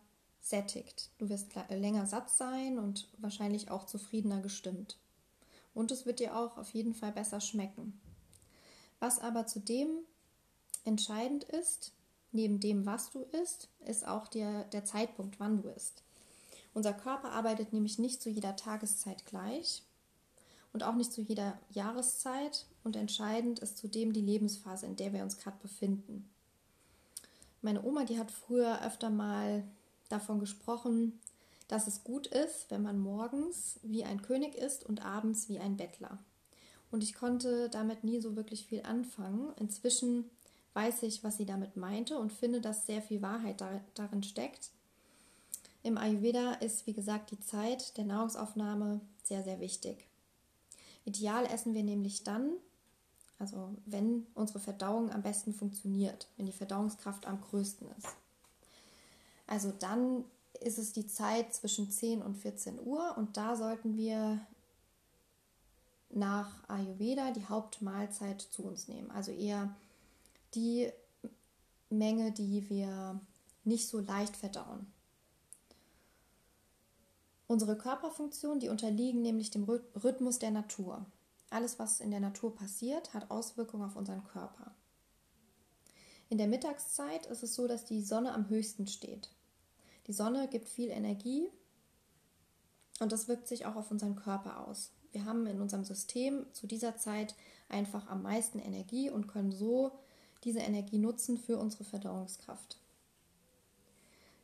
[0.44, 1.10] sättigt.
[1.18, 4.98] Du wirst länger satt sein und wahrscheinlich auch zufriedener gestimmt.
[5.74, 8.00] Und es wird dir auch auf jeden Fall besser schmecken.
[9.00, 9.90] Was aber zudem
[10.84, 11.94] entscheidend ist,
[12.32, 16.04] neben dem, was du isst, ist auch der, der Zeitpunkt, wann du isst.
[16.74, 19.84] Unser Körper arbeitet nämlich nicht zu jeder Tageszeit gleich
[20.74, 25.24] und auch nicht zu jeder Jahreszeit und entscheidend ist zudem die Lebensphase, in der wir
[25.24, 26.30] uns gerade befinden.
[27.62, 29.64] Meine Oma, die hat früher öfter mal
[30.14, 31.20] davon gesprochen,
[31.68, 35.78] dass es gut ist, wenn man morgens wie ein König ist und abends wie ein
[35.78, 36.20] Bettler.
[36.92, 39.52] Und ich konnte damit nie so wirklich viel anfangen.
[39.58, 40.30] Inzwischen
[40.74, 43.64] weiß ich, was sie damit meinte und finde, dass sehr viel Wahrheit
[43.96, 44.70] darin steckt.
[45.82, 50.08] Im Ayurveda ist, wie gesagt, die Zeit der Nahrungsaufnahme sehr, sehr wichtig.
[51.06, 52.54] Ideal essen wir nämlich dann,
[53.40, 58.16] also wenn unsere Verdauung am besten funktioniert, wenn die Verdauungskraft am größten ist.
[59.54, 60.26] Also dann
[60.62, 64.40] ist es die Zeit zwischen 10 und 14 Uhr und da sollten wir
[66.10, 69.12] nach Ayurveda die Hauptmahlzeit zu uns nehmen.
[69.12, 69.76] Also eher
[70.56, 70.92] die
[71.92, 73.22] Menge, die wir
[73.64, 74.92] nicht so leicht verdauen.
[77.46, 81.06] Unsere Körperfunktionen, die unterliegen nämlich dem Rhythmus der Natur.
[81.52, 84.74] Alles, was in der Natur passiert, hat Auswirkungen auf unseren Körper.
[86.30, 89.30] In der Mittagszeit ist es so, dass die Sonne am höchsten steht.
[90.08, 91.50] Die Sonne gibt viel Energie
[93.00, 94.92] und das wirkt sich auch auf unseren Körper aus.
[95.12, 97.36] Wir haben in unserem System zu dieser Zeit
[97.70, 99.92] einfach am meisten Energie und können so
[100.44, 102.78] diese Energie nutzen für unsere Verdauungskraft.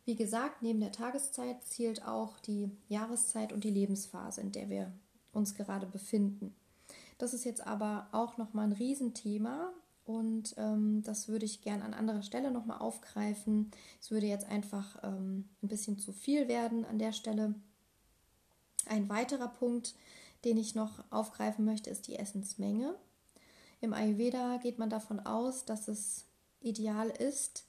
[0.06, 4.92] Wie gesagt, neben der Tageszeit zielt auch die Jahreszeit und die Lebensphase, in der wir
[5.34, 6.56] uns gerade befinden.
[7.18, 9.72] Das ist jetzt aber auch nochmal ein Riesenthema
[10.10, 13.70] und ähm, das würde ich gern an anderer Stelle nochmal aufgreifen.
[14.02, 17.54] Es würde jetzt einfach ähm, ein bisschen zu viel werden an der Stelle.
[18.88, 19.94] Ein weiterer Punkt,
[20.46, 22.96] den ich noch aufgreifen möchte, ist die Essensmenge.
[23.82, 26.26] Im Ayurveda geht man davon aus, dass es
[26.60, 27.66] ideal ist,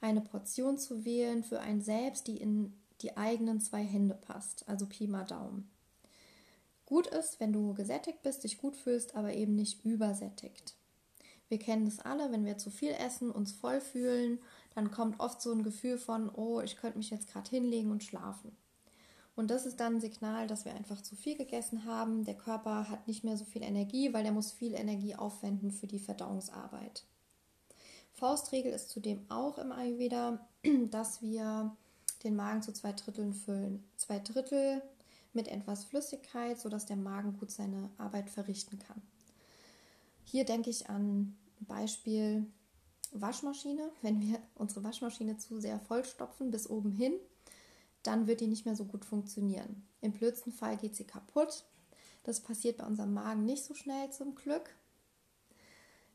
[0.00, 4.86] eine Portion zu wählen für ein Selbst, die in die eigenen zwei Hände passt, also
[4.86, 5.68] Pi mal Daumen.
[6.84, 10.76] Gut ist, wenn du gesättigt bist, dich gut fühlst, aber eben nicht übersättigt.
[11.48, 14.40] Wir kennen das alle, wenn wir zu viel essen, uns voll fühlen,
[14.74, 18.02] dann kommt oft so ein Gefühl von, oh, ich könnte mich jetzt gerade hinlegen und
[18.02, 18.56] schlafen.
[19.36, 22.24] Und das ist dann ein Signal, dass wir einfach zu viel gegessen haben.
[22.24, 25.86] Der Körper hat nicht mehr so viel Energie, weil der muss viel Energie aufwenden für
[25.86, 27.04] die Verdauungsarbeit.
[28.12, 30.46] Faustregel ist zudem auch im Ayurveda,
[30.90, 31.76] dass wir
[32.24, 33.84] den Magen zu zwei Dritteln füllen.
[33.96, 34.82] Zwei Drittel
[35.34, 39.02] mit etwas Flüssigkeit, sodass der Magen gut seine Arbeit verrichten kann.
[40.28, 42.46] Hier denke ich an Beispiel
[43.12, 43.90] Waschmaschine.
[44.02, 47.14] Wenn wir unsere Waschmaschine zu sehr vollstopfen bis oben hin,
[48.02, 49.86] dann wird die nicht mehr so gut funktionieren.
[50.00, 51.64] Im blödsten Fall geht sie kaputt.
[52.24, 54.74] Das passiert bei unserem Magen nicht so schnell zum Glück.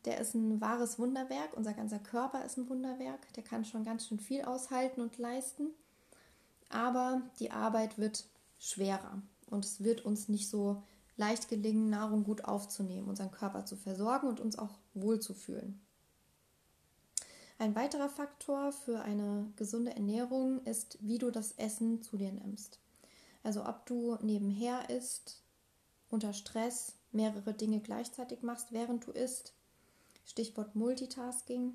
[0.03, 1.55] Der ist ein wahres Wunderwerk.
[1.55, 3.31] Unser ganzer Körper ist ein Wunderwerk.
[3.33, 5.69] Der kann schon ganz schön viel aushalten und leisten.
[6.69, 8.25] Aber die Arbeit wird
[8.59, 10.83] schwerer und es wird uns nicht so
[11.21, 15.79] leicht gelingen, Nahrung gut aufzunehmen, unseren Körper zu versorgen und uns auch wohlzufühlen.
[17.59, 22.79] Ein weiterer Faktor für eine gesunde Ernährung ist, wie du das Essen zu dir nimmst.
[23.43, 25.43] Also ob du nebenher isst,
[26.09, 29.53] unter Stress mehrere Dinge gleichzeitig machst, während du isst.
[30.25, 31.73] Stichwort Multitasking.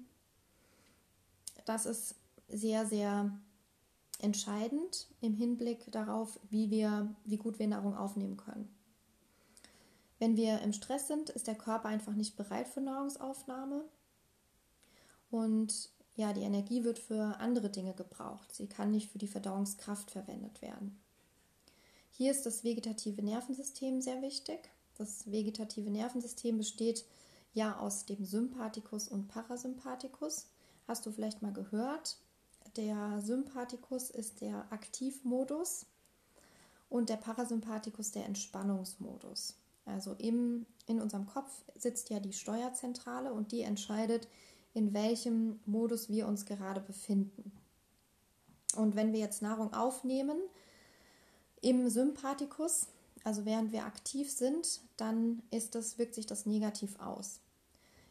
[1.67, 2.17] Das ist
[2.49, 3.31] sehr, sehr
[4.19, 8.76] entscheidend im Hinblick darauf, wie, wir, wie gut wir Nahrung aufnehmen können.
[10.19, 13.85] Wenn wir im Stress sind, ist der Körper einfach nicht bereit für Nahrungsaufnahme
[15.31, 18.55] und ja, die Energie wird für andere Dinge gebraucht.
[18.55, 20.99] Sie kann nicht für die Verdauungskraft verwendet werden.
[22.11, 24.71] Hier ist das vegetative Nervensystem sehr wichtig.
[24.97, 27.05] Das vegetative Nervensystem besteht
[27.53, 30.47] ja aus dem Sympathikus und Parasympathikus.
[30.89, 32.17] Hast du vielleicht mal gehört?
[32.77, 35.85] Der Sympathikus ist der Aktivmodus
[36.89, 39.55] und der Parasympathikus der Entspannungsmodus.
[39.87, 44.29] Also im, in unserem Kopf sitzt ja die Steuerzentrale und die entscheidet,
[44.75, 47.53] in welchem Modus wir uns gerade befinden.
[48.77, 50.39] Und wenn wir jetzt Nahrung aufnehmen
[51.63, 52.89] im Sympathikus,
[53.25, 57.41] also während wir aktiv sind, dann ist das, wirkt sich das negativ aus.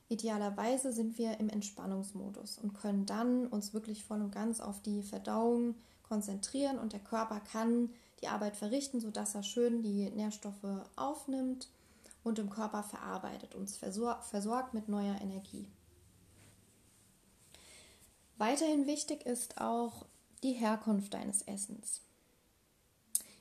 [0.08, 5.04] Idealerweise sind wir im Entspannungsmodus und können dann uns wirklich voll und ganz auf die
[5.04, 7.90] Verdauung konzentrieren und der Körper kann
[8.22, 11.70] die Arbeit verrichten, sodass er schön die Nährstoffe aufnimmt
[12.24, 15.68] und im Körper verarbeitet, uns versorgt mit neuer Energie.
[18.38, 20.06] Weiterhin wichtig ist auch
[20.44, 22.02] die Herkunft deines Essens.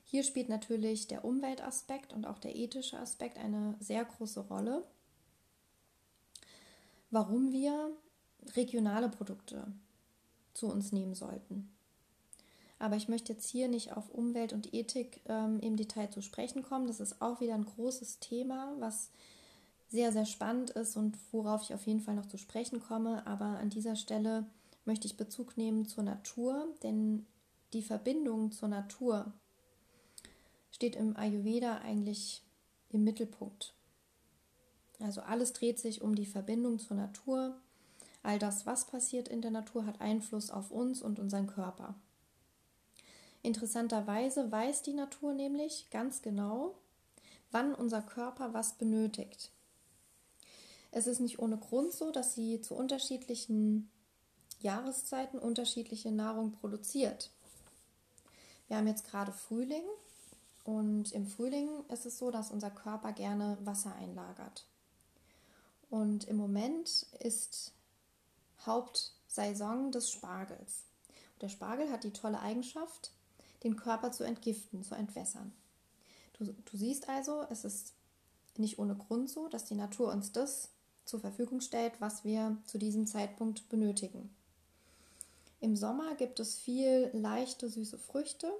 [0.04, 4.84] Hier spielt natürlich der Umweltaspekt und auch der ethische Aspekt eine sehr große Rolle.
[7.10, 7.90] Warum wir
[8.54, 9.66] regionale Produkte
[10.52, 11.73] zu uns nehmen sollten.
[12.78, 16.62] Aber ich möchte jetzt hier nicht auf Umwelt und Ethik ähm, im Detail zu sprechen
[16.62, 16.86] kommen.
[16.86, 19.10] Das ist auch wieder ein großes Thema, was
[19.88, 23.26] sehr, sehr spannend ist und worauf ich auf jeden Fall noch zu sprechen komme.
[23.26, 24.46] Aber an dieser Stelle
[24.84, 27.26] möchte ich Bezug nehmen zur Natur, denn
[27.72, 29.32] die Verbindung zur Natur
[30.70, 32.42] steht im Ayurveda eigentlich
[32.90, 33.74] im Mittelpunkt.
[35.00, 37.56] Also alles dreht sich um die Verbindung zur Natur.
[38.22, 41.94] All das, was passiert in der Natur, hat Einfluss auf uns und unseren Körper.
[43.44, 46.74] Interessanterweise weiß die Natur nämlich ganz genau,
[47.50, 49.50] wann unser Körper was benötigt.
[50.92, 53.90] Es ist nicht ohne Grund so, dass sie zu unterschiedlichen
[54.60, 57.28] Jahreszeiten unterschiedliche Nahrung produziert.
[58.66, 59.84] Wir haben jetzt gerade Frühling
[60.64, 64.64] und im Frühling ist es so, dass unser Körper gerne Wasser einlagert.
[65.90, 67.74] Und im Moment ist
[68.64, 70.84] Hauptsaison des Spargels.
[71.42, 73.12] der Spargel hat die tolle Eigenschaft,
[73.64, 75.52] den Körper zu entgiften, zu entwässern.
[76.38, 77.94] Du, du siehst also, es ist
[78.56, 80.68] nicht ohne Grund so, dass die Natur uns das
[81.04, 84.34] zur Verfügung stellt, was wir zu diesem Zeitpunkt benötigen.
[85.60, 88.52] Im Sommer gibt es viel leichte, süße Früchte.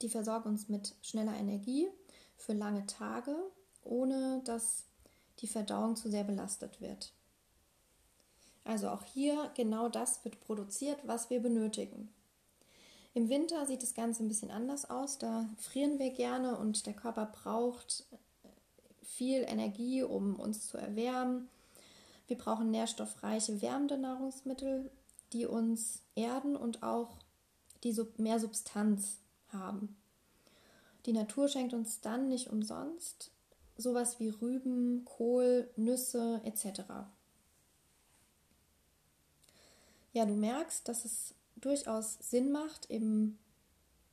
[0.00, 1.88] Die versorgen uns mit schneller Energie
[2.36, 3.36] für lange Tage,
[3.84, 4.84] ohne dass
[5.40, 7.12] die Verdauung zu sehr belastet wird.
[8.64, 12.08] Also auch hier genau das wird produziert, was wir benötigen.
[13.16, 15.16] Im Winter sieht das Ganze ein bisschen anders aus.
[15.16, 18.04] Da frieren wir gerne und der Körper braucht
[19.02, 21.48] viel Energie, um uns zu erwärmen.
[22.26, 24.90] Wir brauchen nährstoffreiche, wärmende Nahrungsmittel
[25.32, 27.16] die uns erden und auch
[27.84, 29.16] die mehr Substanz
[29.48, 29.96] haben.
[31.06, 33.30] Die Natur schenkt uns dann nicht umsonst
[33.78, 36.82] sowas wie Rüben, Kohl, Nüsse etc.
[40.12, 43.38] Ja, du merkst, dass es durchaus Sinn macht, im,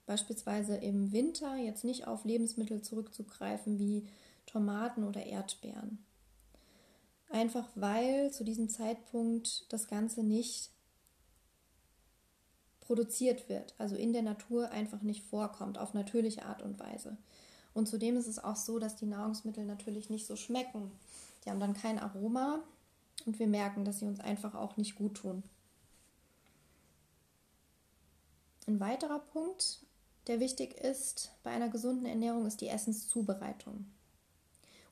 [0.06, 4.08] beispielsweise im Winter jetzt nicht auf Lebensmittel zurückzugreifen wie
[4.46, 6.04] Tomaten oder Erdbeeren.
[7.30, 10.70] Einfach weil zu diesem Zeitpunkt das Ganze nicht
[12.82, 17.18] produziert wird, also in der Natur einfach nicht vorkommt, auf natürliche Art und Weise.
[17.74, 20.92] Und zudem ist es auch so, dass die Nahrungsmittel natürlich nicht so schmecken.
[21.44, 22.60] Die haben dann kein Aroma
[23.26, 25.44] und wir merken, dass sie uns einfach auch nicht gut tun.
[28.68, 29.80] Ein weiterer Punkt,
[30.28, 33.86] der wichtig ist bei einer gesunden Ernährung, ist die Essenszubereitung.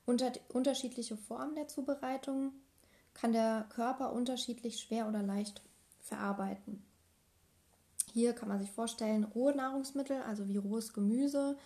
[0.04, 2.52] Unter unterschiedliche Formen der Zubereitung
[3.14, 5.62] kann der Körper unterschiedlich schwer oder leicht
[6.00, 6.84] verarbeiten.
[8.12, 11.56] Hier kann man sich vorstellen, rohe Nahrungsmittel, also wie rohes Gemüse,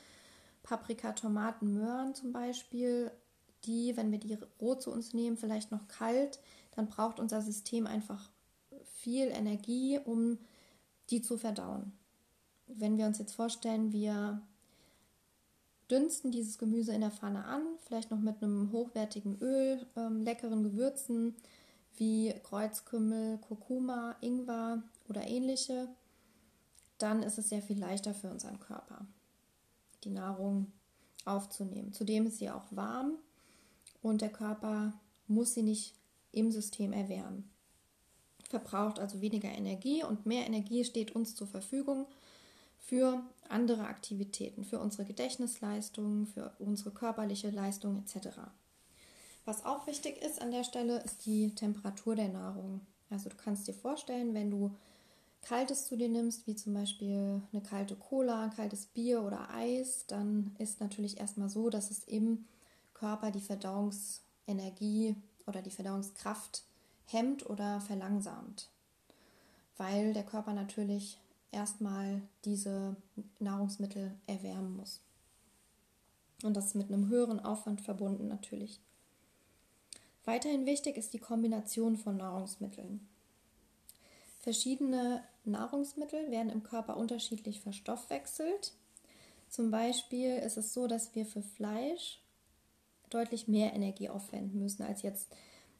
[0.62, 3.10] Paprika, Tomaten, Möhren zum Beispiel,
[3.64, 6.38] die, wenn wir die roh zu uns nehmen, vielleicht noch kalt,
[6.72, 8.30] dann braucht unser System einfach
[8.84, 10.38] viel Energie, um
[11.10, 11.92] die zu verdauen.
[12.66, 14.42] Wenn wir uns jetzt vorstellen, wir
[15.90, 20.64] dünsten dieses Gemüse in der Pfanne an, vielleicht noch mit einem hochwertigen Öl, ähm, leckeren
[20.64, 21.34] Gewürzen
[21.96, 25.88] wie Kreuzkümmel, Kurkuma, Ingwer oder ähnliche.
[26.98, 29.06] Dann ist es sehr viel leichter für unseren Körper,
[30.04, 30.72] die Nahrung
[31.24, 31.92] aufzunehmen.
[31.92, 33.18] Zudem ist sie auch warm
[34.02, 34.92] und der Körper
[35.28, 35.94] muss sie nicht
[36.32, 37.50] im System erwärmen.
[38.48, 42.06] Verbraucht also weniger Energie und mehr Energie steht uns zur Verfügung
[42.78, 48.28] für andere Aktivitäten, für unsere Gedächtnisleistung, für unsere körperliche Leistung etc.
[49.44, 52.80] Was auch wichtig ist an der Stelle, ist die Temperatur der Nahrung.
[53.10, 54.74] Also du kannst dir vorstellen, wenn du
[55.42, 60.56] Kaltes zu dir nimmst, wie zum Beispiel eine kalte Cola, kaltes Bier oder Eis, dann
[60.58, 62.44] ist natürlich erstmal so, dass es im
[62.94, 65.14] Körper die Verdauungsenergie
[65.46, 66.64] oder die Verdauungskraft
[67.06, 68.68] hemmt oder verlangsamt,
[69.76, 71.18] weil der Körper natürlich
[71.52, 72.96] erstmal diese
[73.38, 75.00] Nahrungsmittel erwärmen muss.
[76.42, 78.80] Und das ist mit einem höheren Aufwand verbunden natürlich.
[80.24, 83.06] Weiterhin wichtig ist die Kombination von Nahrungsmitteln.
[84.40, 88.74] Verschiedene Nahrungsmittel werden im Körper unterschiedlich verstoffwechselt.
[89.48, 92.20] Zum Beispiel ist es so, dass wir für Fleisch
[93.10, 95.32] deutlich mehr Energie aufwenden müssen als jetzt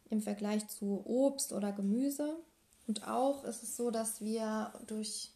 [0.09, 2.37] im Vergleich zu Obst oder Gemüse.
[2.87, 5.31] Und auch ist es so, dass wir durch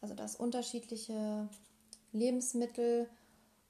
[0.00, 1.48] also dass unterschiedliche
[2.12, 3.08] Lebensmittel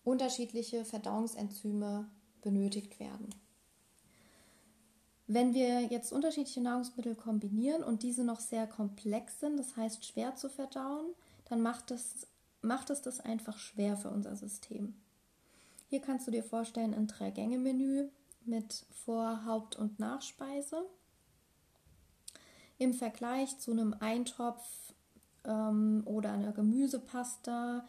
[0.04, 2.08] unterschiedliche Verdauungsenzyme
[2.42, 3.28] benötigt werden.
[5.26, 10.34] Wenn wir jetzt unterschiedliche Nahrungsmittel kombinieren und diese noch sehr komplex sind, das heißt schwer
[10.36, 11.06] zu verdauen,
[11.50, 12.26] dann macht es,
[12.62, 14.94] macht es das einfach schwer für unser System.
[15.90, 18.08] Hier kannst du dir vorstellen ein Drei-Gänge-Menü
[18.48, 20.82] mit Vor-, Haupt- und Nachspeise.
[22.78, 24.64] Im Vergleich zu einem Eintopf
[25.44, 27.84] ähm, oder eine Gemüsepasta.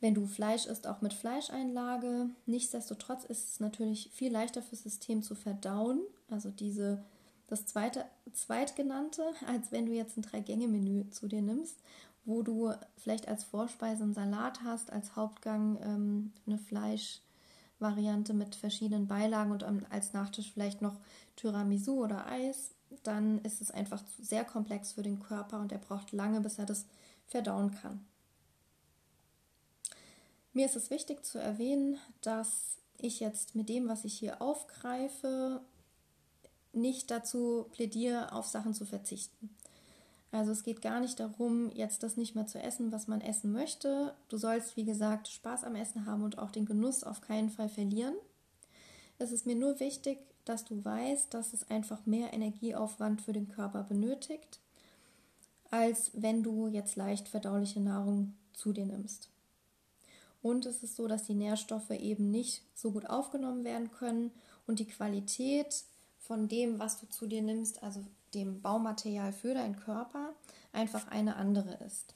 [0.00, 2.30] Wenn du Fleisch isst, auch mit Fleischeinlage.
[2.46, 6.00] Nichtsdestotrotz ist es natürlich viel leichter fürs System zu verdauen,
[6.30, 7.02] also diese,
[7.46, 11.78] das zweite, zweitgenannte, als wenn du jetzt ein Drei-Gänge-Menü zu dir nimmst,
[12.24, 16.58] wo du vielleicht als Vorspeise einen Salat hast, als Hauptgang ähm, eine
[17.78, 20.98] Fleischvariante mit verschiedenen Beilagen und als Nachtisch vielleicht noch
[21.36, 26.12] Tiramisu oder Eis dann ist es einfach sehr komplex für den Körper und er braucht
[26.12, 26.86] lange, bis er das
[27.26, 28.04] verdauen kann.
[30.52, 35.60] Mir ist es wichtig zu erwähnen, dass ich jetzt mit dem, was ich hier aufgreife,
[36.72, 39.54] nicht dazu plädiere, auf Sachen zu verzichten.
[40.32, 43.52] Also es geht gar nicht darum, jetzt das nicht mehr zu essen, was man essen
[43.52, 44.14] möchte.
[44.28, 47.68] Du sollst, wie gesagt, Spaß am Essen haben und auch den Genuss auf keinen Fall
[47.68, 48.14] verlieren.
[49.18, 53.48] Es ist mir nur wichtig, dass du weißt, dass es einfach mehr Energieaufwand für den
[53.48, 54.60] Körper benötigt,
[55.70, 59.30] als wenn du jetzt leicht verdauliche Nahrung zu dir nimmst.
[60.42, 64.30] Und es ist so, dass die Nährstoffe eben nicht so gut aufgenommen werden können
[64.66, 65.84] und die Qualität
[66.20, 68.04] von dem, was du zu dir nimmst, also
[68.34, 70.34] dem Baumaterial für deinen Körper,
[70.72, 72.14] einfach eine andere ist.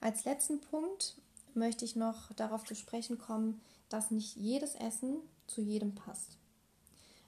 [0.00, 1.16] Als letzten Punkt
[1.54, 6.38] möchte ich noch darauf zu sprechen kommen, dass nicht jedes Essen zu jedem passt.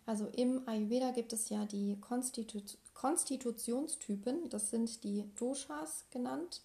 [0.06, 2.62] Also im Ayurveda gibt es ja die Konstitu
[2.94, 6.62] Konstitutionstypen, das sind die Doshas genannt.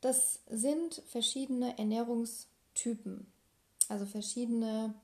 [0.00, 3.26] Das sind verschiedene Ernährungstypen,
[3.88, 4.94] also verschiedene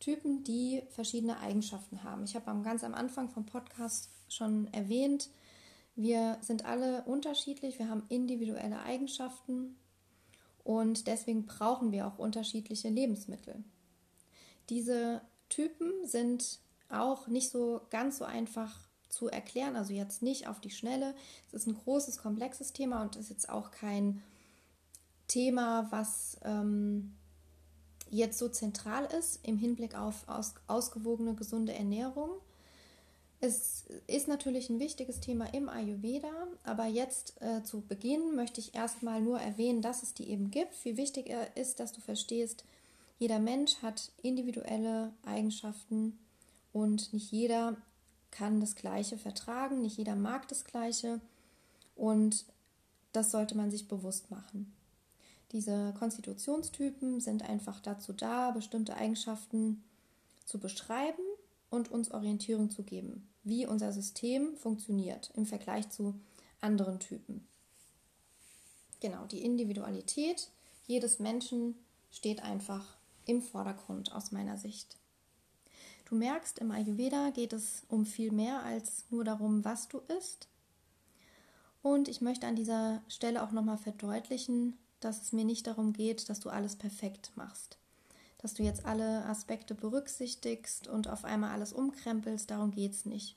[0.00, 2.24] Typen, die verschiedene Eigenschaften haben.
[2.24, 5.30] Ich habe ganz am Anfang vom Podcast schon erwähnt,
[5.96, 9.76] wir sind alle unterschiedlich, wir haben individuelle Eigenschaften
[10.62, 13.64] und deswegen brauchen wir auch unterschiedliche Lebensmittel.
[14.68, 20.60] Diese Typen sind auch nicht so ganz so einfach zu erklären, also jetzt nicht auf
[20.60, 21.16] die Schnelle.
[21.48, 24.22] Es ist ein großes, komplexes Thema und ist jetzt auch kein
[25.26, 27.17] Thema, was ähm,
[28.10, 32.30] jetzt so zentral ist im Hinblick auf aus, ausgewogene, gesunde Ernährung.
[33.40, 36.32] Es ist natürlich ein wichtiges Thema im Ayurveda,
[36.64, 40.84] aber jetzt äh, zu Beginn möchte ich erstmal nur erwähnen, dass es die eben gibt.
[40.84, 42.64] Wie wichtig ist, dass du verstehst,
[43.18, 46.18] jeder Mensch hat individuelle Eigenschaften
[46.72, 47.76] und nicht jeder
[48.30, 51.20] kann das Gleiche vertragen, nicht jeder mag das Gleiche
[51.96, 52.44] und
[53.12, 54.72] das sollte man sich bewusst machen.
[55.52, 59.82] Diese Konstitutionstypen sind einfach dazu da, bestimmte Eigenschaften
[60.44, 61.22] zu beschreiben
[61.70, 66.14] und uns Orientierung zu geben, wie unser System funktioniert im Vergleich zu
[66.60, 67.46] anderen Typen.
[69.00, 70.50] Genau, die Individualität
[70.86, 71.74] jedes Menschen
[72.10, 72.96] steht einfach
[73.26, 74.96] im Vordergrund aus meiner Sicht.
[76.06, 80.48] Du merkst, im Ayurveda geht es um viel mehr als nur darum, was du isst.
[81.82, 86.28] Und ich möchte an dieser Stelle auch nochmal verdeutlichen, dass es mir nicht darum geht,
[86.28, 87.78] dass du alles perfekt machst.
[88.38, 93.36] Dass du jetzt alle Aspekte berücksichtigst und auf einmal alles umkrempelst, darum geht es nicht.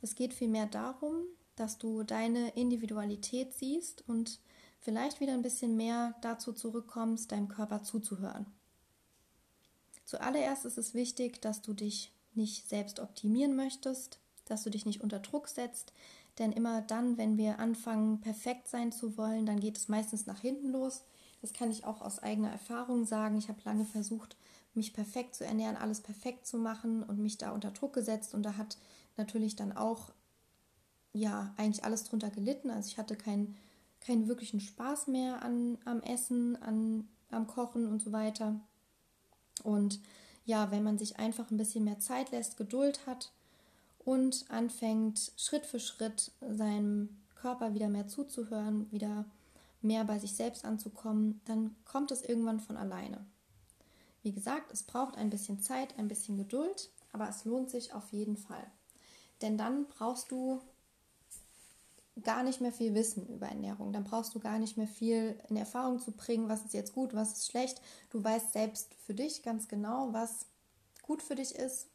[0.00, 1.24] Es geht vielmehr darum,
[1.56, 4.40] dass du deine Individualität siehst und
[4.78, 8.46] vielleicht wieder ein bisschen mehr dazu zurückkommst, deinem Körper zuzuhören.
[10.04, 15.02] Zuallererst ist es wichtig, dass du dich nicht selbst optimieren möchtest, dass du dich nicht
[15.02, 15.92] unter Druck setzt,
[16.38, 20.40] denn immer dann, wenn wir anfangen, perfekt sein zu wollen, dann geht es meistens nach
[20.40, 21.02] hinten los.
[21.40, 23.38] Das kann ich auch aus eigener Erfahrung sagen.
[23.38, 24.36] Ich habe lange versucht,
[24.74, 28.42] mich perfekt zu ernähren, alles perfekt zu machen und mich da unter Druck gesetzt und
[28.42, 28.78] da hat
[29.16, 30.12] natürlich dann auch
[31.12, 32.70] ja eigentlich alles drunter gelitten.
[32.70, 33.56] Also ich hatte keinen
[34.00, 38.60] keinen wirklichen Spaß mehr an, am Essen, an, am Kochen und so weiter.
[39.64, 40.00] Und
[40.44, 43.32] ja, wenn man sich einfach ein bisschen mehr Zeit lässt, Geduld hat
[44.08, 49.26] und anfängt Schritt für Schritt seinem Körper wieder mehr zuzuhören, wieder
[49.82, 53.22] mehr bei sich selbst anzukommen, dann kommt es irgendwann von alleine.
[54.22, 58.10] Wie gesagt, es braucht ein bisschen Zeit, ein bisschen Geduld, aber es lohnt sich auf
[58.10, 58.66] jeden Fall.
[59.42, 60.62] Denn dann brauchst du
[62.24, 63.92] gar nicht mehr viel wissen über Ernährung.
[63.92, 67.12] Dann brauchst du gar nicht mehr viel in Erfahrung zu bringen, was ist jetzt gut,
[67.12, 67.82] was ist schlecht.
[68.08, 70.46] Du weißt selbst für dich ganz genau, was
[71.02, 71.88] gut für dich ist,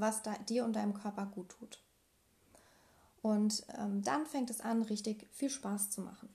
[0.00, 1.80] was da, dir und deinem Körper gut tut.
[3.22, 6.28] Und ähm, dann fängt es an, richtig viel Spaß zu machen.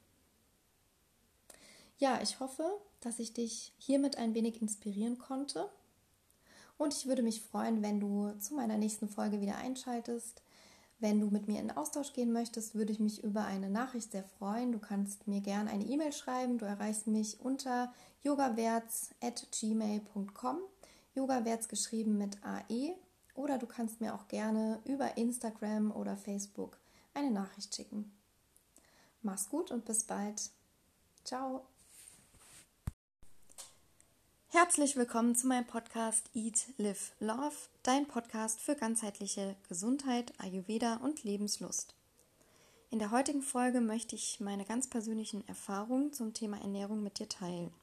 [1.97, 2.63] Ja, ich hoffe,
[2.99, 5.70] dass ich dich hiermit ein wenig inspirieren konnte.
[6.78, 10.41] Und ich würde mich freuen, wenn du zu meiner nächsten Folge wieder einschaltest.
[10.99, 14.24] Wenn du mit mir in Austausch gehen möchtest, würde ich mich über eine Nachricht sehr
[14.24, 14.72] freuen.
[14.72, 16.57] Du kannst mir gerne eine E-Mail schreiben.
[16.57, 17.93] Du erreichst mich unter
[18.24, 20.57] yogawerts.gmail.com.
[21.13, 22.95] Yogawerts geschrieben mit AE.
[23.36, 26.80] Oder du kannst mir auch gerne über Instagram oder Facebook
[27.14, 28.12] eine Nachricht schicken.
[29.22, 30.50] Mach's gut und bis bald.
[31.26, 31.66] Ciao.
[34.48, 41.26] Herzlich willkommen zu meinem Podcast Eat, Live, Love, dein Podcast für ganzheitliche Gesundheit, Ayurveda und
[41.26, 41.94] Lebenslust.
[42.90, 47.28] In der heutigen Folge möchte ich meine ganz persönlichen Erfahrungen zum Thema Ernährung mit dir
[47.28, 47.74] teilen.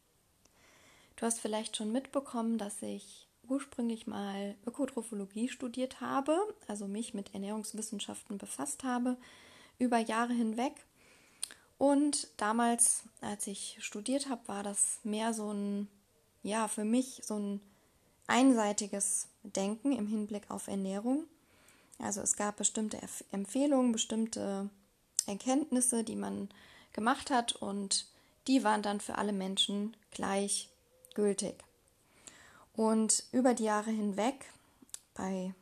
[1.16, 6.36] Du hast vielleicht schon mitbekommen, dass ich ursprünglich mal Ökotrophologie studiert habe,
[6.68, 9.16] also mich mit Ernährungswissenschaften befasst habe,
[9.78, 10.72] über Jahre hinweg.
[11.78, 15.88] Und damals, als ich studiert habe, war das mehr so ein
[16.42, 17.60] ja, für mich so ein
[18.26, 21.24] einseitiges Denken im Hinblick auf Ernährung.
[21.98, 22.98] Also es gab bestimmte
[23.30, 24.68] Empfehlungen, bestimmte
[25.26, 26.48] Erkenntnisse, die man
[26.92, 28.06] gemacht hat und
[28.48, 30.68] die waren dann für alle Menschen gleich
[31.14, 31.62] gültig.
[32.74, 34.52] Und über die Jahre hinweg,
[35.14, 35.54] bei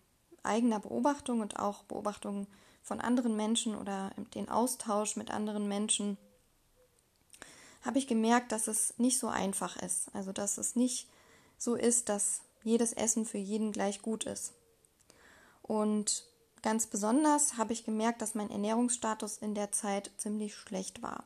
[0.42, 2.46] eigener Beobachtung und auch Beobachtung
[2.82, 6.16] von anderen Menschen oder den Austausch mit anderen Menschen,
[7.82, 10.14] habe ich gemerkt, dass es nicht so einfach ist.
[10.14, 11.08] Also dass es nicht
[11.58, 14.52] so ist, dass jedes Essen für jeden gleich gut ist.
[15.62, 16.24] Und
[16.62, 21.24] ganz besonders habe ich gemerkt, dass mein Ernährungsstatus in der Zeit ziemlich schlecht war.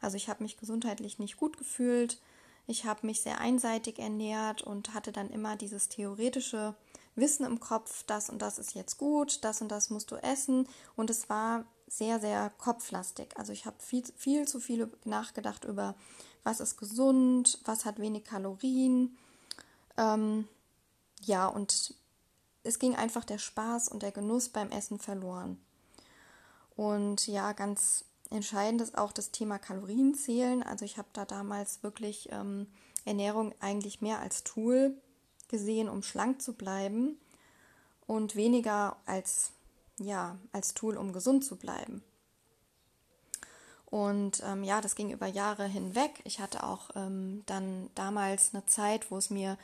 [0.00, 2.20] Also ich habe mich gesundheitlich nicht gut gefühlt,
[2.66, 6.74] ich habe mich sehr einseitig ernährt und hatte dann immer dieses theoretische
[7.14, 10.68] Wissen im Kopf, das und das ist jetzt gut, das und das musst du essen.
[10.96, 13.36] Und es war sehr, sehr kopflastig.
[13.36, 15.94] Also ich habe viel, viel zu viel nachgedacht über,
[16.42, 19.16] was ist gesund, was hat wenig Kalorien.
[19.96, 20.48] Ähm,
[21.22, 21.94] ja, und
[22.64, 25.58] es ging einfach der Spaß und der Genuss beim Essen verloren.
[26.74, 30.62] Und ja, ganz entscheidend ist auch das Thema Kalorienzählen.
[30.62, 32.66] Also ich habe da damals wirklich ähm,
[33.04, 34.96] Ernährung eigentlich mehr als Tool
[35.48, 37.18] gesehen, um schlank zu bleiben
[38.06, 39.52] und weniger als
[39.98, 42.02] ja, als Tool, um gesund zu bleiben.
[43.86, 46.20] Und ähm, ja, das ging über Jahre hinweg.
[46.24, 49.56] Ich hatte auch ähm, dann damals eine Zeit, wo es mir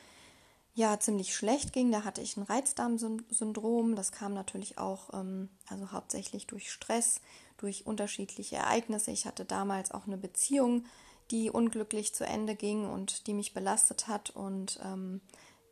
[0.74, 1.90] ja ziemlich schlecht ging.
[1.90, 3.96] Da hatte ich ein Reizdarmsyndrom.
[3.96, 7.20] Das kam natürlich auch, ähm, also hauptsächlich durch Stress,
[7.62, 9.12] durch unterschiedliche Ereignisse.
[9.12, 10.84] Ich hatte damals auch eine Beziehung,
[11.30, 14.30] die unglücklich zu Ende ging und die mich belastet hat.
[14.30, 15.20] Und ähm,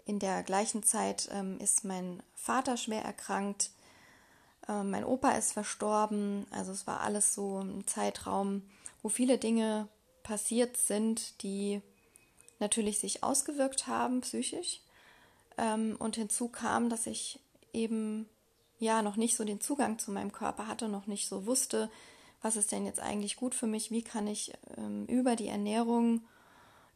[0.07, 3.70] in der gleichen Zeit ähm, ist mein Vater schwer erkrankt.
[4.68, 6.47] Ähm, mein Opa ist verstorben.
[6.51, 8.62] Also es war alles so ein Zeitraum,
[9.03, 9.88] wo viele Dinge
[10.22, 11.82] passiert sind, die
[12.61, 14.80] natürlich sich ausgewirkt haben psychisch.
[15.59, 17.41] Ähm, und hinzu kam, dass ich
[17.72, 18.28] eben
[18.81, 21.91] ja noch nicht so den Zugang zu meinem Körper hatte, noch nicht so wusste,
[22.43, 26.22] was ist denn jetzt eigentlich gut für mich, wie kann ich ähm, über die Ernährung,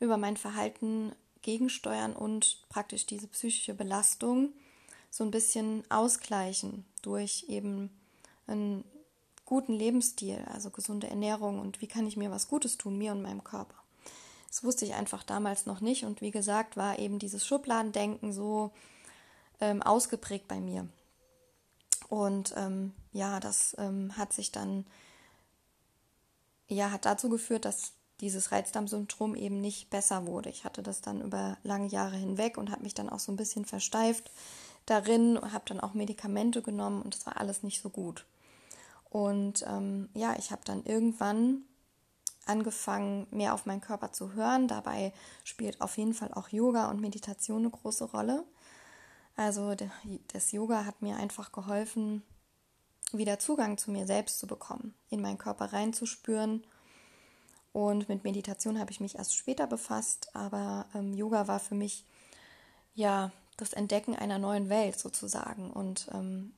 [0.00, 1.12] über mein Verhalten
[1.42, 4.52] gegensteuern und praktisch diese psychische Belastung
[5.10, 7.90] so ein bisschen ausgleichen durch eben
[8.46, 8.84] einen
[9.44, 13.22] guten Lebensstil, also gesunde Ernährung und wie kann ich mir was Gutes tun, mir und
[13.22, 13.76] meinem Körper.
[14.54, 16.04] Das wusste ich einfach damals noch nicht.
[16.04, 18.70] Und wie gesagt, war eben dieses Schubladendenken so
[19.60, 20.86] ähm, ausgeprägt bei mir.
[22.14, 24.86] Und ähm, ja, das ähm, hat sich dann,
[26.68, 30.48] ja, hat dazu geführt, dass dieses Reizdarmsyndrom eben nicht besser wurde.
[30.48, 33.36] Ich hatte das dann über lange Jahre hinweg und habe mich dann auch so ein
[33.36, 34.30] bisschen versteift
[34.86, 38.24] darin, habe dann auch Medikamente genommen und es war alles nicht so gut.
[39.10, 41.62] Und ähm, ja, ich habe dann irgendwann
[42.46, 44.68] angefangen, mehr auf meinen Körper zu hören.
[44.68, 45.12] Dabei
[45.42, 48.44] spielt auf jeden Fall auch Yoga und Meditation eine große Rolle.
[49.36, 49.74] Also
[50.28, 52.22] das Yoga hat mir einfach geholfen,
[53.12, 56.64] wieder Zugang zu mir selbst zu bekommen, in meinen Körper reinzuspüren.
[57.72, 62.04] Und mit Meditation habe ich mich erst später befasst, aber ähm, Yoga war für mich
[62.94, 66.52] ja das Entdecken einer neuen Welt sozusagen und ähm,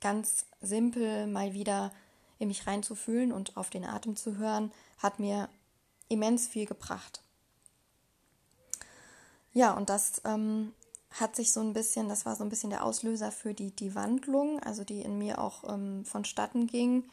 [0.00, 1.92] ganz simpel mal wieder
[2.38, 5.48] in mich reinzufühlen und auf den Atem zu hören, hat mir
[6.08, 7.22] immens viel gebracht.
[9.52, 10.72] Ja, und das ähm,
[11.12, 13.94] hat sich so ein bisschen, das war so ein bisschen der Auslöser für die, die
[13.94, 17.04] Wandlung, also die in mir auch ähm, vonstatten ging.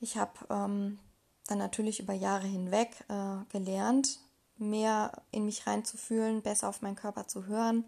[0.00, 0.98] Ich habe ähm,
[1.46, 4.18] dann natürlich über Jahre hinweg äh, gelernt,
[4.56, 7.84] mehr in mich reinzufühlen, besser auf meinen Körper zu hören.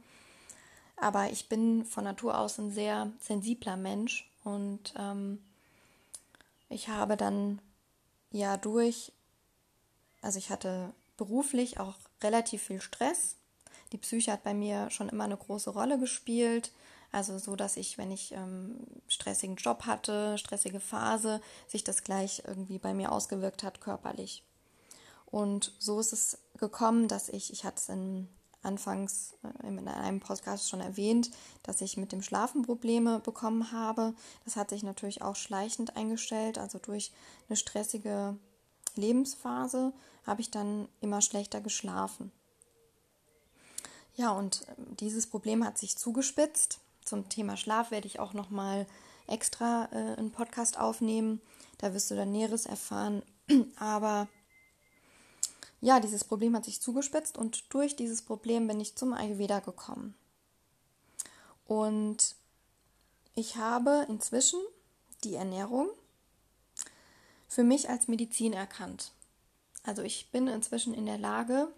[0.96, 5.42] Aber ich bin von Natur aus ein sehr sensibler Mensch und ähm,
[6.68, 7.60] ich habe dann
[8.30, 9.12] ja durch,
[10.20, 13.36] also ich hatte beruflich auch relativ viel Stress.
[13.92, 16.72] Die Psyche hat bei mir schon immer eine große Rolle gespielt.
[17.12, 18.76] Also so, dass ich, wenn ich ähm,
[19.06, 24.42] stressigen Job hatte, stressige Phase, sich das gleich irgendwie bei mir ausgewirkt hat, körperlich.
[25.26, 28.28] Und so ist es gekommen, dass ich, ich hatte es in
[28.62, 31.30] anfangs äh, in einem Podcast schon erwähnt,
[31.62, 34.14] dass ich mit dem Schlafen Probleme bekommen habe.
[34.44, 36.58] Das hat sich natürlich auch schleichend eingestellt.
[36.58, 37.12] Also durch
[37.48, 38.36] eine stressige
[38.94, 39.92] Lebensphase
[40.24, 42.30] habe ich dann immer schlechter geschlafen.
[44.14, 46.80] Ja, und ähm, dieses Problem hat sich zugespitzt.
[47.04, 48.86] Zum Thema Schlaf werde ich auch noch mal
[49.26, 51.40] extra äh, einen Podcast aufnehmen.
[51.78, 53.22] Da wirst du dann Näheres erfahren.
[53.76, 54.28] Aber
[55.80, 60.14] ja, dieses Problem hat sich zugespitzt und durch dieses Problem bin ich zum Ayurveda gekommen.
[61.66, 62.36] Und
[63.34, 64.60] ich habe inzwischen
[65.24, 65.88] die Ernährung
[67.48, 69.12] für mich als Medizin erkannt.
[69.82, 71.68] Also ich bin inzwischen in der Lage,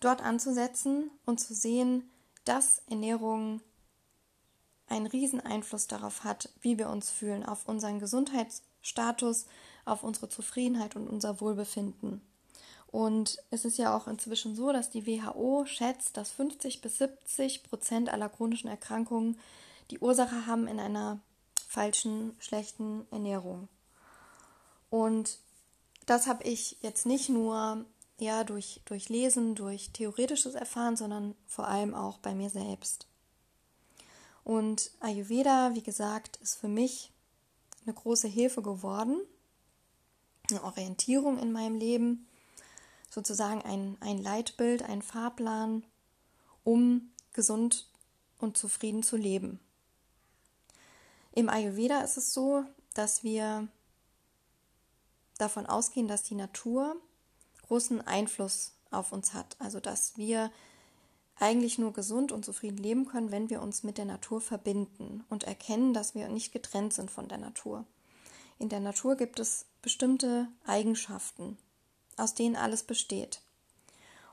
[0.00, 2.10] dort anzusetzen und zu sehen,
[2.44, 3.60] dass Ernährung
[4.88, 9.46] einen riesen Einfluss darauf hat, wie wir uns fühlen, auf unseren Gesundheitsstatus,
[9.84, 12.20] auf unsere Zufriedenheit und unser Wohlbefinden.
[12.86, 17.64] Und es ist ja auch inzwischen so, dass die WHO schätzt, dass 50 bis 70
[17.64, 19.38] Prozent aller chronischen Erkrankungen
[19.90, 21.20] die Ursache haben in einer
[21.68, 23.68] falschen, schlechten Ernährung.
[24.88, 25.38] Und
[26.06, 27.84] das habe ich jetzt nicht nur
[28.18, 33.06] ja, durch, durch Lesen, durch theoretisches Erfahren, sondern vor allem auch bei mir selbst.
[34.44, 37.12] Und Ayurveda, wie gesagt, ist für mich
[37.84, 39.20] eine große Hilfe geworden,
[40.50, 42.26] eine Orientierung in meinem Leben,
[43.10, 45.84] sozusagen ein, ein Leitbild, ein Fahrplan,
[46.64, 47.88] um gesund
[48.38, 49.60] und zufrieden zu leben.
[51.32, 52.64] Im Ayurveda ist es so,
[52.94, 53.68] dass wir
[55.38, 56.96] davon ausgehen, dass die Natur
[57.68, 59.56] großen Einfluss auf uns hat.
[59.58, 60.50] Also dass wir
[61.38, 65.44] eigentlich nur gesund und zufrieden leben können, wenn wir uns mit der Natur verbinden und
[65.44, 67.84] erkennen, dass wir nicht getrennt sind von der Natur.
[68.58, 71.58] In der Natur gibt es bestimmte Eigenschaften,
[72.16, 73.42] aus denen alles besteht.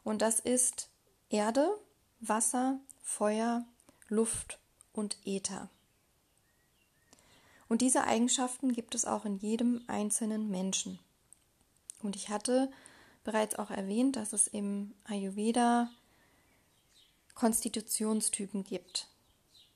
[0.03, 0.89] Und das ist
[1.29, 1.77] Erde,
[2.21, 3.65] Wasser, Feuer,
[4.07, 4.59] Luft
[4.93, 5.69] und Äther.
[7.67, 10.99] Und diese Eigenschaften gibt es auch in jedem einzelnen Menschen.
[12.01, 12.71] Und ich hatte
[13.23, 15.89] bereits auch erwähnt, dass es im Ayurveda
[17.35, 19.07] Konstitutionstypen gibt,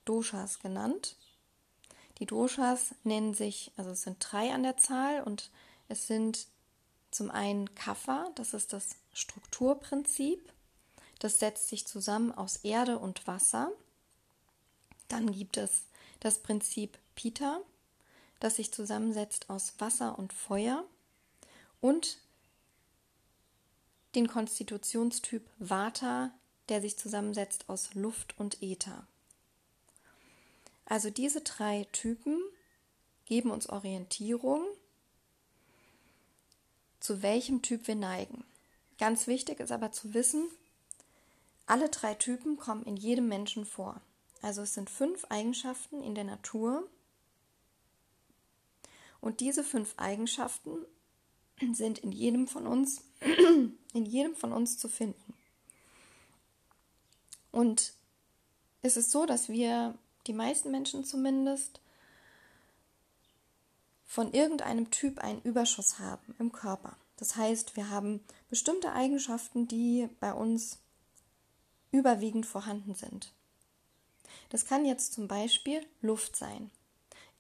[0.06, 1.16] Doshas genannt.
[2.20, 5.52] Die Doshas nennen sich, also es sind drei an der Zahl und
[5.88, 6.48] es sind
[7.12, 10.52] zum einen Kapha, das ist das Strukturprinzip.
[11.20, 13.72] Das setzt sich zusammen aus Erde und Wasser.
[15.08, 15.88] Dann gibt es
[16.20, 17.60] das Prinzip Pita,
[18.39, 20.84] das sich zusammensetzt aus Wasser und Feuer.
[21.82, 22.20] Und
[24.18, 26.32] den Konstitutionstyp Vata,
[26.70, 29.05] der sich zusammensetzt aus Luft und Äther.
[30.86, 32.41] Also diese drei Typen
[33.26, 34.65] geben uns Orientierung,
[36.99, 38.43] zu welchem Typ wir neigen.
[38.97, 40.49] Ganz wichtig ist aber zu wissen,
[41.68, 44.01] alle drei Typen kommen in jedem Menschen vor.
[44.41, 46.89] Also es sind fünf Eigenschaften in der Natur.
[49.22, 50.86] Und diese fünf Eigenschaften
[51.74, 53.03] sind in jedem von uns,
[53.98, 55.34] in jedem von uns zu finden.
[57.52, 57.93] Und
[58.82, 59.95] es ist so, dass wir,
[60.28, 61.82] die meisten Menschen zumindest,
[64.06, 66.95] von irgendeinem Typ einen Überschuss haben im Körper.
[67.18, 70.80] Das heißt, wir haben bestimmte Eigenschaften, die bei uns
[71.91, 73.34] überwiegend vorhanden sind.
[74.50, 76.72] Das kann jetzt zum Beispiel Luft sein.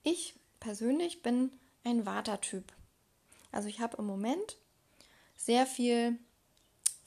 [0.03, 1.51] Ich persönlich bin
[1.83, 2.73] ein Vata-Typ.
[3.51, 4.57] Also ich habe im Moment
[5.35, 6.17] sehr viel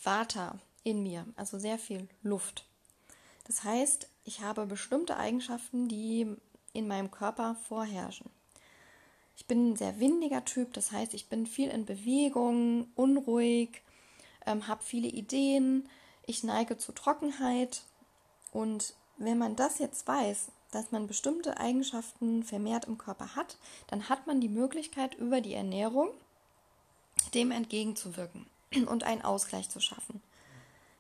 [0.02, 2.64] Vata in mir, also sehr viel Luft.
[3.46, 6.36] Das heißt, ich habe bestimmte Eigenschaften, die
[6.72, 8.30] in meinem Körper vorherrschen.
[9.36, 13.82] Ich bin ein sehr windiger Typ, das heißt, ich bin viel in Bewegung, unruhig,
[14.46, 15.88] ähm, habe viele Ideen,
[16.26, 17.82] ich neige zu Trockenheit.
[18.52, 23.56] Und wenn man das jetzt weiß, dass man bestimmte Eigenschaften vermehrt im Körper hat,
[23.88, 26.10] dann hat man die Möglichkeit, über die Ernährung
[27.34, 30.22] dem entgegenzuwirken und einen Ausgleich zu schaffen.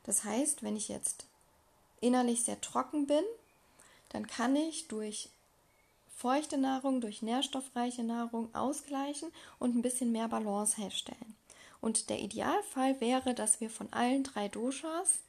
[0.04, 1.26] Das heißt, wenn ich jetzt
[2.00, 3.24] innerlich sehr trocken bin,
[4.08, 5.28] dann kann ich durch
[6.16, 11.36] feuchte Nahrung, durch nährstoffreiche Nahrung ausgleichen und ein bisschen mehr Balance herstellen.
[11.80, 15.20] Und der Idealfall wäre, dass wir von allen drei Doshas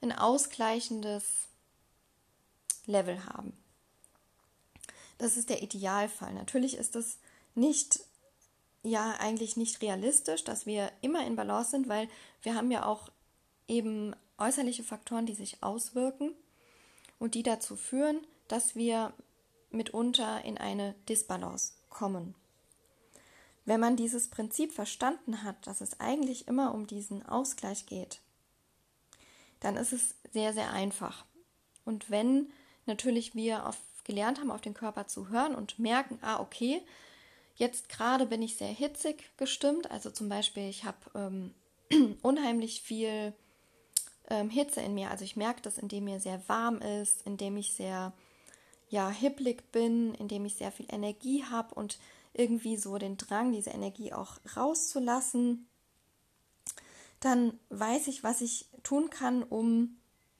[0.00, 1.24] ein ausgleichendes
[2.86, 3.52] Level haben.
[5.18, 6.34] Das ist der Idealfall.
[6.34, 7.18] Natürlich ist es
[7.54, 8.00] nicht,
[8.82, 12.08] ja, eigentlich nicht realistisch, dass wir immer in Balance sind, weil
[12.42, 13.10] wir haben ja auch
[13.68, 16.32] eben äußerliche Faktoren, die sich auswirken
[17.18, 19.12] und die dazu führen, dass wir
[19.70, 22.34] mitunter in eine Disbalance kommen.
[23.64, 28.20] Wenn man dieses Prinzip verstanden hat, dass es eigentlich immer um diesen Ausgleich geht,
[29.60, 31.24] dann ist es sehr, sehr einfach.
[31.84, 32.52] Und wenn
[32.86, 36.82] natürlich wir auf, gelernt haben, auf den Körper zu hören und merken, ah, okay,
[37.56, 41.54] jetzt gerade bin ich sehr hitzig gestimmt, also zum Beispiel, ich habe ähm,
[42.22, 43.34] unheimlich viel
[44.28, 47.74] ähm, Hitze in mir, also ich merke das, indem mir sehr warm ist, indem ich
[47.74, 48.12] sehr
[48.88, 51.98] ja, hipplig bin, indem ich sehr viel Energie habe und
[52.34, 55.66] irgendwie so den Drang, diese Energie auch rauszulassen,
[57.20, 59.96] dann weiß ich, was ich tun kann, um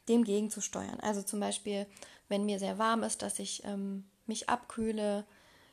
[0.08, 1.00] dem gegenzusteuern.
[1.00, 1.86] Also zum Beispiel,
[2.28, 5.24] wenn mir sehr warm ist, dass ich ähm, mich abkühle,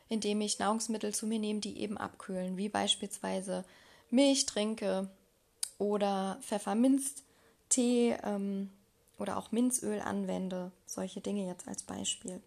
[0.10, 3.64] indem ich Nahrungsmittel zu mir nehme, die eben abkühlen, wie beispielsweise
[4.10, 5.10] Milch trinke
[5.78, 8.72] oder Pfefferminztee ähm,
[9.20, 10.72] oder auch Minzöl anwende.
[10.86, 12.42] Solche Dinge jetzt als Beispiel.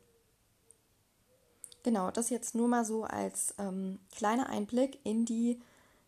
[1.85, 5.61] Genau, das jetzt nur mal so als ähm, kleiner Einblick in die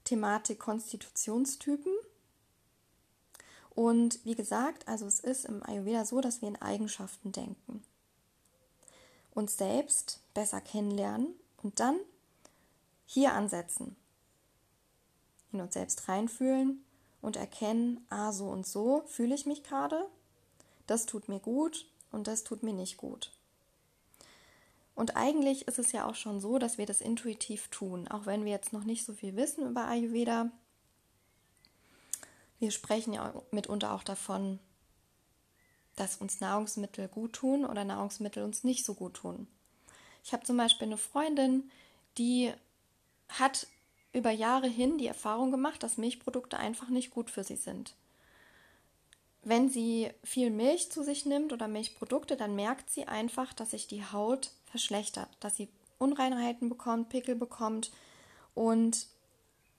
[0.04, 1.92] Thematik Konstitutionstypen.
[3.70, 7.82] Und wie gesagt, also es ist im Ayurveda so, dass wir in Eigenschaften denken.
[9.32, 11.34] Uns selbst besser kennenlernen
[11.64, 11.98] und dann
[13.06, 13.96] hier ansetzen.
[15.52, 16.84] In uns selbst reinfühlen
[17.22, 20.06] und erkennen, ah, so und so fühle ich mich gerade.
[20.86, 23.32] Das tut mir gut und das tut mir nicht gut.
[24.94, 28.44] Und eigentlich ist es ja auch schon so, dass wir das intuitiv tun, auch wenn
[28.44, 30.50] wir jetzt noch nicht so viel wissen über Ayurveda.
[32.60, 34.60] Wir sprechen ja mitunter auch davon,
[35.96, 39.48] dass uns Nahrungsmittel gut tun oder Nahrungsmittel uns nicht so gut tun.
[40.24, 41.70] Ich habe zum Beispiel eine Freundin,
[42.18, 42.52] die
[43.28, 43.66] hat
[44.12, 47.94] über Jahre hin die Erfahrung gemacht, dass Milchprodukte einfach nicht gut für sie sind.
[49.42, 53.86] Wenn sie viel Milch zu sich nimmt oder Milchprodukte, dann merkt sie einfach, dass sich
[53.86, 55.68] die Haut verschlechtert, dass sie
[55.98, 57.92] Unreinheiten bekommt, Pickel bekommt
[58.54, 59.06] und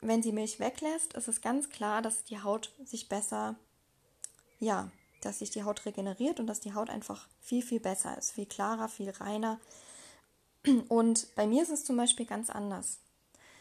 [0.01, 3.55] wenn sie Milch weglässt, ist es ganz klar, dass die Haut sich besser,
[4.59, 4.91] ja,
[5.21, 8.45] dass sich die Haut regeneriert und dass die Haut einfach viel, viel besser ist, viel
[8.45, 9.59] klarer, viel reiner.
[10.87, 12.99] Und bei mir ist es zum Beispiel ganz anders.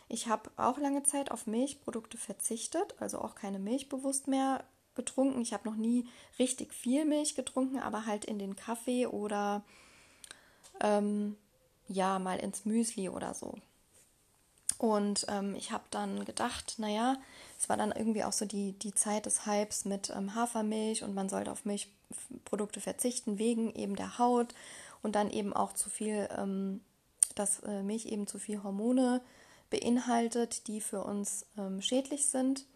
[0.09, 4.65] Ich habe auch lange Zeit auf Milchprodukte verzichtet, also auch keine Milch bewusst mehr
[4.95, 5.41] getrunken.
[5.41, 6.07] Ich habe noch nie
[6.39, 9.63] richtig viel Milch getrunken, aber halt in den Kaffee oder
[10.81, 11.37] ähm,
[11.89, 13.55] ja, mal ins Müsli oder so.
[14.79, 17.17] Und ähm, ich habe dann gedacht, naja,
[17.59, 21.15] es war dann irgendwie auch so die, die Zeit des Hypes mit ähm, Hafermilch und
[21.15, 24.55] man sollte auf Milchprodukte verzichten wegen eben der Haut
[25.03, 26.81] und dann eben auch zu viel, ähm,
[27.35, 29.21] dass äh, Milch eben zu viel Hormone
[29.71, 32.67] beinhaltet, die für uns ähm, schädlich sind.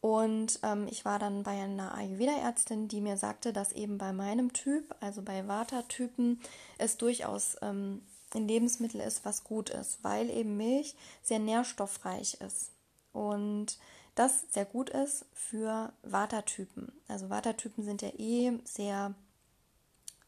[0.00, 4.52] Und ähm, ich war dann bei einer Ayurveda-Ärztin, die mir sagte, dass eben bei meinem
[4.52, 6.40] Typ, also bei Vata-Typen,
[6.78, 8.02] es durchaus ähm,
[8.34, 12.70] ein Lebensmittel ist, was gut ist, weil eben Milch sehr nährstoffreich ist.
[13.12, 13.78] Und
[14.14, 16.92] das sehr gut ist für Vata-Typen.
[17.08, 19.14] Also Vata-Typen sind ja eh sehr,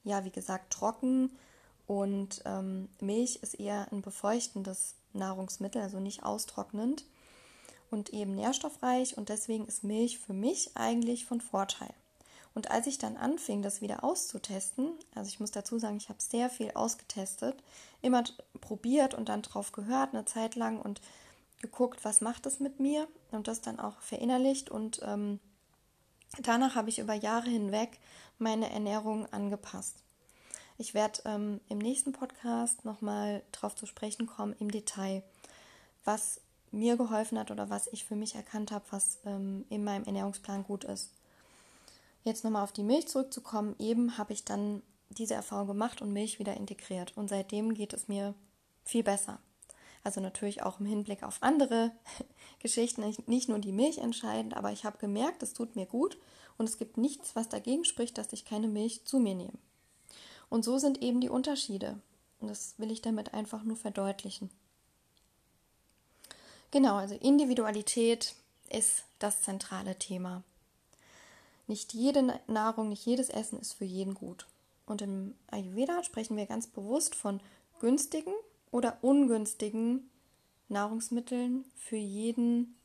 [0.03, 1.31] ja, wie gesagt, trocken
[1.89, 7.05] und ähm, Milch ist eher ein befeuchtendes Nahrungsmittel, also nicht austrocknend.
[7.91, 11.93] und eben nährstoffreich und deswegen ist Milch für mich eigentlich von Vorteil.
[12.55, 16.21] Und als ich dann anfing, das wieder auszutesten, also ich muss dazu sagen, ich habe
[16.21, 17.63] sehr viel ausgetestet,
[18.03, 18.25] immer
[18.61, 21.01] probiert und dann drauf gehört eine Zeit lang und
[21.63, 25.41] geguckt, was macht es mit mir und das dann auch verinnerlicht und ähm,
[26.43, 27.99] danach habe ich über Jahre hinweg
[28.39, 30.03] meine Ernährung angepasst.
[30.81, 35.25] Ich werde ähm, im nächsten Podcast nochmal darauf zu sprechen kommen im Detail,
[36.05, 36.41] was
[36.71, 40.63] mir geholfen hat oder was ich für mich erkannt habe, was ähm, in meinem Ernährungsplan
[40.63, 41.11] gut ist.
[42.23, 43.75] Jetzt nochmal auf die Milch zurückzukommen.
[43.81, 47.17] Eben habe ich dann diese Erfahrung gemacht und Milch wieder integriert.
[47.17, 48.35] Und seitdem geht es mir
[48.85, 49.41] viel besser.
[50.05, 51.91] Also natürlich auch im Hinblick auf andere
[52.61, 56.19] Geschichten, nicht nur die Milch entscheidend, aber ich habe gemerkt, es tut mir gut
[56.57, 59.59] und es gibt nichts, was dagegen spricht, dass ich keine Milch zu mir nehme.
[60.49, 62.01] Und so sind eben die Unterschiede.
[62.41, 64.51] Und das will ich damit einfach nur verdeutlichen.
[66.71, 68.35] Genau, also Individualität
[68.69, 70.43] ist das zentrale Thema.
[71.67, 74.47] Nicht jede Nahrung, nicht jedes Essen ist für jeden gut.
[74.87, 77.41] Und im Ayurveda sprechen wir ganz bewusst von
[77.81, 78.33] günstigen
[78.71, 80.11] oder ungünstigen
[80.69, 82.77] Nahrungsmitteln für jeden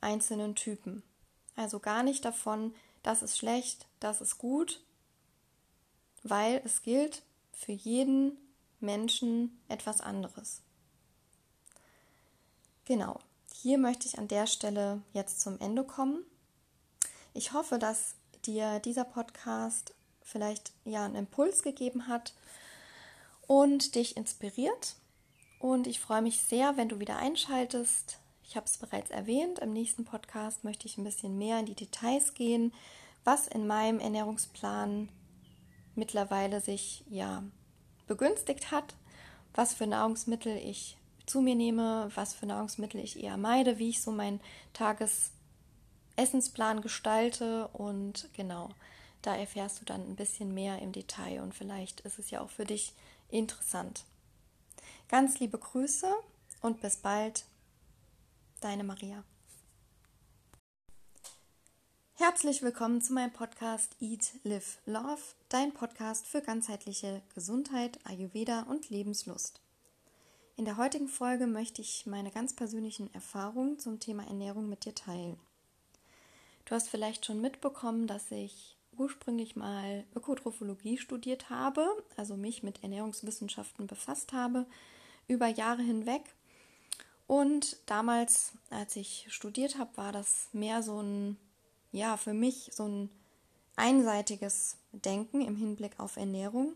[0.00, 1.02] einzelnen Typen.
[1.56, 4.80] Also gar nicht davon, das ist schlecht, das ist gut,
[6.22, 7.22] weil es gilt
[7.52, 8.36] für jeden
[8.80, 10.62] Menschen etwas anderes.
[12.84, 13.20] Genau,
[13.54, 16.24] hier möchte ich an der Stelle jetzt zum Ende kommen.
[17.34, 18.14] Ich hoffe, dass
[18.44, 22.34] dir dieser Podcast vielleicht ja einen Impuls gegeben hat
[23.46, 24.96] und dich inspiriert.
[25.58, 28.18] Und ich freue mich sehr, wenn du wieder einschaltest.
[28.42, 31.74] Ich habe es bereits erwähnt, im nächsten Podcast möchte ich ein bisschen mehr in die
[31.74, 32.72] Details gehen,
[33.24, 35.08] was in meinem Ernährungsplan
[35.94, 37.42] mittlerweile sich ja
[38.06, 38.94] begünstigt hat,
[39.54, 40.96] was für Nahrungsmittel ich
[41.26, 44.40] zu mir nehme, was für Nahrungsmittel ich eher meide, wie ich so meinen
[44.72, 45.30] Tages
[46.16, 48.70] Essensplan gestalte und genau,
[49.22, 52.50] da erfährst du dann ein bisschen mehr im Detail und vielleicht ist es ja auch
[52.50, 52.94] für dich
[53.28, 54.04] interessant.
[55.08, 56.12] Ganz liebe Grüße
[56.62, 57.44] und bis bald,
[58.60, 59.24] deine Maria.
[62.22, 68.90] Herzlich willkommen zu meinem Podcast Eat, Live, Love, dein Podcast für ganzheitliche Gesundheit, Ayurveda und
[68.90, 69.62] Lebenslust.
[70.58, 74.94] In der heutigen Folge möchte ich meine ganz persönlichen Erfahrungen zum Thema Ernährung mit dir
[74.94, 75.40] teilen.
[76.66, 81.86] Du hast vielleicht schon mitbekommen, dass ich ursprünglich mal Ökotrophologie studiert habe,
[82.18, 84.66] also mich mit Ernährungswissenschaften befasst habe,
[85.26, 86.34] über Jahre hinweg.
[87.26, 91.38] Und damals, als ich studiert habe, war das mehr so ein,
[91.92, 93.10] ja, für mich so ein
[93.76, 96.74] einseitiges Denken im Hinblick auf Ernährung.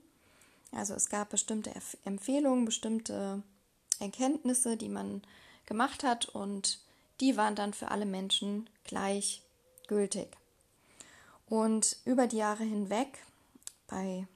[0.73, 1.73] Also es gab bestimmte
[2.05, 3.43] Empfehlungen, bestimmte
[4.01, 5.23] Erkenntnisse, die man
[5.67, 6.81] gemacht hat und
[7.21, 9.43] die waren dann für alle Menschen gleich
[9.87, 10.37] gültig.
[11.47, 13.25] Und über die Jahre hinweg,
[13.87, 14.27] bei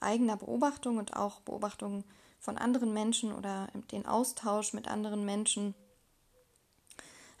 [0.00, 2.04] eigener Beobachtung und auch Beobachtung
[2.40, 5.74] von anderen Menschen oder den Austausch mit anderen Menschen,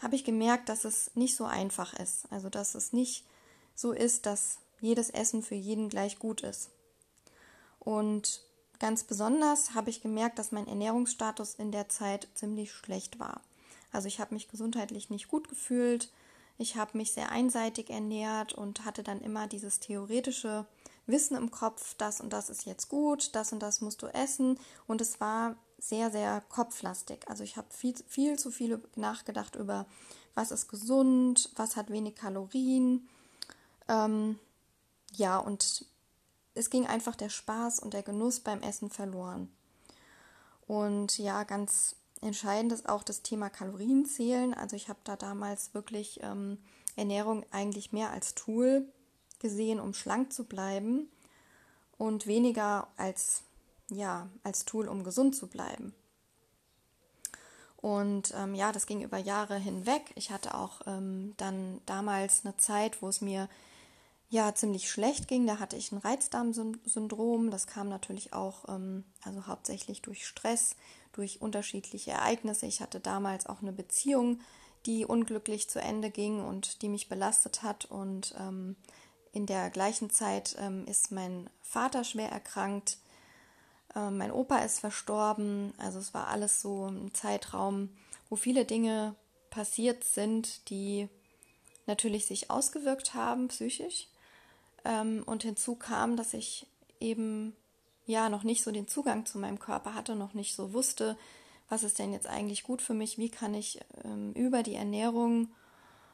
[0.00, 2.24] habe ich gemerkt, dass es nicht so einfach ist.
[2.30, 3.24] Also dass es nicht
[3.74, 6.70] so ist, dass jedes Essen für jeden gleich gut ist.
[7.78, 8.42] Und
[8.78, 13.40] ganz besonders habe ich gemerkt, dass mein Ernährungsstatus in der Zeit ziemlich schlecht war.
[13.92, 16.10] Also ich habe mich gesundheitlich nicht gut gefühlt,
[16.58, 20.66] ich habe mich sehr einseitig ernährt und hatte dann immer dieses theoretische
[21.06, 24.58] Wissen im Kopf, das und das ist jetzt gut, das und das musst du essen.
[24.86, 27.28] Und es war sehr, sehr kopflastig.
[27.28, 29.86] Also ich habe viel, viel zu viel nachgedacht über,
[30.34, 33.08] was ist gesund, was hat wenig Kalorien.
[33.88, 34.38] Ähm,
[35.12, 35.84] ja, und
[36.54, 39.50] es ging einfach der Spaß und der Genuss beim Essen verloren.
[40.66, 44.54] Und ja, ganz Entscheidend ist auch das Thema Kalorienzählen.
[44.54, 46.58] Also ich habe da damals wirklich ähm,
[46.96, 48.88] Ernährung eigentlich mehr als Tool
[49.38, 51.08] gesehen, um schlank zu bleiben
[51.98, 53.42] und weniger als
[53.88, 55.94] ja als Tool, um gesund zu bleiben.
[57.76, 60.12] Und ähm, ja, das ging über Jahre hinweg.
[60.16, 63.48] Ich hatte auch ähm, dann damals eine Zeit, wo es mir
[64.28, 65.46] ja ziemlich schlecht ging.
[65.46, 67.50] Da hatte ich ein Reizdarmsyndrom.
[67.50, 70.74] Das kam natürlich auch, ähm, also hauptsächlich durch Stress,
[71.12, 72.66] durch unterschiedliche Ereignisse.
[72.66, 74.40] Ich hatte damals auch eine Beziehung,
[74.86, 77.84] die unglücklich zu Ende ging und die mich belastet hat.
[77.84, 78.76] Und ähm,
[79.32, 82.98] in der gleichen Zeit ähm, ist mein Vater schwer erkrankt.
[83.96, 85.72] Ähm, mein Opa ist verstorben.
[85.78, 87.88] Also es war alles so ein Zeitraum,
[88.28, 89.16] wo viele Dinge
[89.50, 91.08] passiert sind, die
[91.86, 94.08] natürlich sich ausgewirkt haben psychisch.
[94.84, 96.66] Ähm, und hinzu kam, dass ich
[97.00, 97.56] eben
[98.04, 101.16] ja noch nicht so den Zugang zu meinem Körper hatte, noch nicht so wusste,
[101.68, 105.48] was ist denn jetzt eigentlich gut für mich, wie kann ich ähm, über die Ernährung,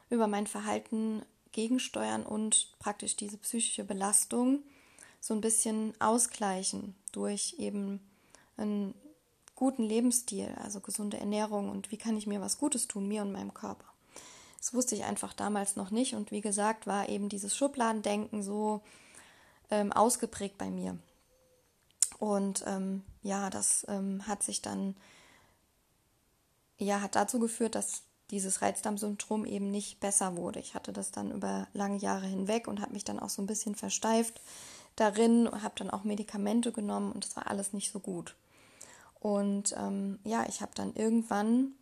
[0.09, 4.63] über mein Verhalten gegensteuern und praktisch diese psychische Belastung
[5.19, 7.99] so ein bisschen ausgleichen durch eben
[8.57, 8.93] einen
[9.55, 13.31] guten Lebensstil, also gesunde Ernährung und wie kann ich mir was Gutes tun, mir und
[13.31, 13.85] meinem Körper.
[14.57, 18.81] Das wusste ich einfach damals noch nicht und wie gesagt war eben dieses Schubladendenken so
[19.69, 20.97] ähm, ausgeprägt bei mir.
[22.19, 24.95] Und ähm, ja, das ähm, hat sich dann
[26.77, 30.59] ja hat dazu geführt, dass dieses Reizdarmsyndrom eben nicht besser wurde.
[30.59, 33.47] Ich hatte das dann über lange Jahre hinweg und habe mich dann auch so ein
[33.47, 34.41] bisschen versteift
[34.95, 38.35] darin, habe dann auch Medikamente genommen und es war alles nicht so gut.
[39.19, 41.73] Und ähm, ja, ich habe dann irgendwann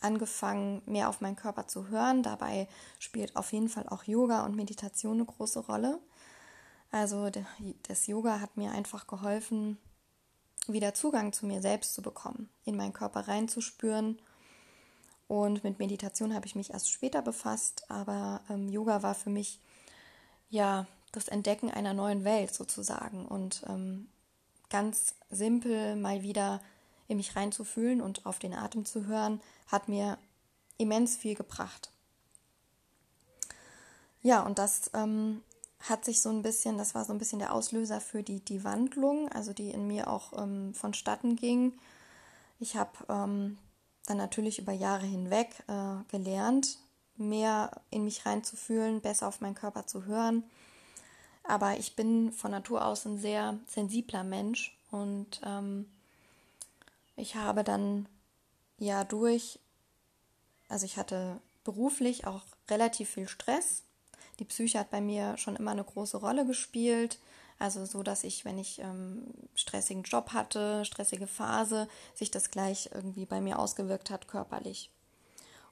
[0.00, 2.22] angefangen, mehr auf meinen Körper zu hören.
[2.22, 5.98] Dabei spielt auf jeden Fall auch Yoga und Meditation eine große Rolle.
[6.90, 7.30] Also
[7.82, 9.78] das Yoga hat mir einfach geholfen,
[10.66, 14.18] wieder Zugang zu mir selbst zu bekommen, in meinen Körper reinzuspüren.
[15.26, 19.60] Und mit Meditation habe ich mich erst später befasst, aber ähm, Yoga war für mich
[20.48, 24.08] ja das Entdecken einer neuen Welt sozusagen und ähm,
[24.70, 26.60] ganz simpel mal wieder
[27.06, 30.18] in mich reinzufühlen und auf den Atem zu hören, hat mir
[30.76, 31.90] immens viel gebracht.
[34.20, 35.42] Ja, und das ähm,
[35.80, 38.64] hat sich so ein bisschen, das war so ein bisschen der Auslöser für die, die
[38.64, 41.72] Wandlung, also die in mir auch ähm, vonstatten ging.
[42.58, 43.58] Ich habe ähm,
[44.06, 46.78] dann natürlich über Jahre hinweg äh, gelernt,
[47.16, 50.44] mehr in mich reinzufühlen, besser auf meinen Körper zu hören.
[51.48, 55.90] Aber ich bin von Natur aus ein sehr sensibler Mensch und ähm,
[57.16, 58.06] ich habe dann
[58.78, 59.58] ja durch,
[60.68, 63.82] also ich hatte beruflich auch relativ viel Stress
[64.38, 67.18] die Psyche hat bei mir schon immer eine große Rolle gespielt.
[67.58, 72.90] Also so, dass ich, wenn ich ähm, stressigen Job hatte, stressige Phase, sich das gleich
[72.94, 74.90] irgendwie bei mir ausgewirkt hat, körperlich.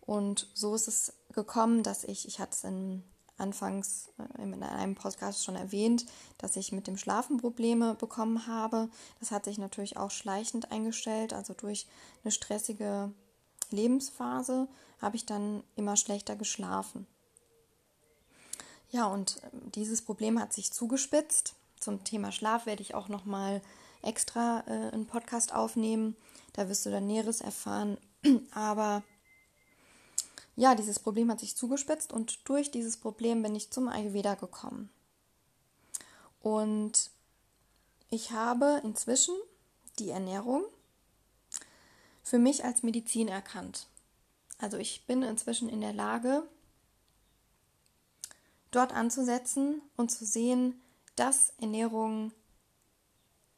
[0.01, 3.05] Und so ist es gekommen, dass ich, ich hatte es in
[3.39, 6.07] anfangs äh, in einem Podcast schon erwähnt,
[6.39, 8.89] dass ich mit dem Schlafen Probleme bekommen habe.
[9.21, 11.33] Das hat sich natürlich auch schleichend eingestellt.
[11.33, 11.87] Also durch
[12.25, 13.13] eine stressige
[13.71, 14.69] Lebensphase
[15.01, 17.07] habe ich dann immer schlechter geschlafen.
[18.91, 21.55] Ja, und ähm, dieses Problem hat sich zugespitzt.
[21.79, 23.61] Zum Thema Schlaf werde ich auch noch mal
[24.03, 26.17] extra äh, einen Podcast aufnehmen.
[26.53, 27.99] Da wirst du dann Näheres erfahren.
[28.53, 29.03] Aber
[30.57, 34.91] ja, dieses Problem hat sich zugespitzt und durch dieses Problem bin ich zum Ayurveda gekommen.
[36.41, 37.11] Und
[38.09, 39.35] ich habe inzwischen
[39.99, 40.65] die Ernährung
[42.23, 43.87] für mich als Medizin erkannt.
[44.59, 46.43] Also ich bin inzwischen in der Lage,
[48.71, 50.81] dort anzusetzen und zu sehen,
[51.17, 52.33] dass Ernährung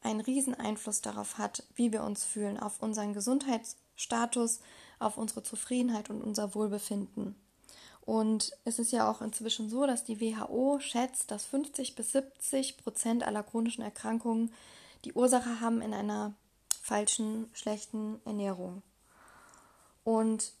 [0.01, 4.59] einen riesen Einfluss darauf hat, wie wir uns fühlen, auf unseren Gesundheitsstatus,
[4.99, 7.35] auf unsere Zufriedenheit und unser Wohlbefinden.
[8.01, 12.77] Und es ist ja auch inzwischen so, dass die WHO schätzt, dass 50 bis 70
[12.77, 14.53] Prozent aller chronischen Erkrankungen
[15.05, 16.33] die Ursache haben in einer
[16.81, 18.81] falschen, schlechten Ernährung.
[20.03, 20.53] Und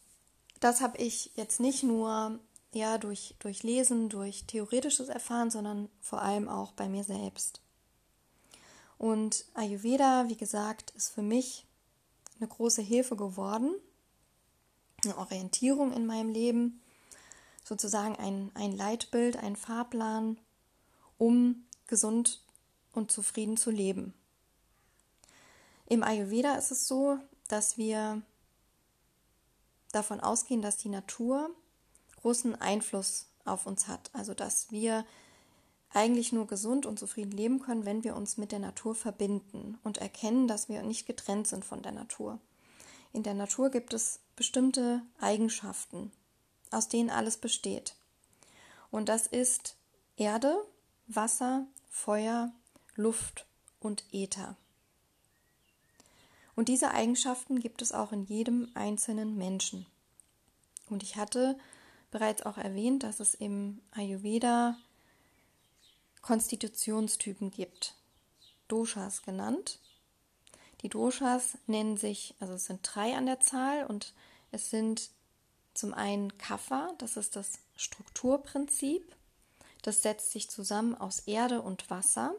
[0.59, 2.39] das habe ich jetzt nicht nur
[2.71, 7.61] ja durch, durch Lesen, durch theoretisches Erfahren, sondern vor allem auch bei mir selbst.
[8.97, 11.65] Und Ayurveda, wie gesagt, ist für mich
[12.39, 13.73] eine große Hilfe geworden,
[15.03, 16.81] eine Orientierung in meinem Leben,
[17.63, 20.37] sozusagen ein, ein Leitbild, ein Fahrplan,
[21.17, 22.41] um gesund
[22.93, 24.13] und zufrieden zu leben.
[25.87, 27.17] Im Ayurveda ist es so,
[27.47, 28.21] dass wir
[29.91, 31.49] davon ausgehen, dass die Natur
[32.21, 34.09] großen Einfluss auf uns hat.
[34.13, 35.05] Also dass wir
[35.91, 39.97] eigentlich nur gesund und zufrieden leben können, wenn wir uns mit der Natur verbinden und
[39.97, 42.39] erkennen, dass wir nicht getrennt sind von der Natur.
[43.11, 46.11] In der Natur gibt es bestimmte Eigenschaften,
[46.71, 47.95] aus denen alles besteht.
[48.91, 49.75] Und das ist
[50.15, 50.65] Erde,
[51.07, 52.51] Wasser, Feuer,
[52.95, 53.45] Luft
[53.79, 54.55] und Äther.
[56.55, 59.85] Und diese Eigenschaften gibt es auch in jedem einzelnen Menschen.
[60.89, 61.57] Und ich hatte
[62.11, 64.77] bereits auch erwähnt, dass es im Ayurveda
[66.21, 67.95] Konstitutionstypen gibt,
[68.67, 69.79] Doshas genannt.
[70.81, 74.13] Die Doshas nennen sich, also es sind drei an der Zahl und
[74.51, 75.11] es sind
[75.73, 79.15] zum einen Kapha, das ist das Strukturprinzip.
[79.81, 82.35] Das setzt sich zusammen aus Erde und Wasser.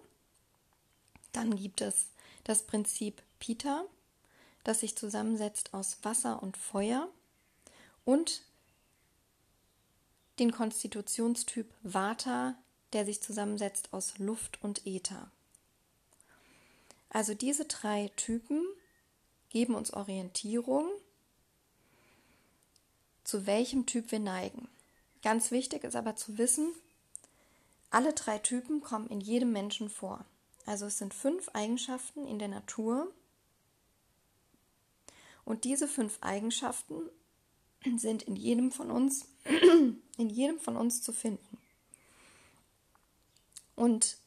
[1.32, 2.10] Dann gibt es
[2.44, 3.84] das Prinzip Pita,
[4.64, 7.08] das sich zusammensetzt aus Wasser und Feuer.
[8.04, 8.42] Und
[10.38, 12.56] den Konstitutionstyp Vata,
[12.92, 15.30] der sich zusammensetzt aus Luft und Äther.
[17.10, 18.64] Also diese drei Typen
[19.50, 20.88] geben uns Orientierung,
[23.24, 24.68] zu welchem Typ wir neigen.
[25.22, 26.72] Ganz wichtig ist aber zu wissen,
[27.90, 30.24] alle drei Typen kommen in jedem Menschen vor.
[30.64, 33.12] Also es sind fünf Eigenschaften in der Natur.
[35.44, 37.10] Und diese fünf Eigenschaften
[37.96, 39.26] sind in jedem von uns,
[40.16, 41.58] in jedem von uns zu finden.
[43.74, 44.18] Und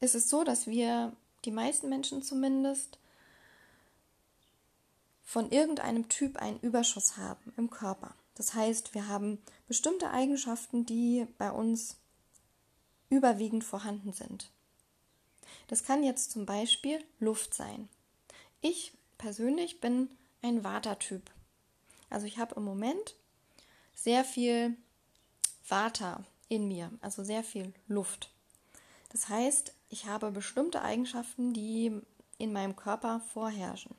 [0.00, 2.98] es ist so, dass wir, die meisten Menschen zumindest,
[5.22, 8.14] von irgendeinem Typ einen Überschuss haben im Körper.
[8.34, 11.96] Das heißt, wir haben bestimmte Eigenschaften, die bei uns
[13.08, 14.50] überwiegend vorhanden sind.
[15.68, 17.88] Das kann jetzt zum Beispiel Luft sein.
[18.60, 20.08] Ich persönlich bin
[20.42, 21.30] ein Vata-Typ.
[22.10, 23.16] Also ich habe im Moment
[23.94, 24.76] sehr viel
[25.66, 28.30] Vata in mir, also sehr viel Luft.
[29.10, 31.92] Das heißt, ich habe bestimmte Eigenschaften, die
[32.38, 33.94] in meinem Körper vorherrschen.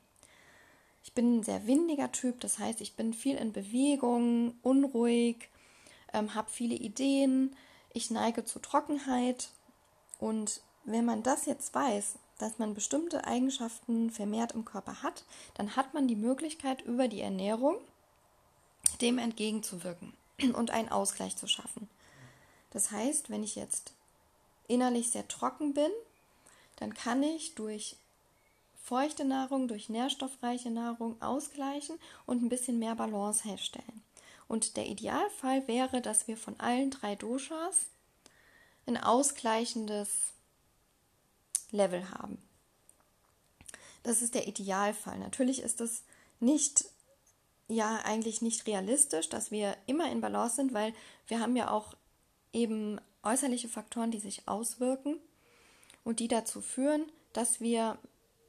[1.02, 5.48] Ich bin ein sehr windiger Typ, das heißt, ich bin viel in Bewegung, unruhig,
[6.12, 7.56] ähm, habe viele Ideen,
[7.94, 9.48] ich neige zu Trockenheit.
[10.18, 15.24] Und wenn man das jetzt weiß, dass man bestimmte Eigenschaften vermehrt im Körper hat,
[15.54, 17.78] dann hat man die Möglichkeit, über die Ernährung
[19.00, 20.12] dem entgegenzuwirken
[20.54, 21.88] und einen Ausgleich zu schaffen.
[22.70, 23.94] Das heißt, wenn ich jetzt
[24.68, 25.90] innerlich sehr trocken bin,
[26.76, 27.96] dann kann ich durch
[28.86, 34.02] feuchte Nahrung durch nährstoffreiche Nahrung ausgleichen und ein bisschen mehr Balance herstellen.
[34.46, 37.86] Und der Idealfall wäre, dass wir von allen drei Doshas
[38.86, 40.08] ein ausgleichendes
[41.72, 42.38] Level haben.
[44.04, 45.18] Das ist der Idealfall.
[45.18, 46.04] Natürlich ist es
[46.38, 46.84] nicht,
[47.66, 50.94] ja, eigentlich nicht realistisch, dass wir immer in Balance sind, weil
[51.26, 51.96] wir haben ja auch
[52.52, 55.18] eben äußerliche Faktoren, die sich auswirken
[56.04, 57.98] und die dazu führen, dass wir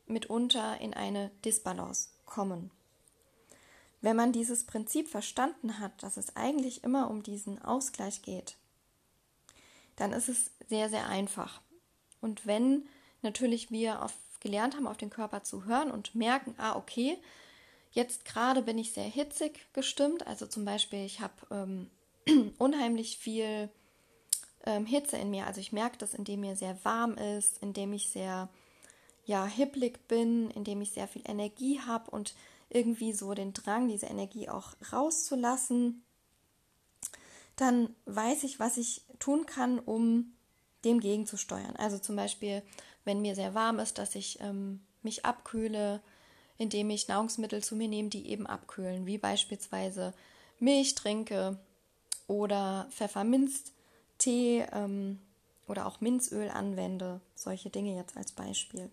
[0.05, 2.71] mitunter in eine Disbalance kommen.
[4.01, 8.55] Wenn man dieses Prinzip verstanden hat, dass es eigentlich immer um diesen Ausgleich geht,
[9.95, 11.61] dann ist es sehr, sehr einfach.
[12.21, 12.87] Und wenn
[13.21, 17.17] natürlich wir auf, gelernt haben, auf den Körper zu hören und merken, ah, okay,
[17.91, 21.89] jetzt gerade bin ich sehr hitzig gestimmt, also zum Beispiel, ich habe ähm,
[22.59, 23.69] unheimlich viel
[24.67, 28.09] ähm, Hitze in mir, also ich merke das, indem mir sehr warm ist, indem ich
[28.09, 28.49] sehr
[29.25, 32.35] ja, hipplig bin, indem ich sehr viel Energie habe und
[32.69, 36.03] irgendwie so den Drang, diese Energie auch rauszulassen,
[37.55, 40.33] dann weiß ich, was ich tun kann, um
[40.83, 41.75] dem gegenzusteuern.
[41.77, 42.61] Also zum Beispiel,
[43.05, 46.01] wenn mir sehr warm ist, dass ich ähm, mich abkühle,
[46.57, 50.13] indem ich Nahrungsmittel zu mir nehme, die eben abkühlen, wie beispielsweise
[50.59, 51.57] Milch trinke
[52.27, 52.87] oder
[54.17, 55.19] Pfefferminztee ähm,
[55.67, 57.21] oder auch Minzöl anwende.
[57.35, 58.89] Solche Dinge jetzt als Beispiel.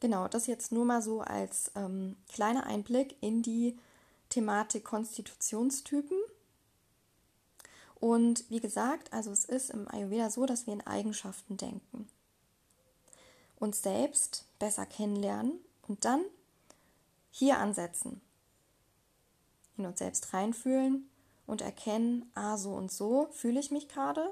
[0.00, 3.76] Genau, das jetzt nur mal so als ähm, kleiner Einblick in die
[4.28, 6.18] Thematik Konstitutionstypen.
[7.96, 12.08] Und wie gesagt, also es ist im Ayurveda so, dass wir in Eigenschaften denken.
[13.56, 15.58] Uns selbst besser kennenlernen
[15.88, 16.24] und dann
[17.32, 18.20] hier ansetzen.
[19.76, 21.08] In uns selbst reinfühlen
[21.48, 24.30] und erkennen, ah, so und so fühle ich mich gerade.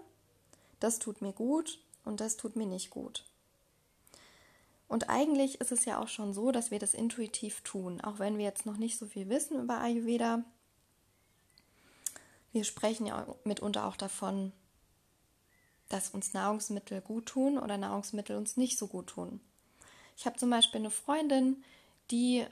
[0.79, 3.25] Das tut mir gut und das tut mir nicht gut.
[4.87, 8.39] Und eigentlich ist es ja auch schon so, dass wir das intuitiv tun, auch wenn
[8.39, 10.45] wir jetzt noch nicht so viel wissen über Ayurveda.
[12.53, 14.53] Wir sprechen ja mitunter auch davon,
[15.89, 19.41] dass uns Nahrungsmittel gut tun oder Nahrungsmittel uns nicht so gut tun.
[20.19, 21.65] Ich habe zum Beispiel eine Freundin,
[22.11, 22.47] die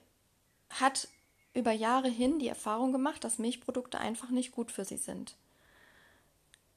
[0.71, 1.09] hat
[1.55, 5.37] über Jahre hin die Erfahrung gemacht, dass Milchprodukte einfach nicht gut für sie sind.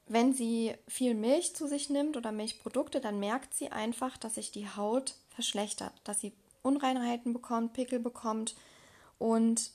[0.05, 4.51] Wenn sie viel Milch zu sich nimmt oder Milchprodukte, dann merkt sie einfach, dass sich
[4.51, 6.31] die Haut verschlechtert, dass sie
[6.61, 8.55] Unreinheiten bekommt, Pickel bekommt
[9.19, 9.71] und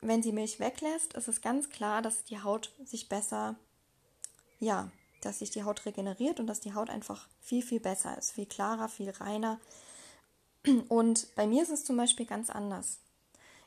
[0.00, 3.56] wenn sie Milch weglässt, ist es ganz klar, dass die Haut sich besser,
[4.60, 4.90] ja,
[5.22, 8.46] dass sich die Haut regeneriert und dass die Haut einfach viel, viel besser ist, viel
[8.46, 9.58] klarer, viel reiner.
[10.88, 12.98] Und bei mir ist es zum Beispiel ganz anders.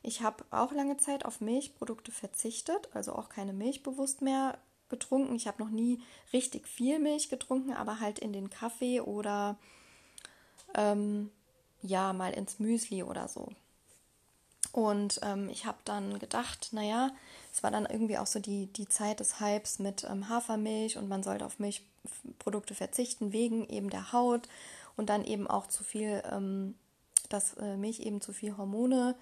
[0.04, 4.58] Ich habe auch lange Zeit auf Milchprodukte verzichtet, also auch keine Milch bewusst mehr
[4.90, 5.36] getrunken.
[5.36, 6.02] Ich habe noch nie
[6.34, 9.58] richtig viel Milch getrunken, aber halt in den Kaffee oder
[10.76, 11.32] ähm,
[11.82, 13.50] ja, mal ins Müsli oder so.
[14.72, 17.12] Und ähm, ich habe dann gedacht, naja,
[17.54, 21.08] es war dann irgendwie auch so die, die Zeit des Hypes mit ähm, Hafermilch und
[21.08, 24.48] man sollte auf Milchprodukte verzichten wegen eben der Haut
[24.96, 26.76] und dann eben auch zu viel, ähm,
[27.30, 29.16] dass äh, Milch eben zu viel Hormone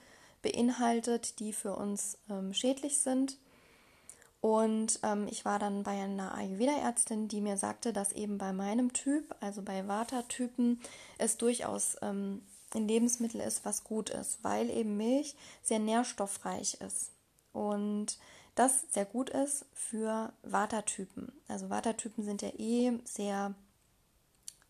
[0.46, 3.38] beinhaltet, die für uns ähm, schädlich sind.
[4.42, 8.94] Und ähm, ich war dann bei einer Ayurveda-Ärztin, die mir sagte, dass eben bei meinem
[8.94, 10.80] Typ, also bei Vata-Typen,
[11.18, 12.44] es durchaus ähm,
[12.76, 17.12] ein Lebensmittel ist, was gut ist, weil eben Milch sehr nährstoffreich ist
[17.54, 18.20] und
[18.54, 21.32] das sehr gut ist für Watertypen.
[21.48, 23.56] Also Watertypen sind ja eh sehr,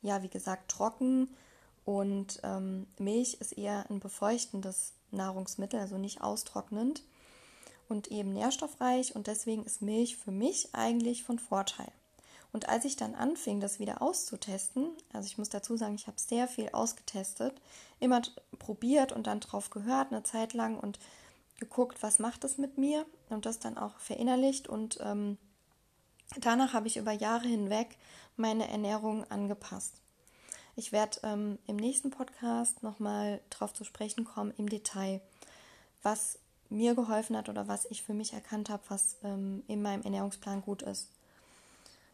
[0.02, 1.28] ja, wie gesagt, trocken
[1.84, 7.04] und ähm, Milch ist eher ein befeuchtendes Nahrungsmittel, also nicht austrocknend
[7.88, 11.92] und eben nährstoffreich und deswegen ist Milch für mich eigentlich von Vorteil.
[12.52, 16.20] Und als ich dann anfing, das wieder auszutesten, also ich muss dazu sagen, ich habe
[16.20, 17.60] sehr viel ausgetestet,
[18.00, 18.22] immer
[18.60, 20.98] probiert und dann drauf gehört eine Zeit lang und
[21.60, 25.38] geguckt, was macht es mit mir und das dann auch verinnerlicht und ähm,
[26.40, 27.98] danach habe ich über Jahre hinweg
[28.38, 30.02] meine Ernährung angepasst.
[30.78, 35.22] Ich werde ähm, im nächsten Podcast nochmal darauf zu sprechen kommen im Detail,
[36.04, 36.38] was
[36.70, 40.62] mir geholfen hat oder was ich für mich erkannt habe, was ähm, in meinem Ernährungsplan
[40.62, 41.10] gut ist.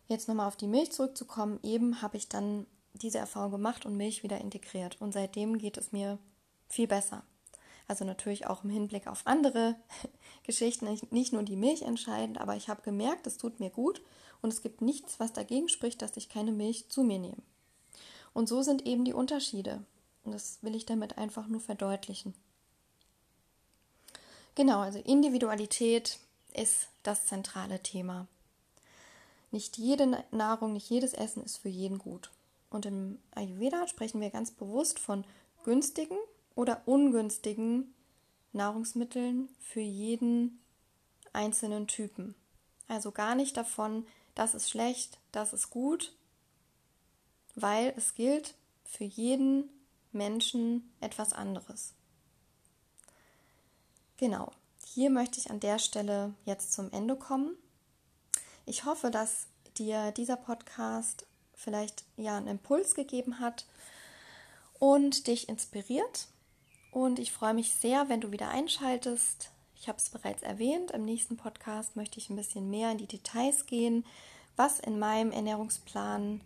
[0.08, 4.22] Jetzt nochmal auf die Milch zurückzukommen, eben habe ich dann diese Erfahrung gemacht und Milch
[4.22, 4.98] wieder integriert.
[5.00, 6.20] Und seitdem geht es mir
[6.70, 7.24] viel besser.
[7.88, 9.76] Also natürlich auch im Hinblick auf andere
[10.44, 14.04] Geschichten, nicht nur die Milch entscheidend, aber ich habe gemerkt, es tut mir gut
[14.42, 17.42] und es gibt nichts, was dagegen spricht, dass ich keine Milch zu mir nehme.
[18.34, 19.84] Und so sind eben die Unterschiede.
[20.24, 22.34] Und das will ich damit einfach nur verdeutlichen.
[24.56, 26.20] Genau, also Individualität
[26.54, 28.28] ist das zentrale Thema.
[29.52, 32.32] Nicht jede Nahrung, nicht jedes Essen ist für jeden gut.
[32.70, 35.26] Und im Ayurveda sprechen wir ganz bewusst von
[35.64, 36.18] günstigen
[36.56, 37.94] oder ungünstigen
[38.54, 40.60] Nahrungsmitteln für jeden
[41.34, 42.36] einzelnen Typen.
[42.88, 44.06] Also gar nicht davon,
[44.36, 46.14] das ist schlecht, das ist gut,
[47.56, 48.56] weil es gilt
[48.86, 49.70] für jeden
[50.12, 51.94] Menschen etwas anderes.
[54.18, 54.52] Genau,
[54.86, 57.56] hier möchte ich an der Stelle jetzt zum Ende kommen.
[58.66, 59.48] Ich hoffe, dass
[59.78, 63.66] dir dieser Podcast vielleicht ja einen Impuls gegeben hat
[64.80, 66.28] und dich inspiriert.
[66.92, 69.52] Und ich freue mich sehr, wenn du wieder einschaltest.
[69.76, 73.08] Ich habe es bereits erwähnt, im nächsten Podcast möchte ich ein bisschen mehr in die
[73.08, 74.06] Details gehen,
[74.56, 76.42] was in meinem Ernährungsplan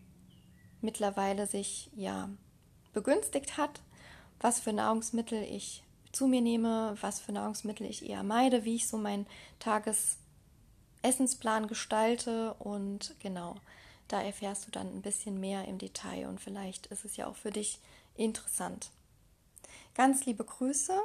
[0.86, 2.30] mittlerweile sich ja
[2.94, 3.82] begünstigt hat,
[4.40, 8.88] was für Nahrungsmittel ich zu mir nehme, was für Nahrungsmittel ich eher meide, wie ich
[8.88, 9.28] so meinen
[9.60, 13.56] Tagesessensplan gestalte und genau,
[14.08, 17.36] da erfährst du dann ein bisschen mehr im Detail und vielleicht ist es ja auch
[17.36, 17.80] für dich
[18.16, 18.92] interessant.
[19.94, 20.98] Ganz liebe Grüße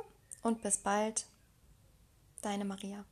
[0.43, 1.27] und bis bald,
[2.43, 3.05] deine Maria.